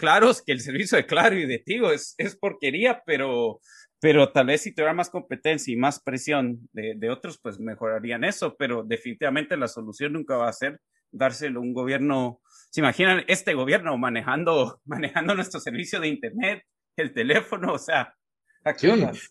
claros 0.00 0.42
que 0.42 0.52
el 0.52 0.60
servicio 0.60 0.96
de 0.96 1.06
Claro 1.06 1.38
y 1.38 1.46
de 1.46 1.58
Tigo 1.58 1.92
es, 1.92 2.14
es 2.16 2.34
porquería, 2.34 3.02
pero, 3.04 3.60
pero 4.00 4.32
tal 4.32 4.46
vez 4.46 4.62
si 4.62 4.74
tuviera 4.74 4.94
más 4.94 5.10
competencia 5.10 5.72
y 5.72 5.76
más 5.76 6.00
presión 6.00 6.68
de, 6.72 6.94
de, 6.96 7.10
otros, 7.10 7.38
pues 7.40 7.60
mejorarían 7.60 8.24
eso, 8.24 8.56
pero 8.58 8.82
definitivamente 8.82 9.56
la 9.56 9.68
solución 9.68 10.14
nunca 10.14 10.36
va 10.36 10.48
a 10.48 10.52
ser 10.54 10.80
dárselo 11.12 11.60
a 11.60 11.62
un 11.62 11.74
gobierno, 11.74 12.40
se 12.70 12.80
imaginan 12.80 13.24
este 13.28 13.52
gobierno 13.54 13.96
manejando, 13.98 14.80
manejando 14.86 15.34
nuestro 15.34 15.60
servicio 15.60 16.00
de 16.00 16.08
Internet, 16.08 16.62
el 16.96 17.12
teléfono, 17.12 17.74
o 17.74 17.78
sea, 17.78 18.14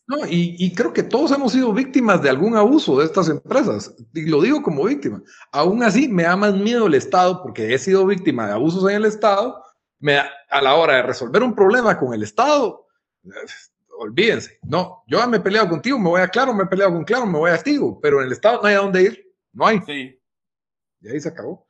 no, 0.08 0.26
y, 0.26 0.56
y, 0.58 0.74
creo 0.74 0.92
que 0.92 1.04
todos 1.04 1.32
hemos 1.32 1.52
sido 1.52 1.72
víctimas 1.72 2.20
de 2.24 2.32
algún 2.32 2.58
abuso 2.58 2.98
de 2.98 3.06
estas 3.06 3.30
empresas, 3.30 3.96
y 4.12 4.26
lo 4.26 4.42
digo 4.42 4.64
como 4.64 4.84
víctima. 4.86 5.22
Aún 5.52 5.84
así, 5.84 6.08
me 6.08 6.24
da 6.24 6.36
más 6.36 6.56
miedo 6.56 6.88
el 6.88 6.96
Estado 6.96 7.44
porque 7.44 7.72
he 7.72 7.78
sido 7.78 8.08
víctima 8.08 8.48
de 8.48 8.54
abusos 8.54 8.90
en 8.90 8.96
el 8.96 9.06
Estado 9.06 9.64
me, 10.00 10.18
a 10.18 10.62
la 10.62 10.76
hora 10.76 10.95
de 10.95 11.04
resolver 11.04 11.43
un 11.43 11.56
problema 11.56 11.97
con 11.97 12.14
el 12.14 12.24
Estado, 12.24 12.88
olvídense, 13.97 14.60
no, 14.64 15.04
yo 15.08 15.26
me 15.28 15.38
he 15.38 15.41
peleado 15.41 15.70
contigo, 15.70 16.00
me 16.00 16.10
voy 16.10 16.22
a 16.22 16.28
Claro, 16.28 16.54
me 16.54 16.64
he 16.64 16.68
peleado 16.68 16.93
con 16.93 17.04
Claro, 17.04 17.26
me 17.26 17.38
voy 17.38 17.52
a 17.52 17.58
Tigo, 17.58 18.00
pero 18.00 18.20
en 18.20 18.28
el 18.28 18.32
Estado 18.32 18.62
no 18.62 18.68
hay 18.68 18.76
a 18.76 18.80
dónde 18.80 19.04
ir, 19.04 19.34
no 19.54 19.68
hay. 19.68 19.82
Sí. 19.82 20.20
Y 21.02 21.10
ahí 21.10 21.20
se 21.20 21.30
acabó. 21.30 21.68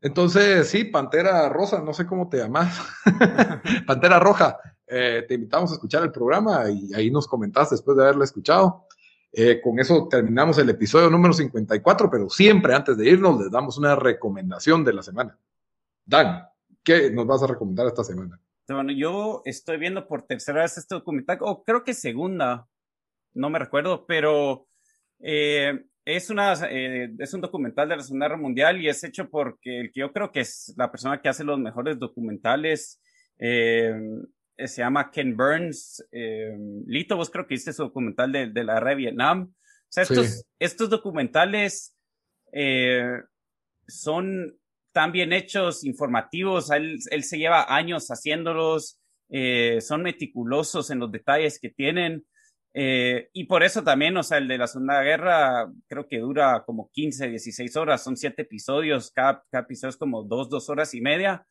Entonces, 0.00 0.68
sí, 0.68 0.84
Pantera 0.84 1.48
Rosa, 1.48 1.80
no 1.80 1.92
sé 1.92 2.06
cómo 2.06 2.28
te 2.28 2.38
llamas. 2.38 2.80
Pantera 3.86 4.18
Roja, 4.18 4.58
eh, 4.86 5.24
te 5.26 5.34
invitamos 5.34 5.70
a 5.70 5.74
escuchar 5.74 6.02
el 6.04 6.12
programa 6.12 6.70
y 6.70 6.94
ahí 6.94 7.10
nos 7.10 7.26
comentaste 7.26 7.74
después 7.74 7.96
de 7.96 8.04
haberlo 8.04 8.24
escuchado. 8.24 8.86
Eh, 9.32 9.60
con 9.60 9.78
eso 9.78 10.08
terminamos 10.08 10.56
el 10.58 10.70
episodio 10.70 11.10
número 11.10 11.34
54, 11.34 12.10
pero 12.10 12.30
siempre 12.30 12.74
antes 12.74 12.96
de 12.96 13.08
irnos 13.08 13.38
les 13.40 13.50
damos 13.50 13.76
una 13.76 13.94
recomendación 13.96 14.84
de 14.84 14.92
la 14.92 15.02
semana. 15.02 15.38
Dan. 16.06 16.47
¿Qué 16.88 17.10
nos 17.10 17.26
vas 17.26 17.42
a 17.42 17.46
recomendar 17.46 17.86
esta 17.86 18.02
semana? 18.02 18.40
Bueno, 18.66 18.92
yo 18.92 19.42
estoy 19.44 19.76
viendo 19.76 20.08
por 20.08 20.22
tercera 20.22 20.62
vez 20.62 20.78
este 20.78 20.94
documental, 20.94 21.36
o 21.42 21.62
creo 21.62 21.84
que 21.84 21.92
segunda, 21.92 22.66
no 23.34 23.50
me 23.50 23.58
recuerdo, 23.58 24.06
pero 24.06 24.66
eh, 25.20 25.84
es, 26.06 26.30
una, 26.30 26.54
eh, 26.70 27.10
es 27.18 27.34
un 27.34 27.42
documental 27.42 27.90
de 27.90 27.96
la 27.96 28.02
Segunda 28.02 28.24
Guerra 28.24 28.40
Mundial 28.40 28.80
y 28.80 28.88
es 28.88 29.04
hecho 29.04 29.28
porque 29.28 29.80
el 29.80 29.92
que 29.92 30.00
yo 30.00 30.14
creo 30.14 30.32
que 30.32 30.40
es 30.40 30.72
la 30.78 30.90
persona 30.90 31.20
que 31.20 31.28
hace 31.28 31.44
los 31.44 31.58
mejores 31.58 31.98
documentales 31.98 33.02
eh, 33.38 33.92
se 34.56 34.80
llama 34.80 35.10
Ken 35.10 35.36
Burns. 35.36 36.08
Lito, 36.86 37.18
vos 37.18 37.28
creo 37.28 37.46
que 37.46 37.52
hiciste 37.52 37.74
su 37.74 37.82
documental 37.82 38.32
de, 38.32 38.50
de 38.50 38.64
la 38.64 38.74
guerra 38.76 38.90
de 38.90 38.96
Vietnam. 38.96 39.52
O 39.52 39.90
sea, 39.90 40.04
estos, 40.04 40.46
estos 40.58 40.88
documentales 40.88 41.94
son 43.86 44.58
están 44.98 45.12
bien 45.12 45.32
hechos, 45.32 45.84
informativos, 45.84 46.72
él, 46.72 46.98
él 47.12 47.22
se 47.22 47.38
lleva 47.38 47.72
años 47.72 48.08
haciéndolos, 48.08 48.98
eh, 49.28 49.78
son 49.80 50.02
meticulosos 50.02 50.90
en 50.90 50.98
los 50.98 51.12
detalles 51.12 51.60
que 51.60 51.70
tienen. 51.70 52.26
Eh, 52.74 53.28
y 53.32 53.44
por 53.44 53.62
eso 53.62 53.84
también, 53.84 54.16
o 54.16 54.24
sea, 54.24 54.38
el 54.38 54.48
de 54.48 54.58
la 54.58 54.66
Segunda 54.66 55.00
Guerra 55.04 55.70
creo 55.86 56.08
que 56.08 56.18
dura 56.18 56.64
como 56.66 56.90
15, 56.90 57.28
16 57.28 57.76
horas, 57.76 58.02
son 58.02 58.16
siete 58.16 58.42
episodios, 58.42 59.12
cada, 59.12 59.44
episodio 59.52 59.90
es 59.90 59.96
como 59.96 60.24
dos, 60.24 60.50
dos 60.50 60.68
horas 60.68 60.92
y 60.94 61.00
media, 61.00 61.46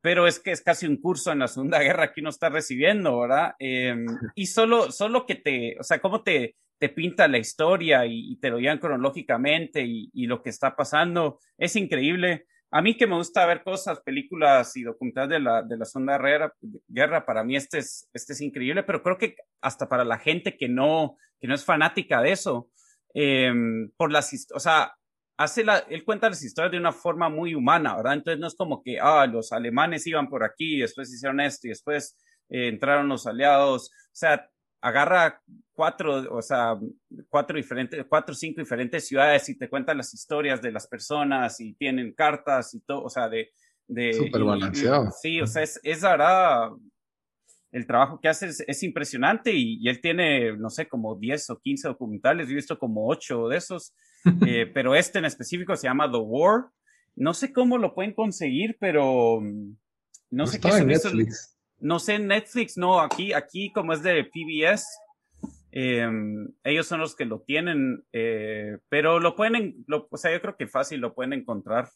pero 0.00 0.26
es 0.26 0.40
que 0.40 0.52
es 0.52 0.62
casi 0.62 0.86
un 0.86 0.96
curso 0.96 1.32
en 1.32 1.40
la 1.40 1.48
Segunda 1.48 1.80
Guerra 1.80 2.14
que 2.14 2.22
uno 2.22 2.30
está 2.30 2.48
recibiendo, 2.48 3.20
¿verdad? 3.20 3.56
Em, 3.58 4.06
y 4.34 4.46
solo, 4.46 4.90
solo 4.90 5.26
que 5.26 5.34
te, 5.34 5.76
o 5.78 5.82
sea, 5.82 5.98
cómo 5.98 6.22
te, 6.22 6.56
te 6.78 6.88
pinta 6.88 7.28
la 7.28 7.36
historia 7.36 8.06
y, 8.06 8.36
te 8.36 8.48
lo 8.48 8.58
llevan 8.58 8.78
cronológicamente 8.78 9.84
y, 9.84 10.08
y, 10.14 10.26
lo 10.26 10.42
que 10.42 10.48
está 10.48 10.74
pasando, 10.74 11.40
es 11.58 11.76
increíble. 11.76 12.46
A 12.70 12.82
mí 12.82 12.96
que 12.96 13.06
me 13.06 13.16
gusta 13.16 13.46
ver 13.46 13.62
cosas, 13.62 14.00
películas 14.00 14.76
y 14.76 14.82
documentales 14.82 15.30
de 15.30 15.40
la, 15.40 15.62
de 15.62 15.76
la 15.76 15.84
Segunda 15.84 16.18
guerra, 16.88 17.24
para 17.24 17.44
mí 17.44 17.56
este 17.56 17.78
es, 17.78 18.08
este 18.12 18.32
es 18.32 18.40
increíble, 18.40 18.82
pero 18.82 19.02
creo 19.02 19.18
que 19.18 19.36
hasta 19.60 19.88
para 19.88 20.04
la 20.04 20.18
gente 20.18 20.56
que 20.56 20.68
no, 20.68 21.16
que 21.40 21.46
no 21.46 21.54
es 21.54 21.64
fanática 21.64 22.20
de 22.20 22.32
eso, 22.32 22.68
em, 23.14 23.90
por 23.96 24.10
las, 24.10 24.48
o 24.52 24.60
sea, 24.60 24.94
hace 25.36 25.64
la, 25.64 25.78
él 25.78 26.04
cuenta 26.04 26.28
las 26.28 26.42
historias 26.42 26.72
de 26.72 26.78
una 26.78 26.92
forma 26.92 27.28
muy 27.28 27.54
humana, 27.54 27.96
¿verdad? 27.96 28.14
Entonces 28.14 28.40
no 28.40 28.46
es 28.48 28.56
como 28.56 28.82
que, 28.82 28.98
ah, 29.00 29.26
los 29.26 29.52
alemanes 29.52 30.06
iban 30.06 30.28
por 30.28 30.44
aquí, 30.44 30.80
después 30.80 31.12
hicieron 31.12 31.40
esto 31.40 31.68
y 31.68 31.70
después 31.70 32.16
eh, 32.48 32.68
entraron 32.68 33.08
los 33.08 33.26
aliados, 33.26 33.90
o 33.90 34.10
sea, 34.12 34.50
agarra 34.86 35.42
cuatro, 35.74 36.24
o 36.34 36.40
sea, 36.40 36.78
cuatro 37.28 37.56
diferentes, 37.56 38.04
cuatro 38.08 38.32
o 38.32 38.36
cinco 38.36 38.60
diferentes 38.60 39.06
ciudades 39.06 39.48
y 39.48 39.58
te 39.58 39.68
cuentan 39.68 39.98
las 39.98 40.14
historias 40.14 40.62
de 40.62 40.72
las 40.72 40.86
personas 40.86 41.60
y 41.60 41.74
tienen 41.74 42.12
cartas 42.12 42.72
y 42.74 42.80
todo, 42.80 43.02
o 43.02 43.10
sea, 43.10 43.28
de... 43.28 43.50
de 43.88 44.12
Súper 44.14 44.44
balanceado. 44.44 45.10
sí, 45.10 45.40
o 45.40 45.46
sea, 45.46 45.62
es, 45.62 45.80
es 45.82 46.00
verdad, 46.02 46.70
el 47.72 47.86
trabajo 47.86 48.20
que 48.20 48.28
hace 48.28 48.48
es, 48.66 48.82
impresionante 48.82 49.52
y, 49.52 49.86
él 49.88 50.00
tiene, 50.00 50.56
no 50.56 50.70
sé, 50.70 50.88
como 50.88 51.16
10 51.16 51.50
o 51.50 51.58
15 51.58 51.88
documentales, 51.88 52.46
yo 52.46 52.52
he 52.52 52.56
visto 52.56 52.78
como 52.78 53.06
8 53.08 53.48
de 53.48 53.56
esos, 53.56 53.94
eh, 54.46 54.70
pero 54.72 54.94
este 54.94 55.18
en 55.18 55.24
específico 55.24 55.74
se 55.76 55.88
llama 55.88 56.10
The 56.10 56.18
War. 56.18 56.70
No 57.16 57.34
sé 57.34 57.52
cómo 57.52 57.78
lo 57.78 57.94
pueden 57.94 58.12
conseguir, 58.12 58.76
pero 58.78 59.40
mm, 59.40 59.76
no, 60.30 60.46
sé 60.46 60.60
qué 60.60 60.68
Netflix. 60.84 61.55
No 61.78 61.98
sé, 61.98 62.18
Netflix, 62.18 62.76
no, 62.76 63.00
aquí, 63.00 63.32
aquí 63.32 63.72
como 63.72 63.92
es 63.92 64.02
de 64.02 64.24
PBS, 64.24 64.86
em, 65.72 66.48
ellos 66.64 66.86
son 66.86 67.00
los 67.00 67.14
que 67.14 67.24
lo 67.26 67.40
tienen, 67.40 68.04
eh, 68.12 68.78
pero 68.88 69.20
lo 69.20 69.36
pueden, 69.36 69.84
lo, 69.86 70.08
o 70.10 70.16
sea, 70.16 70.32
yo 70.32 70.40
creo 70.40 70.56
que 70.56 70.66
fácil 70.66 71.00
lo 71.00 71.14
pueden 71.14 71.32
encontrar. 71.32 71.88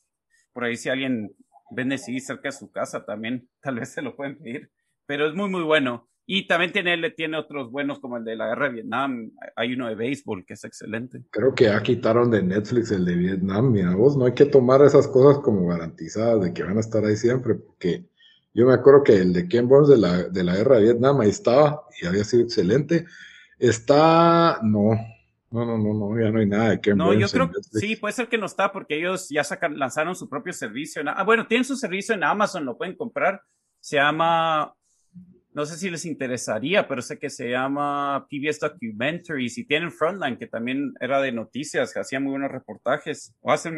Por 0.52 0.64
ahí 0.64 0.76
si 0.76 0.88
alguien 0.88 1.34
vende 1.70 1.98
sí 1.98 2.20
cerca 2.20 2.48
de 2.48 2.52
su 2.52 2.70
casa 2.70 3.04
también, 3.04 3.48
tal 3.62 3.76
vez 3.76 3.90
se 3.90 4.02
lo 4.02 4.16
pueden 4.16 4.38
pedir, 4.38 4.70
pero 5.06 5.26
es 5.26 5.34
muy, 5.34 5.48
muy 5.48 5.62
bueno. 5.62 6.06
Y 6.32 6.46
también 6.46 6.70
tiene, 6.70 7.10
tiene 7.10 7.38
otros 7.38 7.72
buenos 7.72 7.98
como 7.98 8.16
el 8.16 8.24
de 8.24 8.36
la 8.36 8.46
guerra 8.50 8.66
de 8.66 8.74
Vietnam. 8.74 9.32
Hay 9.56 9.72
uno 9.72 9.88
de 9.88 9.96
béisbol 9.96 10.44
que 10.46 10.54
es 10.54 10.62
excelente. 10.62 11.24
Creo 11.30 11.56
que 11.56 11.64
ya 11.64 11.82
quitaron 11.82 12.30
de 12.30 12.40
Netflix 12.40 12.92
el 12.92 13.04
de 13.04 13.16
Vietnam. 13.16 13.72
Mira, 13.72 13.96
vos 13.96 14.16
no 14.16 14.26
hay 14.26 14.34
que 14.34 14.46
tomar 14.46 14.80
esas 14.82 15.08
cosas 15.08 15.42
como 15.42 15.66
garantizadas 15.66 16.40
de 16.40 16.52
que 16.52 16.62
van 16.62 16.76
a 16.76 16.80
estar 16.80 17.04
ahí 17.04 17.16
siempre, 17.16 17.56
porque 17.56 18.09
yo 18.52 18.66
me 18.66 18.74
acuerdo 18.74 19.04
que 19.04 19.16
el 19.16 19.32
de 19.32 19.48
Ken 19.48 19.68
Burns 19.68 19.88
de 19.88 19.98
la, 19.98 20.24
de 20.24 20.44
la 20.44 20.56
guerra 20.56 20.76
de 20.76 20.82
Vietnam 20.82 21.20
ahí 21.20 21.28
estaba 21.30 21.82
y 22.00 22.06
había 22.06 22.24
sido 22.24 22.42
excelente. 22.42 23.06
Está, 23.58 24.58
no, 24.62 24.90
no, 25.50 25.64
no, 25.64 25.78
no, 25.78 25.94
no, 25.94 26.20
ya 26.20 26.30
no 26.30 26.40
hay 26.40 26.46
nada 26.46 26.70
de 26.70 26.80
Ken 26.80 26.96
no, 26.96 27.06
Burns. 27.06 27.20
Yo 27.20 27.28
creo 27.28 27.50
que 27.50 27.62
sí, 27.78 27.96
puede 27.96 28.12
ser 28.12 28.28
que 28.28 28.38
no 28.38 28.46
está 28.46 28.72
porque 28.72 28.98
ellos 28.98 29.28
ya 29.28 29.44
sacan, 29.44 29.78
lanzaron 29.78 30.16
su 30.16 30.28
propio 30.28 30.52
servicio. 30.52 31.02
Ah, 31.06 31.22
bueno, 31.22 31.46
tienen 31.46 31.64
su 31.64 31.76
servicio 31.76 32.14
en 32.14 32.24
Amazon, 32.24 32.64
lo 32.64 32.76
pueden 32.76 32.96
comprar. 32.96 33.42
Se 33.78 33.96
llama 33.96 34.74
no 35.52 35.66
sé 35.66 35.76
si 35.76 35.90
les 35.90 36.04
interesaría, 36.04 36.86
pero 36.86 37.02
sé 37.02 37.18
que 37.18 37.28
se 37.28 37.50
llama 37.50 38.26
PBS 38.30 38.60
Documentary. 38.60 39.48
Si 39.48 39.64
tienen 39.64 39.90
Frontline, 39.90 40.38
que 40.38 40.46
también 40.46 40.94
era 41.00 41.20
de 41.20 41.32
noticias, 41.32 41.92
que 41.92 42.00
hacía 42.00 42.20
muy 42.20 42.30
buenos 42.30 42.52
reportajes, 42.52 43.34
o 43.40 43.50
hacen 43.50 43.76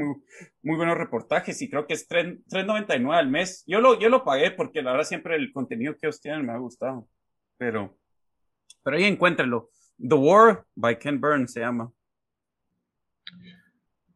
muy, 0.62 0.76
buenos 0.76 0.98
reportajes, 0.98 1.62
y 1.62 1.70
creo 1.70 1.86
que 1.86 1.94
es 1.94 2.06
3.99 2.08 3.14
al 3.14 3.30
mes. 3.30 3.64
Yo 3.66 3.80
lo, 3.80 3.98
yo 3.98 4.10
lo 4.10 4.24
pagué 4.24 4.50
porque 4.50 4.82
la 4.82 4.92
verdad 4.92 5.06
siempre 5.06 5.36
el 5.36 5.52
contenido 5.52 5.94
que 5.94 6.06
ellos 6.06 6.20
tienen 6.20 6.44
me 6.44 6.52
ha 6.52 6.58
gustado. 6.58 7.08
Pero, 7.56 7.98
pero 8.82 8.96
ahí 8.96 9.04
encuéntrenlo. 9.04 9.70
The 9.98 10.14
War 10.14 10.64
by 10.74 10.98
Ken 10.98 11.20
Burns 11.20 11.52
se 11.52 11.60
llama. 11.60 11.90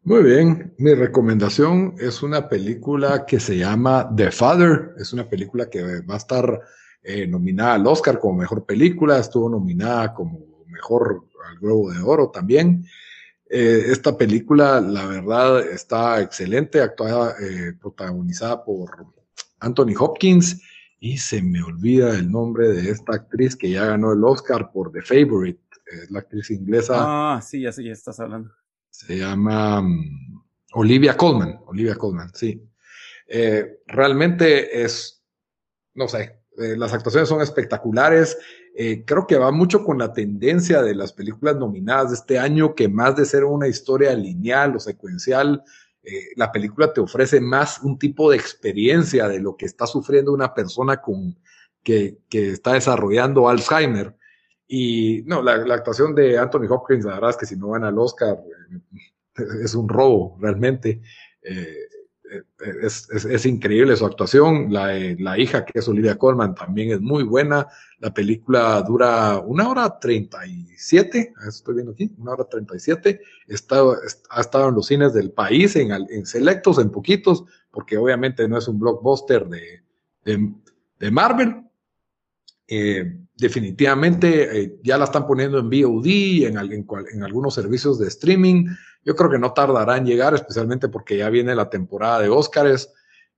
Muy 0.02 0.22
bien, 0.22 0.74
mi 0.78 0.94
recomendación 0.94 1.94
es 1.98 2.22
una 2.22 2.48
película 2.48 3.24
que 3.26 3.40
se 3.40 3.56
llama 3.56 4.08
The 4.14 4.30
Father. 4.30 4.94
Es 4.98 5.12
una 5.12 5.28
película 5.28 5.68
que 5.70 6.02
va 6.02 6.14
a 6.14 6.18
estar 6.18 6.60
eh, 7.06 7.26
nominada 7.26 7.74
al 7.74 7.86
Oscar 7.86 8.18
como 8.18 8.38
mejor 8.38 8.66
película, 8.66 9.18
estuvo 9.18 9.48
nominada 9.48 10.12
como 10.12 10.64
mejor 10.66 11.24
al 11.48 11.58
Globo 11.60 11.92
de 11.92 12.00
Oro 12.00 12.30
también. 12.30 12.84
Eh, 13.48 13.84
esta 13.92 14.18
película, 14.18 14.80
la 14.80 15.06
verdad, 15.06 15.60
está 15.60 16.20
excelente, 16.20 16.80
actuada, 16.80 17.36
eh, 17.40 17.74
protagonizada 17.80 18.64
por 18.64 19.06
Anthony 19.60 19.94
Hopkins 19.96 20.60
Y 20.98 21.18
se 21.18 21.42
me 21.42 21.62
olvida 21.62 22.10
el 22.18 22.28
nombre 22.28 22.68
de 22.68 22.90
esta 22.90 23.14
actriz 23.14 23.54
que 23.54 23.70
ya 23.70 23.84
ganó 23.84 24.12
el 24.12 24.24
Oscar 24.24 24.72
por 24.72 24.90
The 24.90 25.02
Favorite. 25.02 25.60
Es 25.86 26.10
la 26.10 26.18
actriz 26.18 26.50
inglesa. 26.50 26.94
Ah, 26.98 27.40
sí, 27.40 27.60
ya 27.60 27.70
sé, 27.70 27.84
ya 27.84 27.92
estás 27.92 28.18
hablando. 28.18 28.50
Se 28.90 29.16
llama 29.16 29.80
mm, 29.80 30.42
Olivia 30.72 31.16
Colman. 31.16 31.60
Olivia 31.66 31.94
Colman, 31.94 32.34
sí. 32.34 32.60
Eh, 33.28 33.82
realmente 33.86 34.82
es, 34.82 35.22
no 35.94 36.08
sé, 36.08 36.35
eh, 36.58 36.76
las 36.76 36.92
actuaciones 36.92 37.28
son 37.28 37.40
espectaculares. 37.40 38.38
Eh, 38.74 39.04
creo 39.04 39.26
que 39.26 39.36
va 39.36 39.50
mucho 39.50 39.84
con 39.84 39.98
la 39.98 40.12
tendencia 40.12 40.82
de 40.82 40.94
las 40.94 41.12
películas 41.12 41.56
nominadas 41.56 42.10
de 42.10 42.16
este 42.16 42.38
año, 42.38 42.74
que 42.74 42.88
más 42.88 43.16
de 43.16 43.24
ser 43.24 43.44
una 43.44 43.68
historia 43.68 44.14
lineal 44.14 44.76
o 44.76 44.80
secuencial, 44.80 45.62
la 46.36 46.52
película 46.52 46.92
te 46.92 47.00
ofrece 47.00 47.40
más 47.40 47.80
un 47.82 47.98
tipo 47.98 48.30
de 48.30 48.36
experiencia 48.36 49.26
de 49.26 49.40
lo 49.40 49.56
que 49.56 49.66
está 49.66 49.88
sufriendo 49.88 50.32
una 50.32 50.54
persona 50.54 51.02
con, 51.02 51.36
que, 51.86 52.18
está 52.30 52.72
desarrollando 52.72 53.48
Alzheimer. 53.48 54.16
Y 54.66 55.22
no, 55.26 55.42
la, 55.42 55.52
actuación 55.74 56.14
de 56.14 56.36
Anthony 56.36 56.66
Hopkins, 56.68 57.04
la 57.04 57.14
verdad 57.14 57.30
es 57.30 57.36
que 57.36 57.46
si 57.46 57.56
no 57.56 57.68
van 57.68 57.84
al 57.84 57.98
Oscar, 57.98 58.42
es 59.62 59.74
un 59.74 59.88
robo 59.88 60.36
realmente. 60.40 61.00
Eh, 61.42 61.85
es, 62.82 63.08
es, 63.10 63.24
es, 63.24 63.46
increíble 63.46 63.96
su 63.96 64.04
actuación. 64.04 64.72
La, 64.72 64.92
la, 65.18 65.38
hija, 65.38 65.64
que 65.64 65.78
es 65.78 65.88
Olivia 65.88 66.18
Colman, 66.18 66.54
también 66.54 66.90
es 66.90 67.00
muy 67.00 67.22
buena. 67.22 67.68
La 67.98 68.12
película 68.12 68.82
dura 68.82 69.38
una 69.38 69.68
hora 69.68 69.98
treinta 69.98 70.46
y 70.46 70.66
siete, 70.76 71.32
estoy 71.46 71.76
viendo 71.76 71.92
aquí, 71.92 72.12
una 72.18 72.32
hora 72.32 72.44
treinta 72.44 72.76
y 72.76 72.80
siete. 72.80 73.20
Ha 73.48 74.40
estado 74.40 74.68
en 74.68 74.74
los 74.74 74.86
cines 74.86 75.14
del 75.14 75.30
país, 75.30 75.76
en, 75.76 75.92
en, 75.92 76.26
selectos, 76.26 76.78
en 76.78 76.90
poquitos, 76.90 77.44
porque 77.70 77.96
obviamente 77.96 78.48
no 78.48 78.58
es 78.58 78.68
un 78.68 78.78
blockbuster 78.78 79.46
de, 79.46 79.82
de, 80.24 80.52
de 80.98 81.10
Marvel. 81.10 81.62
Eh, 82.68 83.25
definitivamente 83.36 84.60
eh, 84.60 84.80
ya 84.82 84.96
la 84.96 85.04
están 85.04 85.26
poniendo 85.26 85.58
en 85.58 85.68
VOD, 85.68 86.06
en, 86.46 86.58
en, 86.58 86.86
en, 87.12 87.22
algunos 87.22 87.54
servicios 87.54 87.98
de 87.98 88.08
streaming. 88.08 88.66
Yo 89.04 89.14
creo 89.14 89.30
que 89.30 89.38
no 89.38 89.52
tardará 89.52 89.98
en 89.98 90.06
llegar, 90.06 90.34
especialmente 90.34 90.88
porque 90.88 91.18
ya 91.18 91.28
viene 91.28 91.54
la 91.54 91.68
temporada 91.68 92.20
de 92.20 92.30
Óscares 92.30 92.92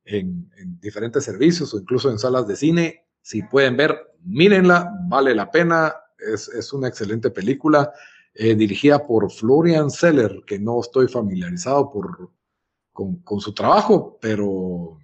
en, 0.05 0.51
diferentes 0.81 1.25
servicios 1.25 1.75
o 1.75 1.79
incluso 1.79 2.11
en 2.11 2.19
salas 2.19 2.47
de 2.47 2.57
cine. 2.57 3.07
Si 3.21 3.43
pueden 3.43 3.77
ver, 3.77 4.15
mírenla, 4.25 4.91
vale 5.09 5.35
la 5.35 5.51
pena. 5.51 5.95
Es, 6.19 6.49
es 6.49 6.73
una 6.73 6.89
excelente 6.89 7.31
película 7.31 7.93
eh, 8.35 8.55
dirigida 8.55 9.05
por 9.05 9.31
Florian 9.31 9.91
Seller, 9.91 10.43
que 10.47 10.59
no 10.59 10.81
estoy 10.81 11.09
familiarizado 11.09 11.91
con, 11.91 13.17
con 13.23 13.41
su 13.41 13.53
trabajo, 13.53 14.19
pero 14.21 14.99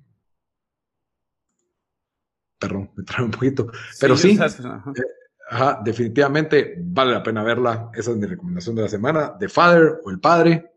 perdón, 2.69 2.91
me 2.97 3.05
trae 3.05 3.25
un 3.25 3.31
poquito. 3.31 3.71
Pero 4.01 4.17
sí, 4.17 4.39
eh, 4.41 5.57
definitivamente 5.85 6.75
vale 6.79 7.13
la 7.13 7.23
pena 7.23 7.43
verla. 7.43 7.91
Esa 7.95 8.11
es 8.13 8.17
mi 8.17 8.27
recomendación 8.27 8.75
de 8.77 8.83
la 8.83 8.89
semana, 8.89 9.37
The 9.39 9.49
Father 9.49 10.01
o 10.05 10.11
El 10.11 10.21
Padre. 10.21 10.73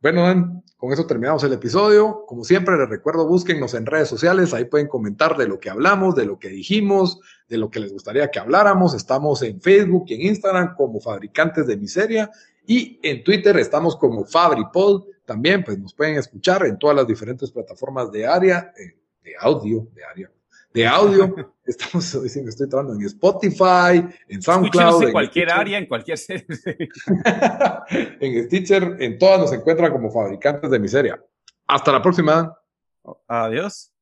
Bueno, 0.00 0.22
Dan, 0.22 0.62
con 0.76 0.92
eso 0.92 1.06
terminamos 1.06 1.42
el 1.44 1.52
episodio. 1.52 2.24
Como 2.26 2.44
siempre, 2.44 2.76
les 2.76 2.88
recuerdo, 2.88 3.26
búsquennos 3.26 3.74
en 3.74 3.86
redes 3.86 4.08
sociales, 4.08 4.54
ahí 4.54 4.64
pueden 4.64 4.86
comentar 4.86 5.36
de 5.36 5.48
lo 5.48 5.58
que 5.58 5.70
hablamos, 5.70 6.14
de 6.14 6.26
lo 6.26 6.38
que 6.38 6.48
dijimos, 6.48 7.20
de 7.48 7.58
lo 7.58 7.70
que 7.70 7.80
les 7.80 7.92
gustaría 7.92 8.30
que 8.30 8.38
habláramos. 8.38 8.94
Estamos 8.94 9.42
en 9.42 9.60
Facebook 9.60 10.04
y 10.08 10.14
en 10.14 10.22
Instagram 10.28 10.74
como 10.76 11.00
Fabricantes 11.00 11.66
de 11.66 11.76
Miseria 11.76 12.30
y 12.66 13.00
en 13.02 13.24
Twitter 13.24 13.56
estamos 13.56 13.96
como 13.96 14.24
FabriPod. 14.24 15.06
También, 15.24 15.64
pues 15.64 15.78
nos 15.78 15.94
pueden 15.94 16.16
escuchar 16.16 16.64
en 16.66 16.78
todas 16.78 16.94
las 16.94 17.06
diferentes 17.06 17.50
plataformas 17.50 18.12
de 18.12 18.26
área, 18.26 18.72
eh, 18.78 18.96
de 19.24 19.32
audio, 19.40 19.88
de 19.94 20.04
área, 20.04 20.30
de 20.72 20.86
audio. 20.86 21.34
Estamos, 21.64 22.14
estoy 22.14 22.68
trabajando 22.68 22.94
en 22.98 23.06
Spotify, 23.06 24.08
en 24.28 24.40
SoundCloud. 24.40 25.02
en 25.04 25.12
cualquier 25.12 25.52
área, 25.52 25.76
en 25.78 25.86
cualquier 25.86 26.16
serie. 26.16 26.46
en 27.90 28.44
Stitcher, 28.46 28.96
en 28.98 29.18
todas 29.18 29.40
nos 29.40 29.52
encuentran 29.52 29.92
como 29.92 30.10
fabricantes 30.10 30.70
de 30.70 30.78
miseria. 30.78 31.22
Hasta 31.66 31.92
la 31.92 32.00
próxima. 32.00 32.56
Adiós. 33.26 33.92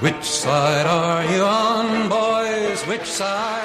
Which 0.00 0.22
side 0.22 0.86
are 0.86 1.24
you 1.26 1.42
on, 1.42 2.08
boys? 2.08 2.86
Which 2.86 3.04
side 3.04 3.57